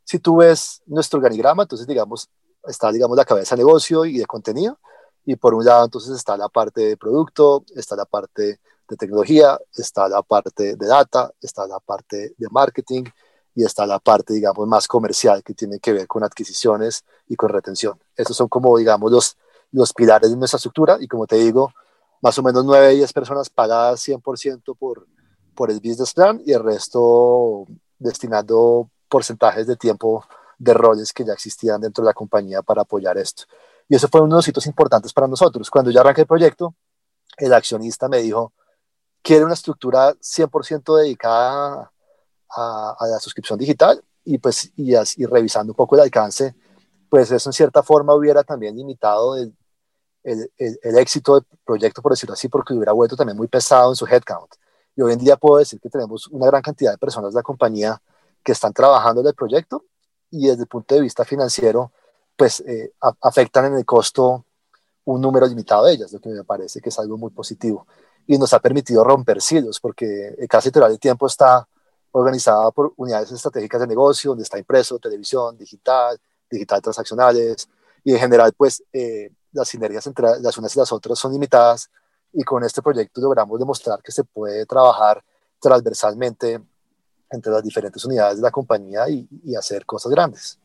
si 0.03 0.17
tú 0.17 0.37
ves 0.37 0.81
nuestro 0.87 1.17
organigrama, 1.17 1.63
entonces, 1.63 1.85
digamos, 1.85 2.29
está, 2.63 2.91
digamos, 2.91 3.15
la 3.15 3.25
cabeza 3.25 3.55
de 3.55 3.59
negocio 3.59 4.05
y 4.05 4.17
de 4.17 4.25
contenido, 4.25 4.79
y 5.27 5.35
por 5.35 5.53
un 5.53 5.65
lado, 5.65 5.83
entonces, 5.83 6.15
está 6.15 6.37
la 6.37 6.47
parte 6.47 6.79
de 6.79 6.95
producto, 6.95 7.65
está 7.75 7.97
la 7.97 8.05
parte 8.05 8.61
de 8.87 8.95
tecnología, 8.95 9.59
está 9.75 10.07
la 10.07 10.21
parte 10.21 10.77
de 10.77 10.87
data, 10.87 11.33
está 11.41 11.67
la 11.67 11.81
parte 11.81 12.33
de 12.37 12.47
marketing 12.49 13.03
y 13.53 13.65
está 13.65 13.85
la 13.85 13.99
parte, 13.99 14.33
digamos, 14.33 14.65
más 14.65 14.87
comercial 14.87 15.43
que 15.43 15.53
tiene 15.53 15.79
que 15.79 15.91
ver 15.91 16.07
con 16.07 16.23
adquisiciones 16.23 17.03
y 17.27 17.35
con 17.35 17.49
retención. 17.49 17.99
Estos 18.15 18.37
son 18.37 18.47
como, 18.47 18.77
digamos, 18.77 19.11
los, 19.11 19.37
los 19.73 19.91
pilares 19.91 20.29
de 20.29 20.37
nuestra 20.37 20.55
estructura 20.55 20.97
y 20.97 21.09
como 21.09 21.27
te 21.27 21.35
digo, 21.35 21.73
más 22.21 22.37
o 22.39 22.41
menos 22.41 22.63
9 22.63 22.95
10 22.95 23.11
personas 23.11 23.49
pagadas 23.49 24.07
100% 24.07 24.77
por, 24.79 25.07
por 25.53 25.69
el 25.69 25.81
business 25.81 26.13
plan 26.13 26.41
y 26.45 26.53
el 26.53 26.63
resto 26.63 27.65
destinando 27.99 28.89
porcentajes 29.09 29.67
de 29.67 29.75
tiempo 29.75 30.23
de 30.57 30.73
roles 30.73 31.11
que 31.11 31.25
ya 31.25 31.33
existían 31.33 31.81
dentro 31.81 32.05
de 32.05 32.11
la 32.11 32.13
compañía 32.13 32.61
para 32.61 32.83
apoyar 32.83 33.17
esto. 33.17 33.43
Y 33.89 33.95
eso 33.95 34.07
fue 34.07 34.21
uno 34.21 34.35
de 34.35 34.39
los 34.39 34.47
hitos 34.47 34.65
importantes 34.65 35.13
para 35.13 35.27
nosotros. 35.27 35.69
Cuando 35.69 35.91
yo 35.91 36.01
arranqué 36.01 36.21
el 36.21 36.27
proyecto, 36.27 36.75
el 37.37 37.53
accionista 37.53 38.09
me 38.09 38.17
dijo, 38.17 38.53
quiere 39.21 39.45
una 39.45 39.53
estructura 39.53 40.13
100% 40.13 40.97
dedicada 40.97 41.91
a, 42.49 43.07
la 43.09 43.19
suscripción 43.19 43.59
digital 43.59 44.03
y 44.23 44.37
pues 44.37 44.71
y, 44.75 45.25
revisando 45.25 45.71
un 45.71 45.75
poco 45.75 45.95
el 45.95 46.01
alcance, 46.01 46.55
pues 47.09 47.31
eso 47.31 47.49
en 47.49 47.53
cierta 47.53 47.83
forma 47.83 48.13
hubiera 48.13 48.43
también 48.43 48.75
limitado 48.75 49.37
el, 49.37 49.55
el 50.23 50.97
éxito 50.97 51.35
del 51.35 51.45
proyecto, 51.65 52.01
por 52.01 52.11
decirlo 52.11 52.33
así, 52.33 52.49
porque 52.49 52.73
hubiera 52.73 52.91
vuelto 52.91 53.15
también 53.15 53.37
muy 53.37 53.47
pesado 53.47 53.91
en 53.91 53.95
su 53.95 54.05
headcount. 54.05 54.55
Y 54.95 55.01
hoy 55.01 55.13
en 55.13 55.19
día 55.19 55.37
puedo 55.37 55.59
decir 55.59 55.79
que 55.79 55.89
tenemos 55.89 56.27
una 56.27 56.47
gran 56.47 56.61
cantidad 56.61 56.91
de 56.91 56.97
personas 56.97 57.31
de 57.31 57.37
la 57.37 57.43
compañía 57.43 58.01
que 58.43 58.51
están 58.51 58.73
trabajando 58.73 59.21
en 59.21 59.27
el 59.27 59.35
proyecto 59.35 59.85
y 60.31 60.47
desde 60.47 60.63
el 60.63 60.67
punto 60.67 60.95
de 60.95 61.01
vista 61.01 61.23
financiero, 61.23 61.91
pues 62.37 62.61
eh, 62.61 62.93
afectan 63.21 63.65
en 63.65 63.73
el 63.73 63.85
costo 63.85 64.45
un 65.05 65.19
número 65.19 65.47
limitado 65.47 65.85
de 65.85 65.93
ellas, 65.93 66.11
lo 66.11 66.19
que 66.19 66.29
me 66.29 66.43
parece 66.43 66.79
que 66.79 66.89
es 66.89 66.99
algo 66.99 67.17
muy 67.17 67.31
positivo. 67.31 67.87
Y 68.27 68.37
nos 68.37 68.53
ha 68.53 68.59
permitido 68.59 69.03
romper 69.03 69.41
silos, 69.41 69.79
porque 69.79 70.35
casi 70.49 70.69
todo 70.69 70.85
el 70.85 70.99
tiempo 70.99 71.27
está 71.27 71.67
organizada 72.11 72.71
por 72.71 72.93
unidades 72.97 73.31
estratégicas 73.31 73.81
de 73.81 73.87
negocio, 73.87 74.31
donde 74.31 74.43
está 74.43 74.59
impreso, 74.59 74.99
televisión, 74.99 75.57
digital, 75.57 76.19
digital 76.49 76.81
transaccionales, 76.81 77.67
y 78.03 78.13
en 78.13 78.19
general, 78.19 78.53
pues 78.53 78.83
eh, 78.93 79.31
las 79.53 79.69
sinergias 79.69 80.05
entre 80.07 80.39
las 80.41 80.57
unas 80.57 80.75
y 80.75 80.79
las 80.79 80.91
otras 80.91 81.17
son 81.17 81.31
limitadas, 81.31 81.89
y 82.33 82.43
con 82.43 82.63
este 82.63 82.81
proyecto 82.81 83.21
logramos 83.21 83.57
demostrar 83.57 84.01
que 84.03 84.11
se 84.11 84.25
puede 84.25 84.65
trabajar 84.65 85.23
transversalmente 85.59 86.61
entre 87.29 87.51
las 87.51 87.63
diferentes 87.63 88.03
unidades 88.05 88.37
de 88.37 88.43
la 88.43 88.51
compañía 88.51 89.09
y, 89.09 89.27
y 89.43 89.55
hacer 89.55 89.85
cosas 89.85 90.11
grandes. 90.11 90.59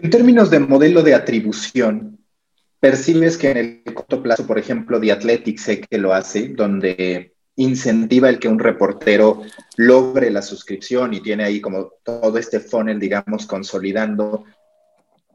En 0.00 0.10
términos 0.10 0.48
de 0.50 0.60
modelo 0.60 1.02
de 1.02 1.14
atribución, 1.14 2.18
¿percibes 2.78 3.36
que 3.36 3.50
en 3.50 3.56
el 3.56 3.94
corto 3.94 4.22
plazo, 4.22 4.46
por 4.46 4.56
ejemplo, 4.56 5.00
The 5.00 5.10
Athletic 5.10 5.58
sé 5.58 5.80
que 5.80 5.98
lo 5.98 6.14
hace, 6.14 6.50
donde 6.50 7.34
incentiva 7.56 8.28
el 8.28 8.38
que 8.38 8.46
un 8.46 8.60
reportero 8.60 9.42
logre 9.76 10.30
la 10.30 10.42
suscripción 10.42 11.14
y 11.14 11.20
tiene 11.20 11.42
ahí 11.42 11.60
como 11.60 11.94
todo 12.04 12.38
este 12.38 12.60
funnel, 12.60 13.00
digamos, 13.00 13.46
consolidando 13.46 14.44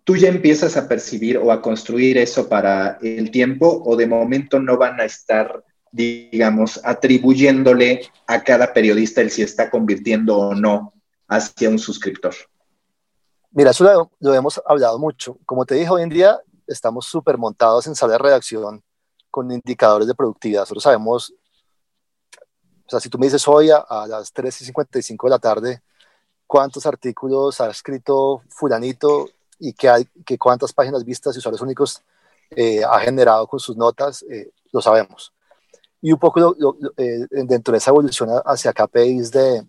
¿Tú 0.06 0.18
ya 0.18 0.28
empiezas 0.28 0.76
a 0.76 0.88
percibir 0.88 1.38
o 1.38 1.52
a 1.52 1.62
construir 1.62 2.18
eso 2.18 2.50
para 2.50 2.98
el 3.02 3.32
tiempo 3.32 3.84
o 3.86 3.96
de 3.96 4.06
momento 4.06 4.60
no 4.60 4.78
van 4.78 5.00
a 5.00 5.06
estar, 5.06 5.64
digamos, 5.92 6.82
atribuyéndole 6.84 8.02
a 8.28 8.44
cada 8.44 8.74
periodista 8.74 9.22
el 9.22 9.30
si 9.30 9.44
está 9.44 9.70
convirtiendo 9.70 10.38
o 10.38 10.56
no 10.56 10.94
hacia 11.30 11.70
un 11.70 11.80
suscriptor? 11.80 12.34
Mira, 13.54 13.70
eso 13.70 14.10
lo, 14.20 14.34
hemos 14.34 14.60
hablado 14.66 14.98
mucho. 14.98 15.38
Como 15.46 15.64
te 15.66 15.76
dije, 15.76 15.90
hoy 15.90 16.02
en 16.02 16.10
día 16.10 16.42
estamos 16.66 17.06
súper 17.06 17.38
montados 17.38 17.86
en 17.86 17.96
sala 17.96 18.14
de 18.14 18.20
redacción 18.20 18.84
con 19.30 19.52
indicadores 19.52 20.08
de 20.08 20.16
productividad. 20.16 20.62
Nosotros 20.62 20.84
sabemos, 20.84 21.34
o 22.86 22.90
sea, 22.90 23.00
si 23.00 23.10
tú 23.10 23.20
me 23.20 23.28
dices 23.28 23.48
hoy 23.48 23.70
a, 23.70 23.78
a 23.78 24.08
las 24.08 24.34
3 24.34 24.62
y 24.62 24.66
55 24.66 25.28
de 25.28 25.30
la 25.30 25.38
tarde, 25.38 25.84
cuántos 26.48 26.88
artículos 26.88 27.62
ha 27.62 27.70
escrito 27.70 28.42
fulanito 28.50 29.30
y 29.60 29.74
que, 29.74 29.88
hay, 29.88 30.06
que 30.26 30.38
cuántas 30.40 30.74
páginas 30.74 31.06
vistas 31.06 31.36
y 31.36 31.40
usuarios 31.40 31.62
únicos 31.62 32.02
eh, 32.56 32.84
ha 32.84 33.00
generado 33.02 33.46
con 33.46 33.60
sus 33.60 33.78
notas, 33.78 34.24
eh, 34.24 34.52
lo 34.72 34.82
sabemos. 34.82 35.32
Y 36.02 36.12
un 36.12 36.20
poco 36.20 36.40
lo, 36.40 36.56
lo, 36.58 36.76
eh, 36.98 37.28
dentro 37.30 37.72
de 37.72 37.78
esa 37.78 37.92
evolución 37.92 38.30
hacia 38.46 38.74
KPIs 38.74 39.32
de, 39.32 39.68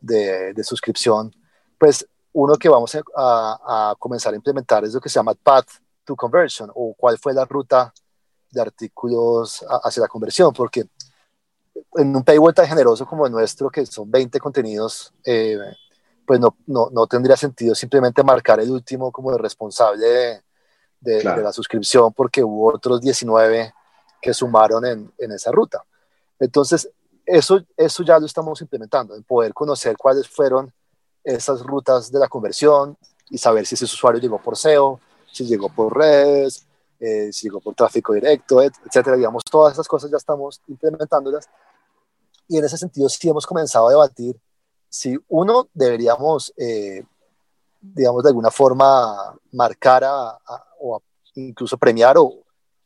de, 0.00 0.52
de, 0.52 0.64
suscripción, 0.64 1.34
pues 1.78 2.06
uno 2.38 2.56
que 2.56 2.68
vamos 2.68 2.94
a, 2.94 3.00
a, 3.14 3.94
comenzar 3.98 4.34
a 4.34 4.36
implementar 4.36 4.84
es 4.84 4.92
lo 4.92 5.00
que 5.00 5.08
se 5.08 5.14
llama 5.14 5.34
Path 5.34 5.68
to 6.04 6.14
Conversion 6.14 6.70
o 6.74 6.92
cuál 6.94 7.16
fue 7.16 7.32
la 7.32 7.46
ruta 7.46 7.94
de 8.50 8.60
artículos 8.60 9.64
hacia 9.82 10.02
la 10.02 10.08
conversión, 10.08 10.52
porque 10.52 10.86
en 11.94 12.14
un 12.14 12.22
paywall 12.22 12.52
tan 12.52 12.66
generoso 12.66 13.06
como 13.06 13.24
el 13.24 13.32
nuestro, 13.32 13.70
que 13.70 13.86
son 13.86 14.10
20 14.10 14.38
contenidos, 14.38 15.14
eh, 15.24 15.58
pues 16.26 16.38
no, 16.38 16.58
no, 16.66 16.90
no, 16.92 17.06
tendría 17.06 17.36
sentido 17.38 17.74
simplemente 17.74 18.22
marcar 18.22 18.60
el 18.60 18.70
último 18.70 19.10
como 19.10 19.32
el 19.32 19.38
responsable 19.38 20.06
de, 20.06 20.42
de, 21.00 21.20
claro. 21.22 21.38
de, 21.38 21.44
la 21.44 21.52
suscripción 21.52 22.12
porque 22.12 22.44
hubo 22.44 22.74
otros 22.74 23.00
19 23.00 23.72
que 24.20 24.34
sumaron 24.34 24.84
en, 24.84 25.10
en, 25.16 25.32
esa 25.32 25.50
ruta. 25.52 25.84
Entonces, 26.38 26.90
eso, 27.24 27.62
eso 27.78 28.02
ya 28.02 28.18
lo 28.18 28.26
estamos 28.26 28.60
implementando, 28.60 29.14
en 29.14 29.22
poder 29.22 29.54
conocer 29.54 29.96
cuáles 29.96 30.28
fueron 30.28 30.70
esas 31.26 31.62
rutas 31.62 32.10
de 32.10 32.18
la 32.18 32.28
conversión, 32.28 32.96
y 33.28 33.38
saber 33.38 33.66
si 33.66 33.74
ese 33.74 33.84
usuario 33.84 34.20
llegó 34.20 34.38
por 34.40 34.56
SEO, 34.56 35.00
si 35.30 35.44
llegó 35.44 35.68
por 35.68 35.96
redes, 35.96 36.66
eh, 37.00 37.32
si 37.32 37.46
llegó 37.46 37.60
por 37.60 37.74
tráfico 37.74 38.14
directo, 38.14 38.62
etcétera. 38.62 39.16
Digamos, 39.16 39.44
todas 39.44 39.74
esas 39.74 39.88
cosas 39.88 40.10
ya 40.10 40.16
estamos 40.16 40.62
implementándolas. 40.68 41.48
Y 42.48 42.58
en 42.58 42.64
ese 42.64 42.78
sentido 42.78 43.08
sí 43.08 43.28
hemos 43.28 43.46
comenzado 43.46 43.88
a 43.88 43.90
debatir 43.90 44.40
si 44.88 45.18
uno 45.28 45.68
deberíamos, 45.74 46.54
eh, 46.56 47.04
digamos, 47.80 48.22
de 48.22 48.28
alguna 48.28 48.50
forma 48.50 49.36
marcar 49.52 50.04
o 50.80 51.02
incluso 51.34 51.76
premiar 51.76 52.16
o, 52.18 52.42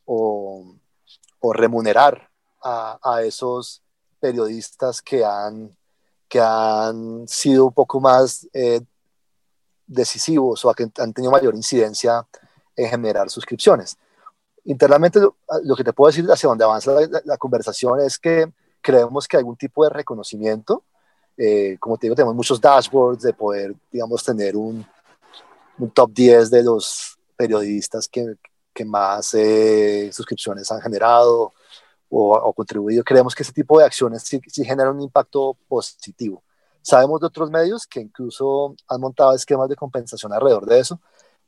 o, 0.06 1.52
remunerar 1.52 2.28
a, 2.62 2.98
a, 3.02 3.22
esos 3.22 3.82
periodistas 4.18 5.00
que 5.00 5.24
han, 5.24 5.76
que 6.30 6.40
han 6.40 7.26
sido 7.26 7.66
un 7.66 7.72
poco 7.72 8.00
más 8.00 8.48
eh, 8.54 8.80
decisivos 9.84 10.64
o 10.64 10.72
que 10.72 10.88
han 10.98 11.12
tenido 11.12 11.32
mayor 11.32 11.54
incidencia 11.56 12.24
en 12.76 12.88
generar 12.88 13.28
suscripciones. 13.28 13.98
Internamente, 14.64 15.18
lo, 15.20 15.76
que 15.76 15.82
te 15.82 15.92
puedo 15.92 16.10
decir 16.10 16.24
hacia 16.30 16.48
donde 16.48 16.64
avanza 16.64 16.92
la, 17.24 17.36
conversación 17.36 18.00
es 18.00 18.16
que 18.16 18.50
creemos 18.80 19.26
que 19.26 19.36
algún 19.36 19.56
tipo 19.56 19.82
de 19.82 19.90
reconocimiento, 19.90 20.84
eh, 21.36 21.76
como 21.80 21.98
te 21.98 22.06
digo, 22.06 22.14
tenemos 22.14 22.36
muchos 22.36 22.60
dashboards 22.60 23.22
de 23.22 23.32
poder, 23.32 23.74
digamos, 23.90 24.22
tener 24.22 24.56
un, 24.56 24.86
un 25.78 25.90
top 25.90 26.12
10 26.12 26.50
de 26.50 26.62
los 26.62 27.18
periodistas 27.36 28.06
que, 28.06 28.36
que 28.72 28.84
más 28.84 29.34
eh, 29.34 30.10
suscripciones 30.12 30.70
han 30.70 30.80
generado 30.80 31.52
o, 32.10 32.34
o, 32.34 32.52
contribuido. 32.52 33.02
Creemos 33.02 33.34
que 33.34 33.42
ese 33.42 33.52
tipo 33.52 33.78
de 33.78 33.86
acciones 33.86 34.22
sí, 34.22 34.40
sí 34.46 34.64
generan 34.64 34.96
un 34.96 35.02
impacto 35.02 35.56
positivo. 35.68 36.42
Sabemos 36.82 37.20
de 37.20 37.26
otros 37.26 37.50
medios 37.50 37.86
que 37.86 38.00
incluso 38.00 38.74
han 38.88 39.00
montado 39.00 39.34
esquemas 39.34 39.68
de 39.68 39.76
compensación 39.76 40.32
alrededor 40.32 40.66
de 40.66 40.80
eso, 40.80 41.00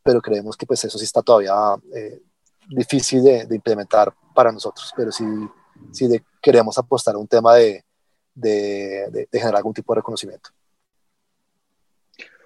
pero 0.02 0.20
creemos 0.20 0.56
que 0.56 0.66
pues 0.66 0.84
eso 0.84 0.98
sí 0.98 1.04
está 1.04 1.22
todavía 1.22 1.54
eh, 1.94 2.20
difícil 2.68 3.22
de, 3.22 3.46
implementar 3.50 4.12
para 4.34 4.52
nosotros, 4.52 4.92
pero 4.96 5.10
sí, 5.10 5.24
sí 5.90 6.08
queremos 6.40 6.76
apostar 6.78 7.14
a 7.14 7.18
un 7.18 7.28
tema 7.28 7.54
de, 7.56 7.84
de, 8.34 9.28
generar 9.32 9.56
algún 9.56 9.74
tipo 9.74 9.92
de 9.92 10.00
reconocimiento. 10.00 10.50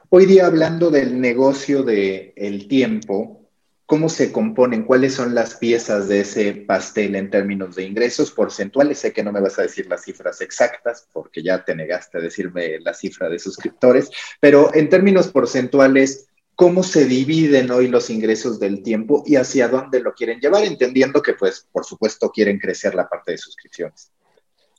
Hoy 0.09 0.27
día 0.27 0.47
hablando 0.47 0.91
del 0.91 1.21
negocio 1.21 1.83
del 1.83 2.33
el 2.37 2.69
tiempo, 2.69 3.46
¿cómo 3.87 4.09
se 4.09 4.33
componen? 4.33 4.85
¿Cuáles 4.85 5.15
son 5.15 5.35
las 5.35 5.55
piezas 5.55 6.09
de 6.09 6.21
ese 6.21 6.53
pastel 6.53 7.15
en 7.15 7.31
términos 7.31 7.77
de 7.77 7.85
ingresos 7.85 8.33
porcentuales? 8.33 8.99
Sé 8.99 9.13
que 9.13 9.23
no 9.23 9.33
me 9.33 9.41
vas 9.41 9.59
a 9.59 9.63
decir 9.63 9.87
las 9.87 10.03
cifras 10.03 10.41
exactas 10.41 11.09
porque 11.13 11.43
ya 11.43 11.65
te 11.65 11.75
negaste 11.75 12.19
a 12.19 12.21
decirme 12.21 12.81
la 12.81 12.93
cifra 12.93 13.29
de 13.29 13.39
suscriptores, 13.39 14.11
pero 14.41 14.75
en 14.75 14.89
términos 14.89 15.29
porcentuales, 15.29 16.27
cómo 16.57 16.83
se 16.83 17.05
dividen 17.05 17.71
hoy 17.71 17.87
los 17.87 18.11
ingresos 18.11 18.59
del 18.59 18.83
tiempo 18.83 19.23
y 19.25 19.37
hacia 19.37 19.69
dónde 19.69 20.01
lo 20.01 20.15
quieren 20.15 20.41
llevar, 20.41 20.65
entendiendo 20.65 21.23
que, 21.23 21.35
pues, 21.35 21.69
por 21.71 21.85
supuesto, 21.85 22.31
quieren 22.31 22.59
crecer 22.59 22.95
la 22.95 23.09
parte 23.09 23.33
de 23.33 23.39
suscripciones. 23.39 24.11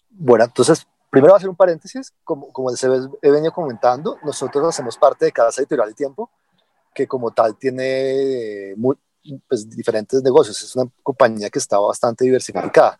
Bueno, 0.09 0.45
entonces, 0.45 0.87
primero 1.11 1.33
va 1.33 1.35
a 1.35 1.37
hacer 1.37 1.49
un 1.49 1.55
paréntesis, 1.55 2.11
como, 2.23 2.51
como 2.51 2.71
he 2.71 3.31
venido 3.31 3.53
comentando, 3.53 4.17
nosotros 4.23 4.67
hacemos 4.67 4.97
parte 4.97 5.25
de 5.25 5.31
Casa 5.31 5.61
Editorial 5.61 5.89
de 5.89 5.93
Tiempo, 5.93 6.31
que 6.97 7.07
como 7.07 7.29
tal 7.31 7.55
tiene 7.57 8.75
pues, 9.47 9.69
diferentes 9.69 10.23
negocios, 10.23 10.59
es 10.63 10.75
una 10.75 10.89
compañía 11.03 11.47
que 11.51 11.59
está 11.59 11.77
bastante 11.77 12.25
diversificada. 12.25 12.99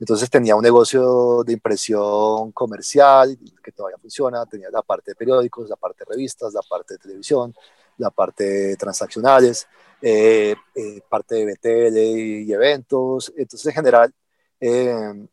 Entonces 0.00 0.28
tenía 0.28 0.56
un 0.56 0.62
negocio 0.62 1.44
de 1.44 1.52
impresión 1.52 2.50
comercial 2.50 3.38
que 3.62 3.70
todavía 3.70 3.98
funciona, 3.98 4.44
tenía 4.46 4.68
la 4.70 4.82
parte 4.82 5.12
de 5.12 5.14
periódicos, 5.14 5.68
la 5.68 5.76
parte 5.76 6.04
de 6.04 6.12
revistas, 6.12 6.52
la 6.52 6.62
parte 6.68 6.94
de 6.94 6.98
televisión, 6.98 7.54
la 7.98 8.10
parte 8.10 8.44
de 8.44 8.76
transaccionales, 8.76 9.68
eh, 10.02 10.56
eh, 10.74 11.00
parte 11.08 11.36
de 11.36 11.44
BTL 11.46 11.96
y, 11.98 12.52
eventos. 12.52 13.32
Entonces, 13.36 13.66
en 13.68 13.74
general, 13.74 14.12
eh, 14.58 15.28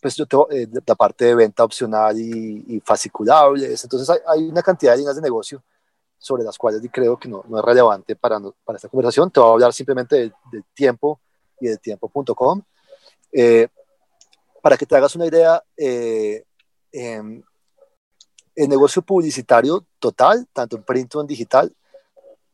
pues 0.00 0.14
yo 0.14 0.24
tengo 0.26 0.48
la 0.86 0.94
parte 0.94 1.24
de 1.26 1.34
venta 1.34 1.64
opcional 1.64 2.16
y, 2.18 2.80
fasciculables. 2.84 3.82
Entonces, 3.82 4.22
hay, 4.24 4.44
una 4.44 4.62
cantidad 4.62 4.92
de 4.92 4.98
líneas 4.98 5.16
de 5.16 5.22
negocio 5.22 5.62
sobre 6.18 6.44
las 6.44 6.58
cuales 6.58 6.80
creo 6.92 7.18
que 7.18 7.28
no, 7.28 7.44
no 7.48 7.58
es 7.58 7.64
relevante 7.64 8.16
para, 8.16 8.40
para, 8.64 8.76
esta 8.76 8.88
conversación. 8.88 9.30
Te 9.30 9.40
voy 9.40 9.48
a 9.48 9.52
hablar 9.52 9.72
simplemente 9.72 10.16
del, 10.16 10.32
tiempo 10.74 11.20
y 11.60 11.68
del 11.68 11.80
tiempo.com. 11.80 12.62
para 14.62 14.76
que 14.76 14.86
te 14.86 14.96
hagas 14.96 15.14
una 15.14 15.26
idea, 15.26 15.62
em, 15.76 17.42
el 18.54 18.68
negocio 18.68 19.02
publicitario 19.02 19.84
total, 19.98 20.46
tanto 20.52 20.76
en 20.76 20.82
print 20.82 21.12
como 21.12 21.22
en 21.22 21.26
digital, 21.26 21.74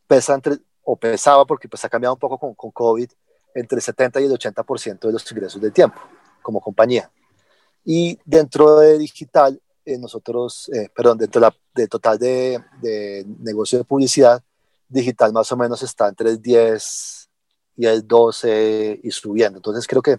pesa 0.07 0.35
entre, 0.35 0.59
o 0.83 0.97
pesaba, 0.97 1.45
porque 1.47 1.69
pues 1.69 1.85
ha 1.85 1.89
cambiado 1.89 2.15
un 2.15 2.21
poco 2.21 2.39
con, 2.39 2.55
con 2.55 2.71
COVID, 2.71 3.11
entre 3.55 3.77
el 3.77 3.83
70 3.83 4.21
y 4.21 4.25
el 4.25 4.33
80% 4.33 5.01
de 5.01 5.13
los 5.13 5.31
ingresos 5.31 5.61
del 5.61 5.73
tiempo 5.73 6.01
como 6.43 6.61
compañía. 6.61 7.11
Y 7.85 8.19
dentro 8.25 8.79
de 8.81 8.99
digital, 8.99 9.61
eh, 9.85 9.99
nosotros, 9.99 10.71
eh, 10.75 10.89
perdón, 10.95 11.19
dentro 11.19 11.41
de 11.41 11.47
la, 11.47 11.57
total 11.89 12.19
de, 12.19 12.63
de, 12.81 13.25
negocio 13.41 13.79
de 13.79 13.85
publicidad, 13.85 14.43
digital 14.89 15.33
más 15.33 15.51
o 15.53 15.57
menos 15.57 15.83
está 15.83 16.09
entre 16.09 16.31
el 16.31 16.41
10 16.41 17.29
y 17.77 17.87
el 17.87 18.07
12 18.07 19.01
y 19.03 19.11
subiendo. 19.11 19.59
Entonces 19.59 19.87
creo 19.87 20.03
que 20.03 20.19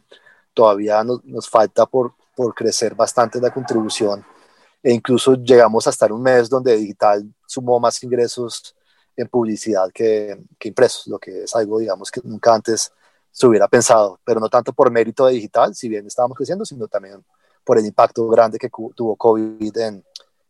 todavía 0.54 1.04
nos, 1.04 1.24
nos 1.26 1.50
falta 1.50 1.86
por, 1.86 2.16
por 2.36 2.54
crecer 2.54 2.96
bastante 2.96 3.40
la 3.40 3.54
contribución 3.54 4.26
e 4.82 4.92
incluso 4.92 5.36
llegamos 5.36 5.88
a 5.88 5.92
estar 5.92 6.12
un 6.12 6.22
mes 6.22 6.50
donde 6.50 6.76
digital 6.76 7.24
sumó 7.48 7.80
más 7.80 8.04
ingresos 8.04 8.76
en 9.16 9.28
publicidad 9.30 9.90
que, 9.94 10.44
que 10.60 10.68
impresos, 10.68 11.08
lo 11.08 11.20
que 11.20 11.44
es 11.44 11.56
algo, 11.56 11.80
digamos, 11.80 12.12
que 12.12 12.20
nunca 12.24 12.54
antes 12.54 12.92
se 13.32 13.48
hubiera 13.48 13.68
pensado, 13.68 14.20
pero 14.26 14.40
no 14.40 14.50
tanto 14.50 14.74
por 14.74 14.92
mérito 14.92 15.26
de 15.26 15.34
digital, 15.34 15.74
si 15.74 15.88
bien 15.88 16.06
estábamos 16.06 16.36
creciendo, 16.36 16.66
sino 16.66 16.88
también 16.88 17.24
por 17.64 17.78
el 17.78 17.86
impacto 17.86 18.28
grande 18.28 18.60
que 18.60 18.70
tuvo 18.70 19.16
COVID 19.16 19.78
en, 19.78 20.04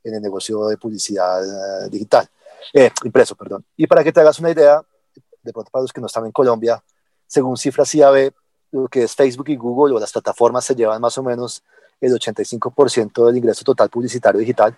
en 0.03 0.15
el 0.15 0.21
negocio 0.21 0.67
de 0.67 0.77
publicidad 0.77 1.43
eh, 1.43 1.89
digital, 1.89 2.27
eh, 2.73 2.91
impreso, 3.03 3.35
perdón. 3.35 3.65
Y 3.77 3.87
para 3.87 4.03
que 4.03 4.11
te 4.11 4.19
hagas 4.19 4.39
una 4.39 4.51
idea, 4.51 4.81
de 5.41 5.53
pronto 5.53 5.69
para 5.71 5.83
los 5.83 5.93
que 5.93 6.01
no 6.01 6.07
están 6.07 6.25
en 6.25 6.31
Colombia, 6.31 6.83
según 7.27 7.57
cifras 7.57 7.93
IAB, 7.95 8.31
lo 8.71 8.87
que 8.87 9.03
es 9.03 9.15
Facebook 9.15 9.49
y 9.49 9.55
Google 9.55 9.95
o 9.95 9.99
las 9.99 10.11
plataformas 10.11 10.65
se 10.65 10.75
llevan 10.75 10.99
más 11.01 11.17
o 11.17 11.23
menos 11.23 11.63
el 12.01 12.11
85% 12.13 13.25
del 13.25 13.37
ingreso 13.37 13.63
total 13.63 13.89
publicitario 13.89 14.39
digital 14.39 14.75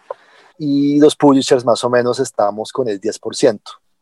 y 0.57 0.99
los 0.99 1.15
publishers 1.15 1.65
más 1.65 1.83
o 1.83 1.89
menos 1.89 2.19
estamos 2.19 2.71
con 2.71 2.87
el 2.87 2.99
10%. 2.99 3.59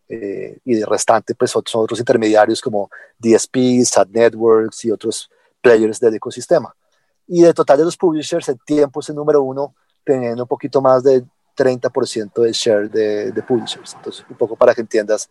Eh, 0.09 0.59
y 0.65 0.75
de 0.75 0.85
restante 0.85 1.33
pues 1.33 1.51
son 1.51 1.63
otros 1.83 1.97
intermediarios 1.97 2.61
como 2.61 2.89
DSPs, 3.17 3.97
Ad 3.97 4.07
Networks 4.09 4.85
y 4.85 4.91
otros 4.91 5.29
players 5.61 5.99
del 5.99 6.15
ecosistema. 6.15 6.75
Y 7.27 7.41
de 7.41 7.53
total 7.53 7.77
de 7.77 7.85
los 7.85 7.97
publishers, 7.97 8.49
el 8.49 8.59
tiempo 8.63 8.99
es 8.99 9.09
el 9.09 9.15
número 9.15 9.41
uno, 9.41 9.73
teniendo 10.03 10.43
un 10.43 10.47
poquito 10.47 10.81
más 10.81 11.03
del 11.03 11.25
30% 11.55 12.41
del 12.41 12.51
share 12.51 12.89
de, 12.89 13.31
de, 13.31 13.43
publishers. 13.43 13.93
Entonces, 13.93 14.25
un 14.29 14.37
poco 14.37 14.55
para 14.55 14.73
que 14.73 14.81
entiendas 14.81 15.29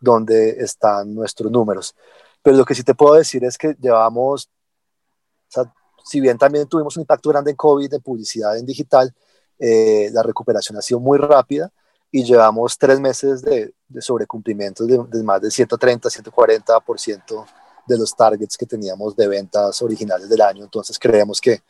dónde 0.00 0.50
están 0.58 1.14
nuestros 1.14 1.50
números. 1.50 1.94
Pero 2.42 2.56
lo 2.56 2.64
que 2.64 2.74
sí 2.74 2.82
te 2.82 2.94
puedo 2.94 3.14
decir 3.14 3.44
es 3.44 3.56
que 3.56 3.76
llevamos, 3.80 4.46
o 4.46 5.50
sea, 5.50 5.72
si 6.04 6.20
bien 6.20 6.36
también 6.36 6.66
tuvimos 6.66 6.96
un 6.96 7.02
impacto 7.02 7.30
grande 7.30 7.52
en 7.52 7.56
COVID, 7.56 7.88
de 7.88 8.00
publicidad 8.00 8.58
en 8.58 8.66
digital, 8.66 9.14
eh, 9.58 10.10
la 10.12 10.22
recuperación 10.22 10.76
ha 10.76 10.82
sido 10.82 10.98
muy 10.98 11.18
rápida 11.18 11.70
y 12.10 12.24
llevamos 12.24 12.76
tres 12.76 13.00
meses 13.00 13.42
de, 13.42 13.72
de 13.88 14.02
sobrecumplimientos 14.02 14.86
de, 14.86 15.22
más 15.22 15.40
de 15.40 15.50
130, 15.50 16.08
140% 16.08 17.46
de 17.86 17.98
los 17.98 18.14
targets 18.14 18.56
que 18.56 18.66
teníamos 18.66 19.14
de 19.16 19.28
ventas 19.28 19.80
originales 19.82 20.28
del 20.28 20.40
año. 20.40 20.64
Entonces 20.64 20.98
creemos 20.98 21.40
que, 21.40 21.62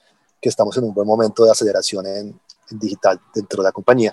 que 0.43 0.49
estamos 0.49 0.77
en 0.77 0.85
un 0.85 0.93
buen 0.93 1.07
momento 1.07 1.45
de 1.45 1.53
aceleración 1.53 2.05
en, 2.05 2.41
digital 2.71 3.21
dentro 3.33 3.63
de 3.63 3.69
la 3.69 3.73
compañía. 3.73 4.13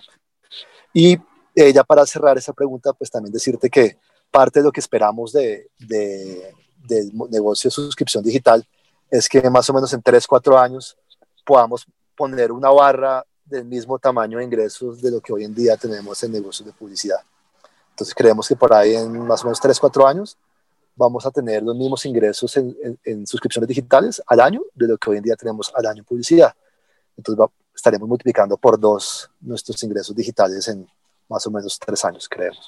Y 0.94 1.18
eh, 1.56 1.74
ya 1.74 1.84
para 1.84 2.06
cerrar 2.06 2.38
esa 2.38 2.54
pregunta, 2.54 2.94
pues 2.94 3.10
también 3.10 3.34
decirte 3.34 3.70
que 3.70 3.98
parte 4.30 4.60
de 4.60 4.66
lo 4.66 4.72
que 4.72 4.80
esperamos 4.80 5.34
de, 5.34 5.70
de, 5.80 6.54
del 6.88 7.12
negocio 7.30 7.70
de 7.70 7.74
suscripción 7.74 8.24
digital 8.24 8.66
es 9.10 9.28
que 9.28 9.50
más 9.50 9.68
o 9.70 9.74
menos 9.74 9.92
en 9.94 10.04
3, 10.04 10.28
4 10.28 10.60
años 10.60 10.98
podamos 11.44 11.88
poner 12.16 12.52
una 12.52 12.70
barra 12.70 13.26
del 13.46 13.66
mismo 13.66 13.98
tamaño 13.98 14.38
de 14.38 14.44
ingresos 14.44 15.02
de 15.02 15.10
lo 15.10 15.22
que 15.22 15.34
hoy 15.34 15.46
en 15.46 15.56
día 15.56 15.78
tenemos 15.78 16.22
en 16.22 16.32
negocios 16.32 16.68
de 16.68 16.74
publicidad. 16.74 17.22
Entonces 17.92 18.14
creemos 18.14 18.48
que 18.48 18.56
por 18.56 18.72
ahí 18.72 18.94
en 18.94 19.26
más 19.26 19.42
o 19.42 19.46
menos 19.46 19.60
3, 19.60 19.80
4 19.80 20.08
años 20.08 20.38
vamos 21.00 21.26
a 21.26 21.32
tener 21.32 21.64
los 21.64 21.76
mismos 21.76 22.06
ingresos 22.06 22.56
en, 22.58 22.76
en, 23.06 23.26
suscripciones 23.26 23.70
digitales 23.70 24.22
al 24.28 24.42
año 24.42 24.62
de 24.76 24.88
lo 24.88 24.98
que 24.98 25.10
hoy 25.10 25.18
en 25.18 25.24
día 25.24 25.36
tenemos 25.38 25.72
al 25.74 25.86
año 25.86 26.00
en 26.00 26.06
publicidad. 26.06 26.54
Entonces 27.16 27.46
estaremos 27.74 28.08
multiplicando 28.08 28.58
por 28.58 28.78
dos 28.78 29.32
nuestros 29.40 29.82
ingresos 29.84 30.14
digitales 30.14 30.68
en 30.68 30.86
más 31.30 31.48
o 31.48 31.52
menos 31.52 31.80
tres 31.80 32.04
años, 32.04 32.28
creemos. 32.28 32.60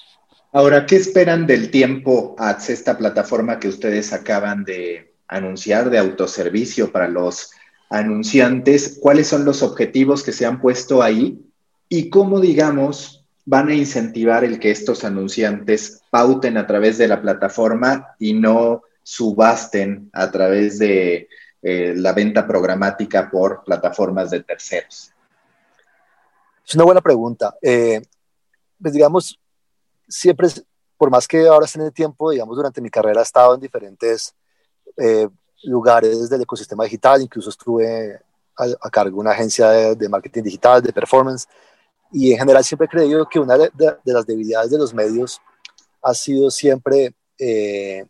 Ahora, 0.53 0.85
¿qué 0.85 0.95
esperan 0.95 1.45
del 1.45 1.71
tiempo 1.71 2.35
Ads, 2.37 2.69
esta 2.69 2.97
plataforma 2.97 3.59
que 3.59 3.67
ustedes 3.67 4.13
acaban 4.13 4.63
de 4.63 5.13
anunciar 5.27 5.89
de 5.89 5.97
autoservicio 5.97 6.91
para 6.91 7.07
los 7.07 7.51
anunciantes, 7.89 8.97
cuáles 9.01 9.27
son 9.27 9.43
los 9.43 9.61
objetivos 9.61 10.23
que 10.23 10.31
se 10.31 10.45
han 10.45 10.61
puesto 10.61 11.01
ahí 11.01 11.41
y 11.89 12.09
cómo, 12.09 12.39
digamos, 12.39 13.20
van 13.45 13.69
a 13.69 13.75
incentivar 13.75 14.43
el 14.43 14.59
que 14.59 14.71
estos 14.71 15.03
anunciantes 15.03 16.01
pauten 16.09 16.57
a 16.57 16.67
través 16.67 16.97
de 16.97 17.07
la 17.07 17.21
plataforma 17.21 18.15
y 18.19 18.33
no 18.33 18.83
subasten 19.03 20.09
a 20.13 20.29
través 20.31 20.79
de 20.79 21.27
eh, 21.61 21.93
la 21.95 22.13
venta 22.13 22.47
programática 22.47 23.29
por 23.29 23.63
plataformas 23.63 24.31
de 24.31 24.41
terceros? 24.41 25.11
Es 26.65 26.75
una 26.75 26.85
buena 26.85 27.01
pregunta. 27.01 27.55
Eh, 27.61 28.01
pues 28.81 28.93
digamos, 28.93 29.39
siempre, 30.07 30.47
por 30.97 31.09
más 31.09 31.27
que 31.27 31.47
ahora 31.47 31.65
esté 31.65 31.79
en 31.79 31.85
el 31.85 31.93
tiempo, 31.93 32.31
digamos, 32.31 32.55
durante 32.55 32.81
mi 32.81 32.89
carrera 32.89 33.21
he 33.21 33.23
estado 33.23 33.55
en 33.55 33.61
diferentes 33.61 34.33
eh, 34.97 35.27
lugares 35.63 36.29
del 36.29 36.41
ecosistema 36.41 36.83
digital, 36.83 37.21
incluso 37.21 37.49
estuve 37.49 38.19
a, 38.57 38.89
cargo 38.89 39.17
de 39.17 39.21
una 39.21 39.31
agencia 39.31 39.69
de, 39.69 40.09
marketing 40.09 40.43
digital, 40.43 40.81
de 40.81 40.93
performance, 40.93 41.47
y 42.11 42.33
en 42.33 42.39
general 42.39 42.63
siempre 42.63 42.85
he 42.85 42.89
creído 42.89 43.27
que 43.27 43.39
una 43.39 43.57
de, 43.57 43.71
las 44.05 44.25
debilidades 44.25 44.71
de 44.71 44.77
los 44.77 44.93
medios 44.93 45.39
ha 46.01 46.13
sido 46.13 46.51
siempre, 46.51 47.13
eh, 47.37 48.05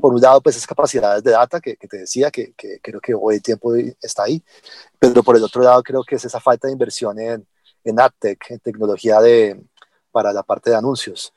por 0.00 0.14
un 0.14 0.20
lado, 0.20 0.40
pues 0.40 0.56
esas 0.56 0.66
capacidades 0.66 1.22
de 1.22 1.30
data 1.30 1.60
que, 1.60 1.76
te 1.76 1.98
decía, 1.98 2.30
que, 2.30 2.54
creo 2.82 3.00
que 3.00 3.14
hoy 3.14 3.36
el 3.36 3.42
tiempo 3.42 3.74
está 4.00 4.24
ahí, 4.24 4.42
pero 4.98 5.22
por 5.22 5.36
el 5.36 5.44
otro 5.44 5.62
lado 5.62 5.82
creo 5.82 6.02
que 6.02 6.16
es 6.16 6.24
esa 6.24 6.40
falta 6.40 6.66
de 6.66 6.72
inversión 6.72 7.18
en, 7.20 7.46
en 7.84 8.00
AdTech, 8.00 8.50
en 8.50 8.58
tecnología 8.58 9.20
de, 9.20 9.62
para 10.10 10.32
la 10.32 10.42
parte 10.42 10.70
de 10.70 10.76
anuncios. 10.76 11.32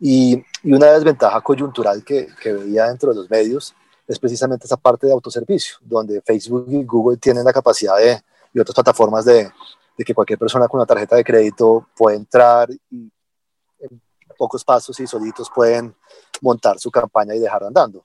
Y, 0.00 0.42
y 0.62 0.72
una 0.72 0.92
desventaja 0.92 1.40
coyuntural 1.40 2.04
que, 2.04 2.28
que 2.40 2.52
veía 2.52 2.86
dentro 2.86 3.10
de 3.10 3.16
los 3.16 3.30
medios 3.30 3.74
es 4.06 4.18
precisamente 4.18 4.66
esa 4.66 4.76
parte 4.76 5.06
de 5.06 5.12
autoservicio, 5.12 5.76
donde 5.82 6.22
Facebook 6.22 6.66
y 6.70 6.82
Google 6.82 7.18
tienen 7.18 7.44
la 7.44 7.52
capacidad 7.52 7.96
de, 7.98 8.20
y 8.54 8.58
otras 8.58 8.74
plataformas 8.74 9.24
de, 9.24 9.50
de 9.98 10.04
que 10.04 10.14
cualquier 10.14 10.38
persona 10.38 10.68
con 10.68 10.78
una 10.78 10.86
tarjeta 10.86 11.16
de 11.16 11.24
crédito 11.24 11.88
puede 11.96 12.16
entrar 12.16 12.70
y 12.70 13.12
en 13.80 14.02
pocos 14.38 14.64
pasos 14.64 14.98
y 15.00 15.06
solitos 15.06 15.50
pueden 15.52 15.94
montar 16.40 16.78
su 16.78 16.90
campaña 16.90 17.34
y 17.34 17.40
dejar 17.40 17.64
andando. 17.64 18.04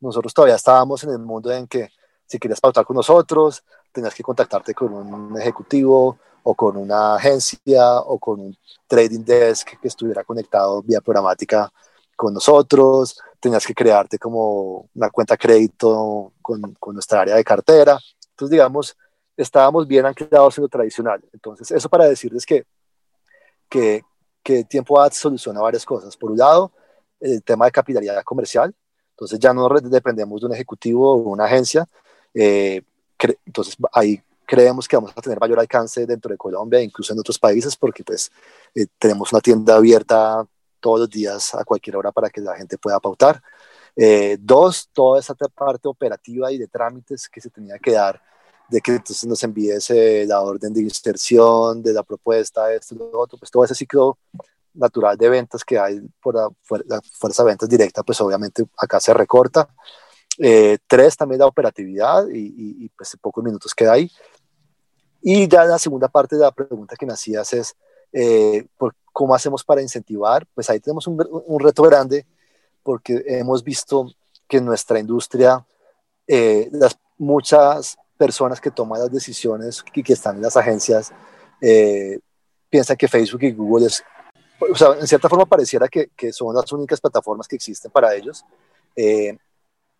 Nosotros 0.00 0.32
todavía 0.32 0.56
estábamos 0.56 1.04
en 1.04 1.10
el 1.10 1.18
mundo 1.18 1.52
en 1.52 1.66
que 1.66 1.90
si 2.26 2.38
querías 2.38 2.60
pautar 2.60 2.86
con 2.86 2.96
nosotros, 2.96 3.62
tenías 3.92 4.14
que 4.14 4.22
contactarte 4.22 4.74
con 4.74 4.92
un 4.94 5.38
ejecutivo 5.38 6.18
o 6.42 6.54
con 6.54 6.76
una 6.78 7.16
agencia 7.16 7.98
o 8.00 8.18
con 8.18 8.40
un 8.40 8.56
trading 8.86 9.24
desk 9.24 9.78
que 9.80 9.88
estuviera 9.88 10.24
conectado 10.24 10.82
vía 10.82 11.00
programática 11.00 11.70
con 12.16 12.32
nosotros, 12.32 13.20
tenías 13.40 13.66
que 13.66 13.74
crearte 13.74 14.18
como 14.18 14.88
una 14.94 15.10
cuenta 15.10 15.36
crédito 15.36 16.32
con, 16.40 16.74
con, 16.78 16.94
nuestra 16.94 17.22
área 17.22 17.34
de 17.36 17.44
cartera. 17.44 17.98
Entonces, 18.30 18.50
digamos, 18.50 18.96
estábamos 19.36 19.86
bien 19.86 20.06
anclados 20.06 20.58
en 20.58 20.62
lo 20.62 20.68
tradicional. 20.68 21.22
Entonces, 21.32 21.70
eso 21.70 21.88
para 21.88 22.06
decirles 22.06 22.44
que, 22.46 22.64
que, 23.68 24.02
que 24.42 24.64
Tiempo 24.64 25.00
Ads 25.00 25.16
soluciona 25.16 25.60
varias 25.60 25.84
cosas. 25.84 26.16
Por 26.16 26.30
un 26.30 26.38
lado, 26.38 26.72
el 27.20 27.42
tema 27.42 27.66
de 27.66 27.72
capitalidad 27.72 28.22
comercial. 28.22 28.74
Entonces, 29.10 29.38
ya 29.38 29.52
no 29.52 29.68
dependemos 29.68 30.40
de 30.40 30.46
un 30.46 30.54
ejecutivo 30.54 31.12
o 31.12 31.16
una 31.16 31.44
agencia. 31.44 31.86
Eh, 32.34 32.82
entonces, 33.46 33.76
ahí 33.92 34.20
creemos 34.46 34.86
que 34.86 34.96
vamos 34.96 35.12
a 35.16 35.20
tener 35.20 35.40
mayor 35.40 35.58
alcance 35.58 36.06
dentro 36.06 36.30
de 36.30 36.36
Colombia, 36.36 36.82
incluso 36.82 37.12
en 37.12 37.18
otros 37.18 37.38
países, 37.38 37.76
porque 37.76 38.04
pues 38.04 38.30
eh, 38.74 38.86
tenemos 38.98 39.32
una 39.32 39.40
tienda 39.40 39.76
abierta 39.76 40.44
todos 40.80 41.00
los 41.00 41.10
días 41.10 41.54
a 41.54 41.64
cualquier 41.64 41.96
hora 41.96 42.12
para 42.12 42.28
que 42.28 42.40
la 42.40 42.54
gente 42.56 42.76
pueda 42.76 43.00
pautar. 43.00 43.42
Eh, 43.96 44.36
dos, 44.40 44.90
toda 44.92 45.20
esa 45.20 45.34
parte 45.34 45.88
operativa 45.88 46.50
y 46.52 46.58
de 46.58 46.66
trámites 46.66 47.28
que 47.28 47.40
se 47.40 47.48
tenía 47.48 47.78
que 47.78 47.92
dar, 47.92 48.20
de 48.68 48.80
que 48.80 48.92
entonces 48.92 49.26
nos 49.26 49.42
envíes 49.42 49.90
la 50.26 50.40
orden 50.40 50.72
de 50.72 50.80
inserción, 50.80 51.82
de 51.82 51.92
la 51.92 52.02
propuesta, 52.02 52.72
esto, 52.72 52.94
lo 52.94 53.18
otro, 53.18 53.38
pues 53.38 53.50
todo 53.50 53.64
ese 53.64 53.74
ciclo 53.74 54.18
natural 54.74 55.16
de 55.16 55.28
ventas 55.28 55.64
que 55.64 55.78
hay 55.78 56.00
por 56.22 56.34
la, 56.34 57.00
fuerza 57.12 57.42
de 57.42 57.50
ventas 57.50 57.68
directa, 57.68 58.02
pues 58.02 58.20
obviamente 58.20 58.64
acá 58.76 59.00
se 59.00 59.14
recorta. 59.14 59.68
Eh, 60.38 60.78
tres, 60.86 61.16
también 61.16 61.38
la 61.38 61.46
operatividad 61.46 62.26
y, 62.28 62.84
y, 62.84 62.88
pues 62.88 63.16
pocos 63.20 63.44
minutos 63.44 63.74
queda 63.74 63.92
ahí. 63.92 64.10
Y 65.22 65.46
ya 65.48 65.64
la 65.64 65.78
segunda 65.78 66.08
parte 66.08 66.36
de 66.36 66.42
la 66.42 66.50
pregunta 66.50 66.96
que 66.96 67.06
me 67.06 67.12
hacías 67.12 67.52
es, 67.52 67.76
eh, 68.12 68.66
por, 68.76 68.94
¿cómo 69.12 69.34
hacemos 69.34 69.64
para 69.64 69.80
incentivar? 69.80 70.46
Pues 70.54 70.68
ahí 70.70 70.80
tenemos 70.80 71.06
un, 71.06 71.24
un, 71.46 71.60
reto 71.60 71.82
grande 71.84 72.26
porque 72.82 73.22
hemos 73.26 73.62
visto 73.62 74.10
que 74.48 74.58
en 74.58 74.64
nuestra 74.64 74.98
industria 74.98 75.64
eh, 76.26 76.68
las 76.72 76.98
muchas 77.16 77.96
personas 78.16 78.60
que 78.60 78.70
toman 78.70 79.00
las 79.00 79.12
decisiones 79.12 79.84
y 79.94 80.02
que 80.02 80.12
están 80.12 80.36
en 80.36 80.42
las 80.42 80.56
agencias 80.56 81.12
eh, 81.60 82.18
piensan 82.70 82.96
que 82.96 83.08
Facebook 83.08 83.42
y 83.42 83.52
Google 83.52 83.86
es, 83.86 84.02
o 84.60 84.74
sea, 84.74 84.94
en 84.98 85.06
cierta 85.06 85.28
forma 85.28 85.46
pareciera 85.46 85.88
que, 85.88 86.08
que 86.16 86.32
son 86.32 86.54
las 86.54 86.70
únicas 86.72 87.00
plataformas 87.00 87.46
que 87.46 87.56
existen 87.56 87.90
para 87.90 88.14
ellos. 88.14 88.44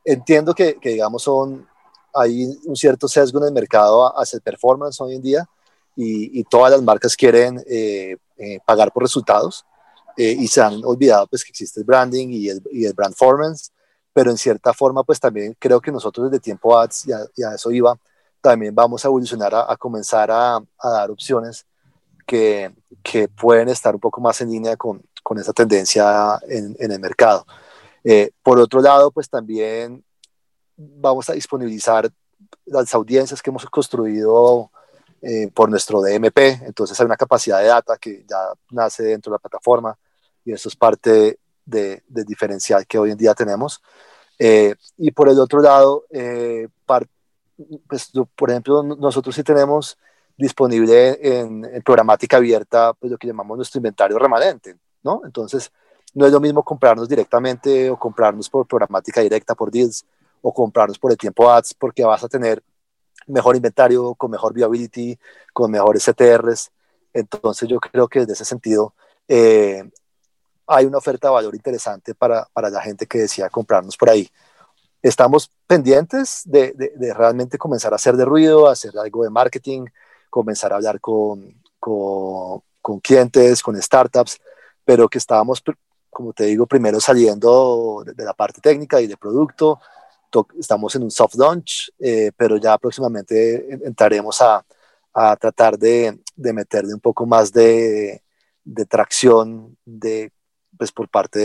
entiendo 0.05 0.55
que, 0.55 0.77
que, 0.81 0.91
digamos, 0.91 1.23
son, 1.23 1.67
hay 2.12 2.59
un 2.65 2.77
cierto 2.77 3.09
sesgo 3.09 3.41
en 3.41 3.47
el 3.47 3.53
mercado 3.53 4.17
hacia 4.19 4.37
el 4.37 4.43
performance 4.43 5.01
hoy 5.01 5.15
en 5.15 5.23
día, 5.23 5.49
y, 5.97 6.45
todas 6.45 6.73
las 6.73 6.83
marcas 6.83 7.17
quieren 7.17 7.62
eh, 7.67 8.17
eh, 8.37 8.59
pagar 8.67 8.93
por 8.93 9.03
resultados 9.03 9.65
eh, 10.17 10.37
y 10.39 10.49
se 10.49 10.61
han 10.61 10.85
olvidado 10.85 11.27
pues 11.27 11.45
que 11.45 11.51
existe 11.51 11.81
el 11.81 11.87
branding 11.87 12.29
y 12.29 12.49
el, 12.49 12.62
y 12.73 12.85
el 12.85 12.93
brand 12.93 13.15
performance, 13.15 13.73
pero 14.15 14.31
en 14.31 14.39
cierta 14.39 14.73
forma 14.73 15.05
pues 15.05 15.21
también 15.21 15.55
creo 15.59 15.81
que 15.81 15.93
nosotros 15.93 16.31
desde 16.31 16.41
tiempo 16.41 16.79
ads, 16.79 17.07
y 17.07 17.12
a, 17.43 17.55
eso 17.55 17.71
iba, 17.71 17.99
también 18.41 18.75
vamos 18.75 19.05
a 19.05 19.09
evolucionar 19.09 19.55
a, 19.55 19.77
comenzar 19.77 20.31
a, 20.31 20.57
a, 20.57 20.91
dar 20.91 21.11
opciones 21.11 21.67
que, 22.27 22.75
que, 23.03 23.29
pueden 23.29 23.69
estar 23.69 23.95
un 23.95 24.01
poco 24.01 24.21
más 24.23 24.41
en 24.41 24.51
línea 24.51 24.77
con, 24.77 25.03
con 25.23 25.39
esa 25.39 25.53
tendencia 25.53 26.41
en, 26.49 26.75
en 26.79 26.93
el 26.93 27.01
mercado. 27.01 27.45
por 28.43 28.59
otro 28.59 28.81
lado, 28.81 29.11
pues 29.11 29.29
también 29.29 30.03
vamos 30.77 31.29
a 31.29 31.35
disponibilizar 31.35 32.11
las 32.67 32.95
audiencias 32.95 33.43
que 33.43 33.51
hemos 33.51 33.65
construido 33.67 34.71
eh, 35.27 35.51
por 35.55 35.71
nuestro 35.71 36.03
DMP, 36.03 36.39
entonces 36.67 36.99
hay 37.01 37.07
una 37.07 37.17
capacidad 37.17 37.61
de 37.61 37.69
data 37.69 37.97
que 37.97 38.27
ya 38.29 38.53
nace 38.71 39.05
dentro 39.05 39.31
de 39.31 39.37
la 39.37 39.39
plataforma 39.39 39.99
y 40.45 40.53
eso 40.53 40.69
es 40.69 40.77
parte 40.77 41.39
del 41.65 42.03
de 42.07 42.25
diferencial 42.25 42.87
que 42.87 42.99
hoy 42.99 43.11
en 43.11 43.19
día 43.19 43.35
tenemos. 43.35 43.83
Eh, 44.39 44.75
y 44.99 45.11
por 45.12 45.29
el 45.29 45.39
otro 45.39 45.61
lado, 45.61 46.05
eh, 46.11 46.69
pues, 47.89 48.11
por 48.35 48.51
ejemplo, 48.51 48.83
nosotros 48.83 49.35
sí 49.35 49.43
tenemos 49.43 49.97
disponible 50.37 51.19
en, 51.23 51.65
en, 51.65 51.83
programática 51.83 52.39
abierta 52.39 52.93
pues, 52.95 53.12
lo 53.12 53.19
que 53.19 53.29
llamamos 53.29 53.57
nuestro 53.57 53.79
inventario 53.79 54.19
remanente, 54.19 54.77
¿no? 55.05 55.23
Entonces, 55.25 55.71
no 56.15 56.27
es 56.27 56.33
lo 56.33 56.41
mismo 56.41 56.62
comprarnos 56.62 57.09
directamente 57.09 57.91
o 57.91 57.99
comprarnos 57.99 58.49
por 58.51 58.67
programática 58.67 59.21
directa, 59.21 59.55
por 59.55 59.71
deals, 59.71 60.05
o 60.43 60.53
comprarnos 60.53 60.99
por 60.99 61.11
el 61.11 61.17
tiempo 61.17 61.51
ads, 61.51 61.75
porque 61.75 62.05
vas 62.05 62.23
a 62.23 62.29
tener 62.29 62.62
mejor 63.27 63.57
inventario, 63.57 64.15
con 64.15 64.31
mejor 64.31 64.53
viability, 64.53 65.19
con 65.53 65.71
mejores 65.71 66.05
CTRs. 66.05 66.71
Entonces 67.12 67.69
yo 67.69 67.81
creo 67.81 68.09
que 68.09 68.21
desde 68.21 68.35
ese 68.35 68.45
sentido 68.45 68.95
eh, 69.29 69.91
hay 70.67 70.87
una 70.87 70.99
oferta 70.99 71.29
de 71.29 71.35
valor 71.35 71.55
interesante 71.55 72.15
para, 72.15 72.47
para, 72.53 72.71
la 72.71 72.81
gente 72.81 73.07
que 73.07 73.19
decía 73.19 73.49
comprarnos 73.51 73.97
por 73.97 74.11
ahí. 74.11 74.29
Estamos 75.03 75.51
pendientes 75.67 76.43
de, 76.45 76.73
de, 76.73 77.15
realmente 77.15 77.59
comenzar 77.59 77.93
a 77.93 77.97
hacer 77.97 78.17
de 78.17 78.25
ruido, 78.25 78.69
hacer 78.69 78.93
algo 78.99 79.25
de 79.25 79.31
marketing, 79.31 79.87
comenzar 80.31 80.73
a 80.73 80.77
hablar 80.77 81.01
con, 81.01 81.62
con, 81.79 82.62
con 82.81 83.01
clientes, 83.01 83.62
con 83.62 83.81
startups, 83.81 84.41
pero 84.85 85.09
que 85.09 85.19
estábamos, 85.19 85.62
como 86.09 86.33
te 86.33 86.45
digo, 86.45 86.67
primero 86.67 87.01
saliendo 87.01 88.03
de 88.05 88.25
la 88.25 88.33
parte 88.33 88.61
técnica 88.62 89.01
y 89.01 89.07
de 89.07 89.17
producto, 89.19 89.79
estamos 90.59 90.95
en 90.97 91.05
un 91.05 91.11
soft 91.11 91.37
launch, 91.37 91.93
eh, 91.99 92.33
pero 92.37 92.57
ya 92.57 92.77
próximamente 92.79 93.73
entraremos 93.87 94.41
a, 94.41 94.65
a 95.12 95.37
tratar 95.37 95.79
de, 95.79 96.19
de, 96.35 96.53
meterle 96.53 96.95
un 96.95 97.01
poco 97.01 97.27
más 97.27 97.53
de, 97.53 98.23
de 98.65 98.87
tracción 98.87 99.77
de, 99.85 100.33
pues, 100.77 100.93
por 100.93 101.09
parte 101.09 101.39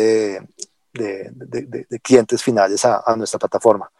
de, 0.94 1.32
de 1.32 2.00
clientes 2.00 2.44
finales 2.44 2.84
a, 2.86 3.04
a, 3.06 3.16
nuestra 3.16 3.40
plataforma. 3.40 3.92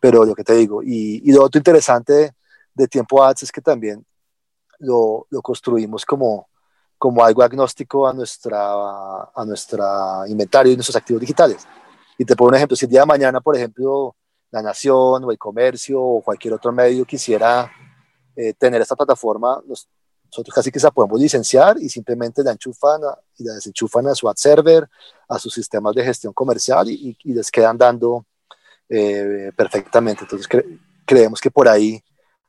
Pero 0.00 0.24
lo 0.24 0.34
que 0.34 0.44
te 0.44 0.54
digo, 0.54 0.82
y, 0.82 1.22
y, 1.24 1.32
lo 1.32 1.44
otro 1.44 1.58
interesante 1.58 2.34
de 2.74 2.88
Tiempo 2.88 3.22
Ads 3.22 3.44
es 3.44 3.52
que 3.52 3.60
también 3.60 4.04
lo, 4.78 5.26
lo 5.30 5.42
construimos 5.42 6.04
como, 6.04 6.48
como 6.98 7.24
algo 7.24 7.42
agnóstico 7.42 8.06
a 8.06 8.12
nuestra, 8.12 9.22
a 9.34 9.44
nuestra 9.46 10.24
inventario 10.28 10.72
y 10.72 10.76
nuestros 10.76 10.96
activos 10.96 11.20
digitales. 11.20 11.66
Y 12.18 12.24
te 12.24 12.36
pongo 12.36 12.50
un 12.50 12.56
ejemplo, 12.56 12.76
si 12.76 12.84
el 12.84 12.90
día 12.90 13.00
de 13.00 13.06
mañana, 13.06 13.40
por 13.40 13.56
ejemplo, 13.56 14.14
la 14.50 14.62
Nación 14.62 15.24
o 15.24 15.30
el 15.30 15.38
Comercio 15.38 16.00
o 16.00 16.22
cualquier 16.22 16.54
otro 16.54 16.72
medio 16.72 17.04
quisiera 17.04 17.70
eh, 18.36 18.54
tener 18.54 18.80
esta 18.80 18.94
plataforma, 18.94 19.60
nosotros 20.34 20.52
casi 20.52 20.72
que 20.72 20.80
la 20.80 20.90
podemos 20.90 21.20
licenciar 21.20 21.76
y 21.80 21.88
simplemente 21.88 22.42
la 22.42 22.50
enchufan 22.50 23.00
y 23.38 23.44
la 23.44 23.54
desenchufan 23.54 24.08
a 24.08 24.16
su 24.16 24.28
ad 24.28 24.34
server, 24.34 24.88
a 25.28 25.38
sus 25.38 25.54
sistemas 25.54 25.94
de 25.94 26.04
gestión 26.04 26.32
comercial 26.32 26.90
y, 26.90 27.16
les 27.22 27.52
quedan 27.52 27.78
dando 27.78 28.26
eh, 28.88 29.52
perfectamente. 29.56 30.24
Entonces 30.24 30.48
creemos 31.06 31.40
que 31.40 31.52
por 31.52 31.68
ahí 31.68 32.02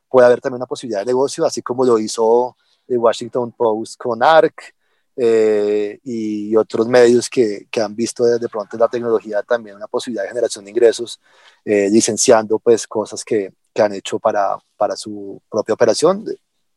puede 0.10 0.26
haber 0.26 0.42
también 0.42 0.58
una 0.58 0.66
posibilidad 0.66 1.02
de 1.02 1.06
negocio, 1.06 1.46
así 1.46 1.62
como 1.62 1.86
lo 1.86 2.00
hizo 2.00 2.58
el 2.88 2.98
Washington 2.98 3.52
Post 3.52 3.98
con 3.98 4.24
ARC, 4.24 4.74
eh, 5.18 6.00
y 6.04 6.56
otros 6.58 6.88
medios 6.88 7.30
que, 7.30 7.68
que, 7.72 7.80
han 7.80 7.96
visto 7.96 8.26
de, 8.26 8.50
pronto 8.50 8.76
en 8.76 8.82
la 8.82 8.90
tecnología 8.90 9.42
también 9.44 9.78
una 9.78 9.88
posibilidad 9.88 10.24
de 10.24 10.30
generación 10.30 10.66
de 10.66 10.72
ingresos, 10.72 11.22
eh, 11.64 11.88
licenciando 11.90 12.60
pues 12.60 12.86
cosas 12.86 13.24
que, 13.24 13.54
que, 13.74 13.82
han 13.82 13.94
hecho 13.94 14.20
para, 14.20 14.58
para 14.76 14.98
su 14.98 15.42
propia 15.50 15.74
operación, 15.74 16.26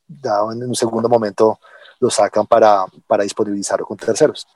dado 0.09 0.53
en 0.53 0.63
un 0.63 0.75
segundo 0.75 1.09
momento 1.09 1.61
lo 2.01 2.11
sacan 2.11 2.47
para, 2.47 2.85
para 3.07 3.23
disponibilizarlo 3.23 3.85
con 3.85 3.97
terceros. 3.97 4.47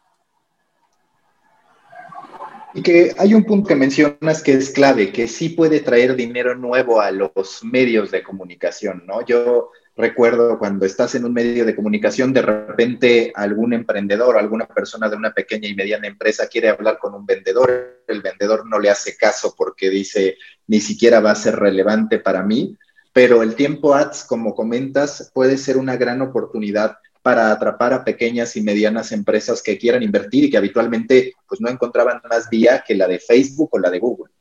Y 2.74 2.82
que 2.82 3.14
hay 3.18 3.34
un 3.34 3.44
punto 3.44 3.68
que 3.68 3.76
mencionas 3.76 4.42
que 4.42 4.55
es 4.55 4.70
clave, 4.70 5.12
que 5.12 5.28
sí 5.28 5.50
puede 5.50 5.80
traer 5.80 6.16
dinero 6.16 6.55
nuevo 6.55 7.03
a 7.03 7.11
los 7.11 7.62
medios 7.62 8.11
de 8.11 8.22
comunicación, 8.22 9.05
¿no? 9.07 9.20
Yo 9.26 9.70
recuerdo 9.94 10.59
cuando 10.59 10.86
estás 10.86 11.14
en 11.14 11.26
un 11.26 11.34
medio 11.34 11.66
de 11.66 11.76
comunicación, 11.76 12.32
de 12.32 12.40
repente 12.40 13.30
algún 13.34 13.74
emprendedor, 13.74 14.38
alguna 14.38 14.66
persona 14.66 15.11
de 15.11 15.16
una 15.16 15.34
pequeña 15.34 15.68
y 15.68 15.74
mediana 15.74 16.07
empresa 16.07 16.46
quiere 16.46 16.70
hablar 16.70 16.98
con 16.98 17.14
un 17.14 17.26
vendedor, 17.26 18.03
el 18.07 18.22
vendedor 18.22 18.66
no 18.66 18.78
le 18.78 18.88
hace 18.88 19.18
caso 19.18 19.55
porque 19.55 19.90
dice, 19.90 20.38
ni 20.66 20.80
siquiera 20.80 21.20
va 21.20 21.32
a 21.32 21.36
ser 21.36 21.57
relevante 21.57 22.20
para 22.20 22.42
mí, 22.42 22.74
pero 23.12 23.42
el 23.42 23.54
tiempo 23.54 23.94
ads, 23.94 24.24
como 24.24 24.54
comentas, 24.54 25.30
puede 25.34 25.58
ser 25.58 25.76
una 25.76 25.96
gran 25.96 26.22
oportunidad 26.22 26.96
para 27.22 27.52
atrapar 27.52 27.92
a 27.92 28.04
pequeñas 28.04 28.56
y 28.56 28.62
medianas 28.62 29.12
empresas 29.12 29.62
que 29.62 29.78
quieran 29.78 30.02
invertir 30.02 30.44
y 30.44 30.50
que 30.50 30.56
habitualmente 30.56 31.34
pues 31.48 31.60
no 31.60 31.68
encontraban 31.68 32.20
más 32.28 32.48
vía 32.50 32.82
que 32.86 32.94
la 32.94 33.06
de 33.06 33.20
Facebook 33.20 33.68
o 33.72 33.78
la 33.78 33.90
de 33.90 33.98
Google. 34.00 34.32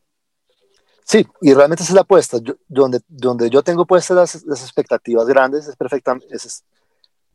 Sí, 1.04 1.28
y 1.42 1.54
realmente 1.54 1.84
es 1.84 1.92
la 1.92 2.02
apuesta. 2.02 2.38
donde, 2.68 3.02
donde 3.08 3.50
yo 3.50 3.62
tengo 3.62 3.86
puestas 3.86 4.16
las, 4.16 4.46
las 4.46 4.64
expectativas 4.64 5.28
grandes 5.28 5.68
es, 5.68 5.76
perfectamente, 5.76 6.28
es 6.34 6.64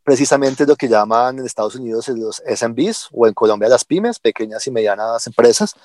precisamente 0.03 0.65
lo 0.65 0.75
que 0.75 0.87
llaman 0.87 1.37
en 1.37 1.45
Estados 1.45 1.75
Unidos 1.75 2.07
los 2.07 2.41
SMBs 2.45 3.09
o 3.11 3.27
en 3.27 3.33
Colombia 3.33 3.69
las 3.69 3.85
pymes, 3.85 4.19
pequeñas 4.19 4.65
y 4.65 4.71
medianas 4.71 5.27
empresas, 5.27 5.75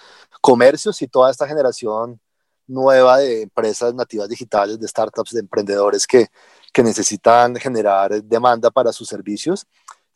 comercios 0.41 1.03
y 1.03 1.09
toda 1.09 1.31
esta 1.31 1.47
generación 1.47 2.21
nueva 2.73 3.19
de 3.19 3.43
empresas 3.43 3.95
nativas 3.95 4.29
digitales, 4.29 4.81
de 4.81 4.89
startups, 4.89 5.33
de 5.33 5.41
emprendedores 5.41 6.07
que, 6.07 6.29
que 6.73 6.83
necesitan 6.83 7.57
generar 7.57 8.23
demanda 8.23 8.71
para 8.71 8.93
sus 8.93 9.09
servicios. 9.09 9.67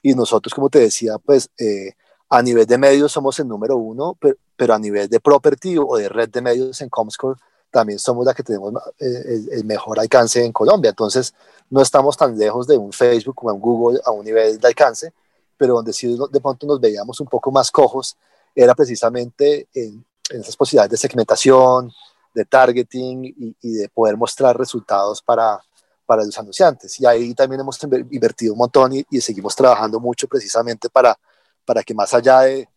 Y 0.02 0.14
nosotros, 0.14 0.54
como 0.54 0.68
te 0.70 0.78
decía, 0.78 1.18
pues 1.18 1.50
eh, 1.59 1.92
a 2.28 2.42
nivel 2.42 2.66
de 2.66 2.78
medios 2.78 3.12
somos 3.12 3.38
el 3.38 3.48
número 3.48 3.76
uno, 3.76 4.16
pero, 4.57 4.74
a 4.74 4.78
nivel 4.78 5.09
de 5.09 5.20
property 5.20 5.76
o 5.78 5.96
de 5.96 6.09
red 6.09 6.28
de 6.30 6.40
medios 6.40 6.80
en 6.80 6.88
Comscore 6.88 7.38
también 7.70 7.98
somos 7.98 8.24
la 8.24 8.32
que 8.32 8.42
tenemos 8.42 8.72
eh, 8.98 9.40
el, 9.52 9.64
mejor 9.64 10.00
alcance 10.00 10.42
en 10.42 10.52
Colombia. 10.52 10.90
Entonces, 10.90 11.34
no 11.68 11.82
estamos 11.82 12.16
tan 12.16 12.38
lejos 12.38 12.66
de 12.66 12.76
un 12.76 12.92
Facebook 12.92 13.44
o 13.44 13.52
un 13.52 13.61
Google 13.61 14.00
a 14.04 14.12
un 14.12 14.24
nivel 14.24 14.59
de 14.59 14.66
alcance, 14.66 15.12
pero 15.59 15.74
donde 15.74 15.92
sí 15.92 16.16
de 16.30 16.40
pronto 16.40 16.66
nos 16.66 16.80
veíamos 16.80 17.20
un 17.20 17.26
poco 17.26 17.50
más 17.50 17.70
cojos 17.70 18.16
era 18.54 18.74
precisamente 18.74 19.68
en, 19.74 20.04
en 20.30 20.40
esas 20.40 20.57
posibilidades 20.57 20.92
de 20.92 20.96
segmentación, 20.96 21.92
de 22.37 22.45
targeting 22.45 23.24
y, 23.24 23.57
y, 23.62 23.72
de 23.72 23.89
poder 23.89 24.18
mostrar 24.18 24.59
resultados 24.59 25.22
para, 25.22 25.59
para 26.05 26.22
los 26.22 26.39
anunciantes. 26.39 27.01
Y 27.01 27.07
ahí 27.07 27.34
también 27.34 27.62
hemos 27.62 27.82
invertido 27.82 28.53
un 28.53 28.59
montón 28.59 28.93
y, 28.93 29.07
y 29.11 29.22
seguimos 29.22 29.57
trabajando 29.57 29.99
mucho 29.99 30.28
precisamente 30.28 30.91
para, 30.91 31.18
para 31.64 31.82
que 31.82 31.95
más 31.95 32.12
allá 32.12 32.41
de, 32.41 32.68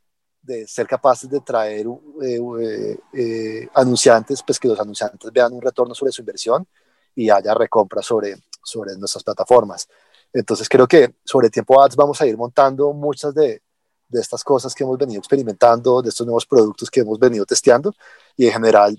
de 0.41 0.65
ser 0.65 0.87
capaces 0.87 1.29
de 1.29 1.41
traer 1.41 1.87
eh, 2.21 2.39
eh, 2.61 2.99
eh, 3.11 3.69
anunciantes, 3.73 4.41
pues 4.43 4.57
que 4.57 4.69
los 4.69 4.79
anunciantes 4.79 5.29
vean 5.33 5.51
un 5.51 5.61
retorno 5.61 5.93
sobre 5.93 6.13
su 6.13 6.21
inversión 6.21 6.65
y 7.13 7.29
haya 7.29 7.53
recompra 7.53 8.01
sobre, 8.01 8.37
sobre 8.63 8.95
nuestras 8.95 9.25
plataformas. 9.25 9.89
Entonces 10.31 10.69
creo 10.69 10.87
que 10.87 11.15
sobre 11.25 11.49
tiempo 11.49 11.83
ads 11.83 11.97
vamos 11.97 12.21
a 12.21 12.27
ir 12.27 12.37
montando 12.37 12.93
muchas 12.93 13.33
de, 13.33 13.61
de 14.07 14.21
estas 14.21 14.41
cosas 14.41 14.73
que 14.73 14.85
hemos 14.85 14.97
venido 14.97 15.19
experimentando, 15.19 16.01
de 16.01 16.07
estos 16.07 16.25
nuevos 16.25 16.45
productos 16.45 16.89
que 16.89 17.01
hemos 17.01 17.19
venido 17.19 17.45
testeando 17.45 17.93
y 18.37 18.45
en 18.45 18.53
general 18.53 18.97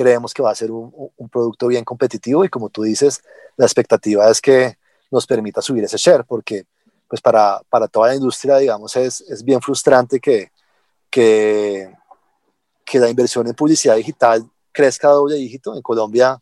creemos 0.00 0.32
que 0.32 0.42
va 0.42 0.50
a 0.50 0.54
ser 0.54 0.70
un, 0.70 0.90
un, 1.14 1.28
producto 1.28 1.66
bien 1.66 1.84
competitivo 1.84 2.42
y 2.42 2.48
como 2.48 2.70
tú 2.70 2.84
dices, 2.84 3.22
la 3.58 3.66
expectativa 3.66 4.30
es 4.30 4.40
que 4.40 4.78
nos 5.10 5.26
permita 5.26 5.60
subir 5.60 5.84
ese 5.84 5.98
share 5.98 6.24
porque 6.24 6.64
pues 7.06 7.20
para, 7.20 7.60
para 7.68 7.86
toda 7.86 8.08
la 8.08 8.14
industria, 8.14 8.56
digamos, 8.56 8.96
es, 8.96 9.20
es 9.20 9.44
bien 9.44 9.60
frustrante 9.60 10.18
que, 10.18 10.52
que, 11.10 11.94
que 12.82 12.98
la 12.98 13.10
inversión 13.10 13.46
en 13.46 13.54
publicidad 13.54 13.96
digital 13.96 14.48
crezca 14.72 15.08
a 15.08 15.12
doble 15.12 15.34
dígito. 15.34 15.74
En 15.74 15.82
Colombia 15.82 16.40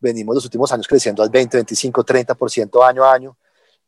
venimos 0.00 0.34
los 0.34 0.44
últimos 0.44 0.72
años 0.72 0.88
creciendo 0.88 1.22
al 1.22 1.30
20, 1.30 1.58
25, 1.58 2.04
30% 2.04 2.88
año 2.88 3.04
a 3.04 3.12
año, 3.12 3.36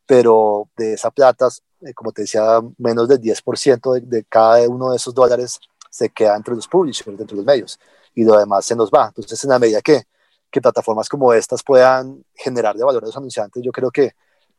pero 0.05 0.69
de 0.77 0.93
esa 0.93 1.11
plata, 1.11 1.49
eh, 1.81 1.93
como 1.93 2.13
te 2.13 2.21
decía, 2.21 2.61
menos 2.77 3.09
del 3.09 3.19
10% 3.19 3.95
de, 3.95 3.99
de, 3.99 4.23
cada 4.23 4.65
uno 4.69 4.91
de 4.91 4.95
esos 4.95 5.13
dólares 5.13 5.59
se 5.89 6.07
queda 6.07 6.37
entre 6.37 6.55
los 6.55 6.69
publishers, 6.69 7.17
dentro 7.17 7.35
de 7.35 7.43
los 7.43 7.45
medios, 7.45 7.77
y 8.15 8.23
lo 8.23 8.37
demás 8.37 8.65
se 8.65 8.75
nos 8.75 8.89
va. 8.89 9.07
Entonces, 9.07 9.43
en 9.43 9.49
la 9.49 9.59
medida 9.59 9.81
que, 9.81 10.03
que 10.51 10.61
plataformas 10.61 11.09
como 11.09 11.33
estas 11.33 11.63
puedan 11.63 12.23
generar 12.35 12.75
de 12.75 12.83
valor 12.83 13.03
a 13.03 13.07
los 13.07 13.17
anunciantes, 13.17 13.63
yo 13.63 13.71
creo 13.71 13.91
que, 13.91 14.13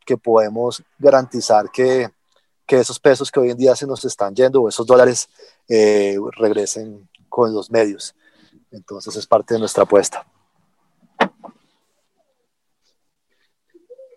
que 0.04 0.16
podemos 0.16 0.82
garantizar 0.98 1.70
que, 1.70 2.10
que 2.66 2.78
esos 2.78 3.00
pesos 3.00 3.30
que 3.30 3.40
hoy 3.40 3.50
en 3.50 3.56
día 3.56 3.74
se 3.74 3.86
nos 3.86 4.04
están 4.04 4.34
yendo 4.34 4.62
o 4.62 4.68
esos 4.68 4.86
dólares 4.86 5.28
eh, 5.68 6.16
regresen 6.36 7.08
con 7.28 7.52
los 7.52 7.70
medios. 7.70 8.14
Entonces 8.70 9.16
es 9.16 9.26
parte 9.26 9.54
de 9.54 9.60
nuestra 9.60 9.82
apuesta. 9.82 10.26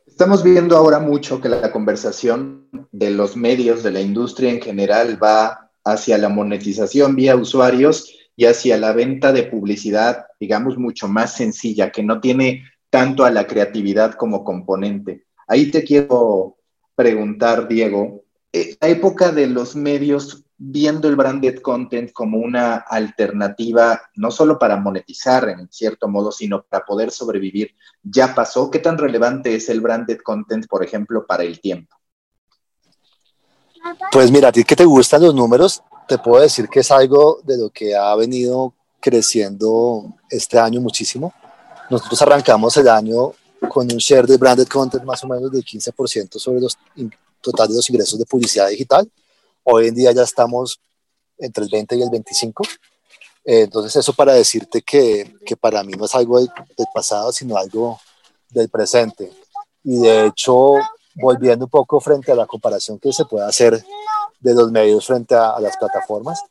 Estamos 0.06 0.44
viendo 0.44 0.78
ahora 0.78 1.00
mucho 1.00 1.42
que 1.42 1.50
la 1.50 1.72
conversación 1.72 2.68
de 2.92 3.10
los 3.10 3.36
medios, 3.36 3.82
de 3.82 3.92
la 3.92 4.00
industria 4.00 4.52
en 4.52 4.62
general, 4.62 5.22
va 5.22 5.72
hacia 5.84 6.20
la 6.20 6.30
monetización 6.30 7.16
vía 7.16 7.36
usuarios 7.36 8.14
y 8.36 8.46
hacia 8.46 8.78
la 8.78 8.94
venta 8.94 9.32
de 9.32 9.44
publicidad, 9.44 10.26
digamos, 10.40 10.78
mucho 10.78 11.08
más 11.08 11.34
sencilla, 11.34 11.92
que 11.92 12.04
no 12.04 12.20
tiene 12.20 12.64
tanto 12.90 13.26
a 13.26 13.32
la 13.32 13.48
creatividad 13.48 14.14
como 14.14 14.44
componente. 14.44 15.26
Ahí 15.48 15.72
te 15.72 15.84
quiero 15.84 16.58
preguntar, 16.96 17.68
Diego, 17.68 18.24
eh, 18.52 18.78
la 18.80 18.88
época 18.88 19.32
de 19.32 19.48
los 19.48 19.76
medios 19.76 20.44
viendo 20.66 21.10
el 21.10 21.16
branded 21.16 21.60
content 21.60 22.12
como 22.14 22.38
una 22.38 22.76
alternativa, 22.76 24.02
no 24.16 24.32
solo 24.32 24.58
para 24.58 24.78
monetizar 24.78 25.50
en 25.50 25.68
cierto 25.72 26.08
modo, 26.08 26.32
sino 26.32 26.64
para 26.64 26.86
poder 26.86 27.12
sobrevivir, 27.12 27.76
ya 28.02 28.34
pasó. 28.34 28.72
¿Qué 28.72 28.80
tan 28.80 28.98
relevante 28.98 29.56
es 29.56 29.68
el 29.70 29.82
branded 29.82 30.20
content, 30.20 30.68
por 30.68 30.84
ejemplo, 30.84 31.26
para 31.26 31.44
el 31.44 31.60
tiempo? 31.60 31.98
Pues 34.12 34.32
mira, 34.32 34.50
a 34.50 34.52
ti 34.52 34.64
te 34.64 34.86
gustan 34.86 35.24
los 35.24 35.36
números, 35.36 35.84
te 36.08 36.18
puedo 36.18 36.42
decir 36.42 36.68
que 36.70 36.82
es 36.82 36.92
algo 36.92 37.40
de 37.44 37.58
lo 37.58 37.70
que 37.70 37.96
ha 37.96 38.16
venido 38.16 38.74
creciendo 39.00 40.14
este 40.30 40.60
año 40.60 40.82
muchísimo. 40.82 41.34
Nosotros 41.90 42.22
arrancamos 42.22 42.76
el 42.78 42.88
año 42.88 43.34
con 43.70 43.92
un 43.92 43.98
share 43.98 44.28
de 44.28 44.38
branded 44.38 44.68
content 44.68 45.04
más 45.04 45.24
o 45.24 45.28
menos 45.28 45.52
del 45.52 45.64
15% 45.64 46.38
sobre 46.38 46.62
los 46.62 46.78
total 47.42 47.68
de 47.68 47.76
los 47.76 47.90
ingresos 47.90 48.18
de 48.18 48.26
publicidad 48.26 48.70
digital 48.70 49.10
Hoy 49.66 49.88
en 49.88 49.96
día 49.96 50.12
ya 50.12 50.24
estamos 50.24 50.80
entre 51.38 51.64
el 51.64 51.70
20 51.70 51.96
y 51.96 52.02
el 52.02 52.10
25. 52.10 52.64
Eh, 53.46 53.62
entonces 53.62 53.96
eso 53.96 54.14
para 54.14 54.34
decirte 54.34 54.82
que, 54.82 55.36
que, 55.46 55.56
para 55.56 55.84
mí 55.84 55.94
no 55.94 56.06
es 56.06 56.16
algo 56.16 56.40
del, 56.40 56.50
pasado, 56.94 57.32
sino 57.32 57.58
algo 57.58 58.00
del 58.50 58.70
presente. 58.70 59.32
Y 59.84 60.00
de 60.00 60.28
hecho, 60.28 60.74
volviendo 61.16 61.66
un 61.66 61.72
poco 61.72 62.00
frente 62.02 62.32
a 62.32 62.36
la 62.36 62.46
comparación 62.46 63.00
que 63.00 63.14
se 63.14 63.26
puede 63.26 63.46
hacer 63.46 63.84
de 64.44 64.54
los 64.54 64.72
medios 64.72 65.08
frente 65.08 65.36
a, 65.36 65.60
las 65.60 65.78
plataformas, 65.78 66.44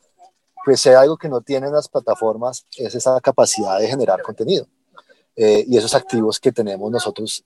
pues 0.64 0.86
hay 0.86 0.95
algo 0.95 1.16
que 1.16 1.28
no 1.28 1.40
tienen 1.40 1.72
las 1.72 1.88
plataformas, 1.88 2.66
es 2.76 2.95
esa 2.95 3.20
capacidad 3.20 3.78
de 3.78 3.88
generar 3.88 4.22
contenido. 4.22 4.66
Eh, 5.34 5.64
y 5.66 5.76
esos 5.76 5.95
activos 5.95 6.38
que 6.38 6.53
tenemos 6.53 6.90
nosotros 6.90 7.43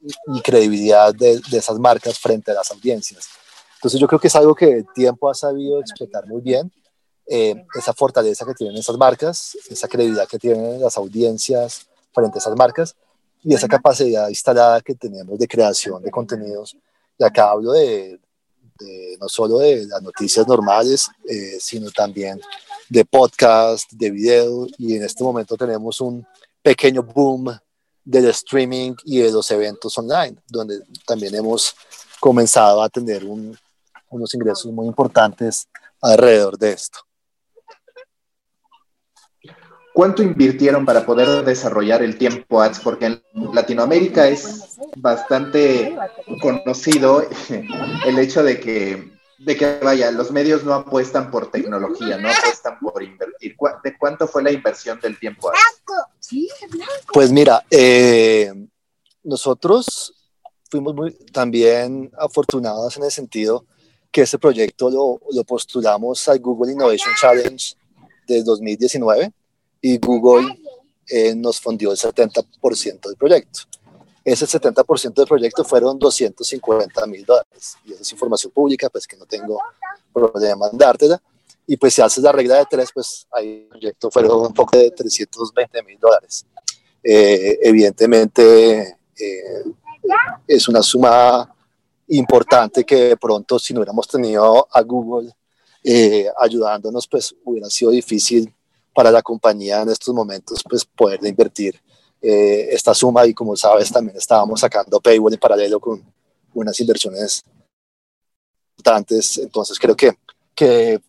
y 0.00 0.40
credibilidad 0.42 1.12
de, 1.14 1.40
de 1.50 1.58
esas 1.58 1.78
marcas 1.78 2.18
frente 2.18 2.50
a 2.50 2.54
las 2.54 2.70
audiencias. 2.70 3.26
Entonces 3.76 4.00
yo 4.00 4.06
creo 4.06 4.20
que 4.20 4.28
es 4.28 4.36
algo 4.36 4.54
que 4.54 4.70
el 4.70 4.86
tiempo 4.94 5.28
ha 5.28 5.34
sabido 5.34 5.80
explotar 5.80 6.26
muy 6.26 6.40
bien, 6.40 6.70
eh, 7.26 7.64
esa 7.74 7.94
fortaleza 7.94 8.44
que 8.44 8.52
tienen 8.52 8.76
esas 8.76 8.98
marcas, 8.98 9.56
esa 9.70 9.88
credibilidad 9.88 10.28
que 10.28 10.38
tienen 10.38 10.80
las 10.80 10.98
audiencias 10.98 11.86
frente 12.12 12.38
a 12.38 12.40
esas 12.40 12.54
marcas 12.54 12.96
y 13.42 13.54
esa 13.54 13.66
capacidad 13.66 14.28
instalada 14.28 14.82
que 14.82 14.94
tenemos 14.94 15.38
de 15.38 15.48
creación 15.48 16.02
de 16.02 16.10
contenidos. 16.10 16.76
Y 17.18 17.24
acá 17.24 17.50
hablo 17.50 17.72
de, 17.72 18.20
no 19.20 19.28
solo 19.28 19.58
de 19.58 19.86
las 19.86 20.02
noticias 20.02 20.46
normales, 20.46 21.08
eh, 21.28 21.58
sino 21.60 21.90
también 21.90 22.40
de 22.88 23.04
podcast, 23.04 23.90
de 23.92 24.10
video, 24.10 24.66
y 24.78 24.96
en 24.96 25.04
este 25.04 25.22
momento 25.22 25.56
tenemos 25.56 26.00
un 26.00 26.26
pequeño 26.62 27.02
boom 27.02 27.56
del 28.04 28.26
streaming 28.26 28.94
y 29.04 29.18
de 29.18 29.32
los 29.32 29.50
eventos 29.50 29.96
online, 29.96 30.36
donde 30.48 30.80
también 31.06 31.34
hemos 31.34 31.74
comenzado 32.20 32.82
a 32.82 32.88
tener 32.88 33.24
un, 33.24 33.56
unos 34.10 34.34
ingresos 34.34 34.70
muy 34.72 34.86
importantes 34.86 35.66
alrededor 36.00 36.58
de 36.58 36.72
esto. 36.72 36.98
¿Cuánto 39.94 40.24
invirtieron 40.24 40.84
para 40.84 41.06
poder 41.06 41.44
desarrollar 41.44 42.02
el 42.02 42.18
tiempo 42.18 42.60
ads? 42.60 42.80
Porque 42.80 43.06
en 43.06 43.22
Latinoamérica 43.52 44.26
es 44.26 44.76
bastante 44.96 45.96
conocido 46.42 47.24
el 48.04 48.18
hecho 48.18 48.42
de 48.42 48.58
que 48.58 49.14
de 49.38 49.56
que 49.56 49.78
vaya, 49.80 50.10
los 50.10 50.32
medios 50.32 50.64
no 50.64 50.74
apuestan 50.74 51.30
por 51.30 51.48
tecnología, 51.52 52.18
no 52.18 52.28
apuestan 52.28 52.76
por 52.80 53.04
invertir. 53.04 53.54
¿De 53.84 53.96
cuánto 53.96 54.26
fue 54.26 54.42
la 54.42 54.50
inversión 54.50 54.98
del 55.00 55.16
tiempo? 55.16 55.52
Pues 57.12 57.30
mira, 57.30 57.64
eh, 57.70 58.52
nosotros 59.22 60.12
fuimos 60.70 60.92
muy 60.92 61.12
también 61.32 62.10
afortunados 62.18 62.96
en 62.96 63.04
el 63.04 63.12
sentido 63.12 63.64
que 64.10 64.22
ese 64.22 64.40
proyecto 64.40 64.90
lo, 64.90 65.20
lo 65.32 65.44
postulamos 65.44 66.26
al 66.28 66.40
Google 66.40 66.72
Innovation 66.72 67.14
Challenge 67.20 67.76
del 68.26 68.42
2019 68.42 69.32
y 69.84 69.98
Google 69.98 70.58
eh, 71.06 71.34
nos 71.34 71.60
fundió 71.60 71.90
el 71.92 71.98
70% 71.98 73.00
del 73.06 73.16
proyecto. 73.16 73.60
Ese 74.24 74.46
70% 74.46 75.12
del 75.12 75.26
proyecto 75.26 75.62
fueron 75.62 75.98
250 75.98 77.06
mil 77.06 77.22
dólares. 77.26 77.76
Y 77.84 77.92
esa 77.92 78.00
es 78.00 78.12
información 78.12 78.50
pública, 78.50 78.88
pues 78.88 79.06
que 79.06 79.18
no 79.18 79.26
tengo 79.26 79.60
problema 80.10 80.68
en 80.72 80.78
dártela. 80.78 81.20
Y 81.66 81.76
pues 81.76 81.92
si 81.92 82.00
haces 82.00 82.24
la 82.24 82.32
regla 82.32 82.56
de 82.56 82.64
tres, 82.64 82.88
pues 82.94 83.26
ahí 83.30 83.64
el 83.64 83.68
proyecto 83.68 84.10
fueron 84.10 84.46
un 84.46 84.54
poco 84.54 84.78
de 84.78 84.90
320 84.90 85.82
mil 85.82 85.98
dólares. 85.98 86.46
Eh, 87.02 87.58
evidentemente 87.60 88.96
eh, 89.20 89.64
es 90.48 90.66
una 90.66 90.82
suma 90.82 91.54
importante 92.08 92.84
que 92.84 92.96
de 92.96 93.16
pronto 93.18 93.58
si 93.58 93.74
no 93.74 93.80
hubiéramos 93.80 94.08
tenido 94.08 94.66
a 94.72 94.80
Google 94.80 95.30
eh, 95.82 96.26
ayudándonos, 96.40 97.06
pues 97.06 97.36
hubiera 97.44 97.68
sido 97.68 97.90
difícil 97.90 98.50
para 98.94 99.10
la 99.10 99.22
compañía 99.22 99.82
en 99.82 99.90
estos 99.90 100.14
momentos 100.14 100.62
pues 100.68 100.84
poder 100.84 101.20
invertir 101.24 101.80
eh, 102.22 102.68
esta 102.70 102.94
suma 102.94 103.26
y 103.26 103.34
como 103.34 103.56
sabes 103.56 103.92
también 103.92 104.16
estábamos 104.16 104.60
sacando 104.60 105.00
Paywall 105.00 105.34
en 105.34 105.40
paralelo 105.40 105.78
con 105.78 106.02
unas 106.54 106.78
inversiones 106.80 107.44
importantes, 108.78 109.38
entonces 109.38 109.78
creo 109.78 109.94
que, 109.94 110.12
que, 110.54 111.00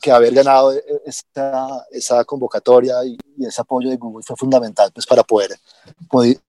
que 0.00 0.10
haber 0.10 0.34
ganado 0.34 0.72
esa, 1.04 1.86
esa 1.90 2.24
convocatoria 2.24 3.04
y, 3.04 3.18
ese 3.44 3.60
apoyo 3.60 3.90
de 3.90 3.96
Google 3.96 4.24
fue 4.24 4.36
fundamental 4.36 4.90
pues 4.92 5.04
para 5.04 5.22
poder, 5.22 5.54
pues, 6.08 6.40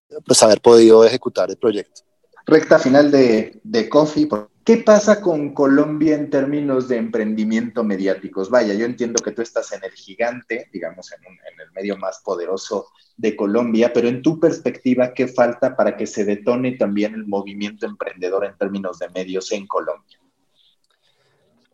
haber 0.41 0.61
podido 0.61 1.03
ejecutar 1.03 1.49
el 1.49 1.57
proyecto. 1.57 2.01
Recta 2.47 2.79
final 2.79 3.11
de, 3.11 3.59
de 3.63 3.89
Coffee, 3.89 4.27
¿Qué 4.67 4.75
pasa 4.75 5.21
con 5.21 5.53
Colombia 5.53 6.15
en 6.15 6.29
términos 6.29 6.89
de 6.89 6.97
emprendimiento 6.97 7.85
mediáticos? 7.85 8.49
Vaya, 8.49 8.73
yo 8.73 8.85
entiendo 8.85 9.23
que 9.23 9.31
tú 9.31 9.41
estás 9.41 9.71
en 9.71 9.81
el 9.81 9.91
gigante, 9.91 10.69
digamos, 10.73 11.09
en, 11.13 11.23
el 11.25 11.71
medio 11.71 11.95
más 11.95 12.19
poderoso 12.19 12.87
de 13.15 13.33
Colombia, 13.33 13.93
pero 13.93 14.09
en 14.09 14.21
tu 14.21 14.41
perspectiva, 14.41 15.13
¿qué 15.13 15.29
falta 15.29 15.73
para 15.73 15.95
que 15.95 16.05
se 16.05 16.25
detone 16.25 16.73
también 16.73 17.13
el 17.13 17.25
movimiento 17.25 17.85
emprendedor 17.85 18.43
en 18.43 18.57
términos 18.57 18.99
de 18.99 19.07
medios 19.07 19.53
en 19.53 19.65
Colombia? 19.67 20.19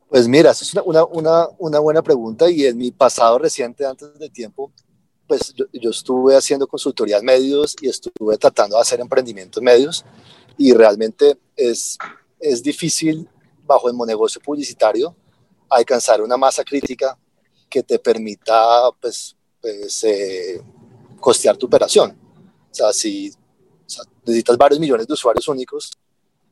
Pues 0.08 0.28
mira, 0.28 0.52
esa 0.52 0.64
es 0.64 0.74
una, 0.86 1.04
una, 1.04 1.48
una, 1.58 1.80
buena 1.80 2.04
pregunta 2.04 2.48
y 2.48 2.68
en 2.68 2.78
mi 2.78 2.92
pasado 2.92 3.40
reciente, 3.40 3.88
antes 3.88 4.20
de 4.20 4.30
tiempo, 4.30 4.72
pues 5.26 5.52
yo, 5.56 5.66
yo 5.74 5.90
estuve 5.90 6.36
haciendo 6.36 6.68
consultorías 6.68 7.24
medios 7.24 7.76
y 7.82 7.90
estuve 7.90 8.38
tratando 8.38 8.76
de 8.76 8.84
hacer 8.84 9.00
emprendimientos 9.00 9.64
medios 9.64 10.06
y 10.58 10.74
realmente 10.74 11.38
es 11.56 11.98
es 12.44 12.62
difícil 12.62 13.28
bajo 13.66 13.90
el 13.90 13.96
negocio 14.06 14.42
publicitario 14.42 15.16
alcanzar 15.70 16.22
una 16.22 16.38
masa 16.38 16.64
crítica 16.64 17.18
que 17.70 17.82
te 17.82 17.98
permita 17.98 18.92
pues, 19.02 19.36
pues 19.60 20.04
eh, 20.04 20.62
costear 21.20 21.58
tu 21.58 21.66
operación. 21.66 22.12
O 22.70 22.76
sea, 22.76 22.94
si 22.94 23.34
necesitas 24.26 24.58
varios 24.58 24.80
millones 24.80 25.08
de 25.08 25.14
usuarios 25.14 25.48
únicos 25.48 25.92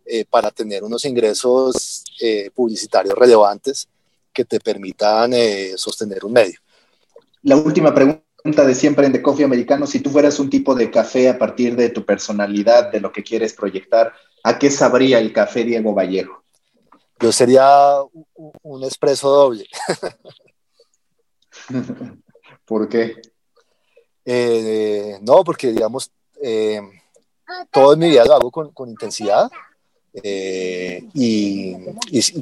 eh, 0.05 0.25
para 0.25 0.49
tener 0.49 0.83
unos 0.83 1.03
ingresos 1.05 2.03
eh, 2.19 2.49
publicitarios 2.51 3.13
relevantes 3.13 3.87
que 4.33 4.45
te 4.45 4.59
permitan 4.59 5.33
sostener 5.75 6.23
un 6.23 6.31
medio. 6.31 6.57
La 7.43 7.57
última 7.57 7.93
pregunta 7.93 8.23
de 8.43 8.75
siempre 8.75 9.05
en 9.05 9.13
The 9.13 9.21
Coffee 9.21 9.45
Americano, 9.45 9.85
si 9.85 9.99
tú 9.99 10.09
fueras 10.09 10.39
un 10.39 10.49
tipo 10.49 10.75
de 10.75 10.89
café 10.89 11.29
a 11.29 11.37
partir 11.37 11.75
de 11.75 11.89
tu 11.89 12.05
personalidad, 12.05 12.91
de 12.91 12.99
lo 12.99 13.11
que 13.11 13.23
quieres 13.23 13.53
proyectar, 13.53 14.13
¿A 14.43 14.57
qué 14.57 14.71
sabría 14.71 15.19
el 15.19 15.33
café 15.33 15.63
Diego 15.63 15.93
Vallejo? 15.93 16.43
Yo 17.19 17.31
sería 17.31 17.99
un, 18.63 18.83
expreso 18.83 19.29
doble. 19.29 19.67
¿Por 22.65 22.89
qué? 22.89 23.21
Eh, 24.25 25.19
no, 25.21 25.43
porque 25.43 25.71
digamos, 25.71 26.11
eh, 26.41 26.81
todo 27.69 27.93
en 27.93 27.99
mi 27.99 28.09
vida 28.09 28.25
lo 28.25 28.33
hago 28.33 28.51
con, 28.51 28.89
intensidad 28.89 29.51
eh, 30.23 31.03
y, 31.13 31.75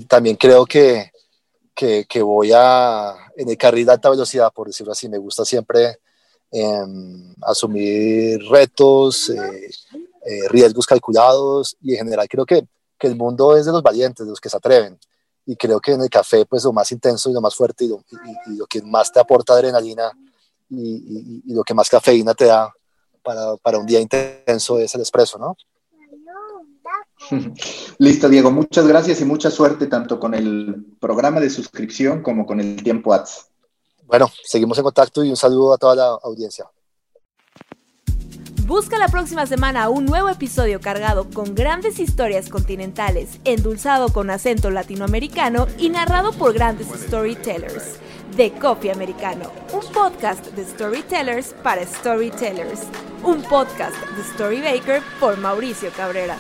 también 0.08 0.38
creo 0.38 0.66
que, 0.66 1.12
que, 2.08 2.22
voy 2.22 2.52
a, 2.54 3.16
en 3.38 3.50
el 3.50 3.58
carril 3.58 3.86
de 3.86 3.94
alta 3.94 4.10
velocidad, 4.10 4.52
por 4.52 4.68
decirlo 4.68 4.92
así, 4.92 5.08
me 5.08 5.18
gusta 5.18 5.46
siempre 5.46 6.00
em, 6.52 7.34
asumir 7.42 8.40
retos, 8.50 9.30
eh, 9.30 10.50
riesgos 10.50 10.86
calculados 10.86 11.78
y 11.82 11.94
en 11.94 12.00
general 12.00 12.28
creo 12.28 12.46
que, 12.46 12.68
que, 12.98 13.08
el 13.08 13.16
mundo 13.16 13.56
es 13.56 13.66
de 13.66 13.72
los 13.72 13.82
valientes, 13.82 14.26
de 14.26 14.30
los 14.30 14.42
que 14.42 14.50
se 14.50 14.58
atreven. 14.58 15.00
Y 15.46 15.56
creo 15.56 15.80
que 15.80 15.94
en 15.94 16.02
el 16.02 16.10
café, 16.10 16.46
pues 16.46 16.66
lo 16.66 16.74
más 16.74 16.92
intenso 16.92 17.30
y 17.30 17.34
lo 17.34 17.42
más 17.42 17.56
fuerte 17.56 17.86
y 17.86 17.88
lo, 17.88 18.04
lo 18.48 18.66
que 18.66 18.82
más 18.82 19.12
te 19.12 19.20
aporta 19.20 19.54
adrenalina 19.54 20.12
y, 20.70 21.42
y, 21.48 21.54
lo 21.54 21.64
que 21.64 21.74
más 21.74 21.90
cafeína 21.90 22.34
te 22.34 22.46
da 22.46 22.72
para, 23.24 23.56
para 23.58 23.80
un 23.80 23.86
día 23.86 24.02
intenso 24.02 24.80
es 24.80 24.94
el 24.96 25.02
espresso, 25.02 25.38
¿no? 25.38 25.56
Listo, 27.98 28.30
Diego. 28.30 28.52
Muchas 28.52 28.88
gracias 28.88 29.22
y 29.22 29.26
mucha 29.26 29.52
suerte 29.52 29.88
tanto 29.88 30.20
con 30.20 30.34
el 30.34 30.86
programa 31.00 31.40
de 31.40 31.50
suscripción 31.50 32.22
como 32.22 32.46
con 32.46 32.60
el 32.60 32.82
tiempo 32.82 33.14
ads. 33.14 33.48
Bueno, 34.06 34.30
seguimos 34.44 34.78
en 34.78 34.84
contacto 34.84 35.24
y 35.24 35.30
un 35.30 35.38
saludo 35.38 35.74
a 35.74 35.78
toda 35.78 35.96
la 35.96 36.08
audiencia. 36.24 36.66
Busca 38.66 39.00
la 39.00 39.08
próxima 39.08 39.48
semana 39.48 39.90
un 39.90 40.06
nuevo 40.06 40.30
episodio 40.30 40.80
cargado 40.80 41.28
con 41.32 41.56
grandes 41.56 42.00
historias 42.00 42.50
continentales, 42.50 43.40
endulzado 43.44 44.10
con 44.10 44.30
acento 44.30 44.70
latinoamericano 44.70 45.68
y 45.80 45.90
narrado 45.90 46.34
por 46.34 46.54
grandes 46.54 46.88
storytellers. 46.88 47.98
De 48.36 48.52
Coffee 48.52 48.92
Americano, 48.92 49.52
un 49.74 49.92
podcast 49.92 50.46
de 50.54 50.64
storytellers 50.64 51.56
para 51.64 51.84
storytellers. 51.84 52.82
Un 53.24 53.42
podcast 53.42 53.98
de 54.16 54.24
Storybaker 54.36 55.02
por 55.20 55.38
Mauricio 55.40 55.90
Cabrera. 55.98 56.38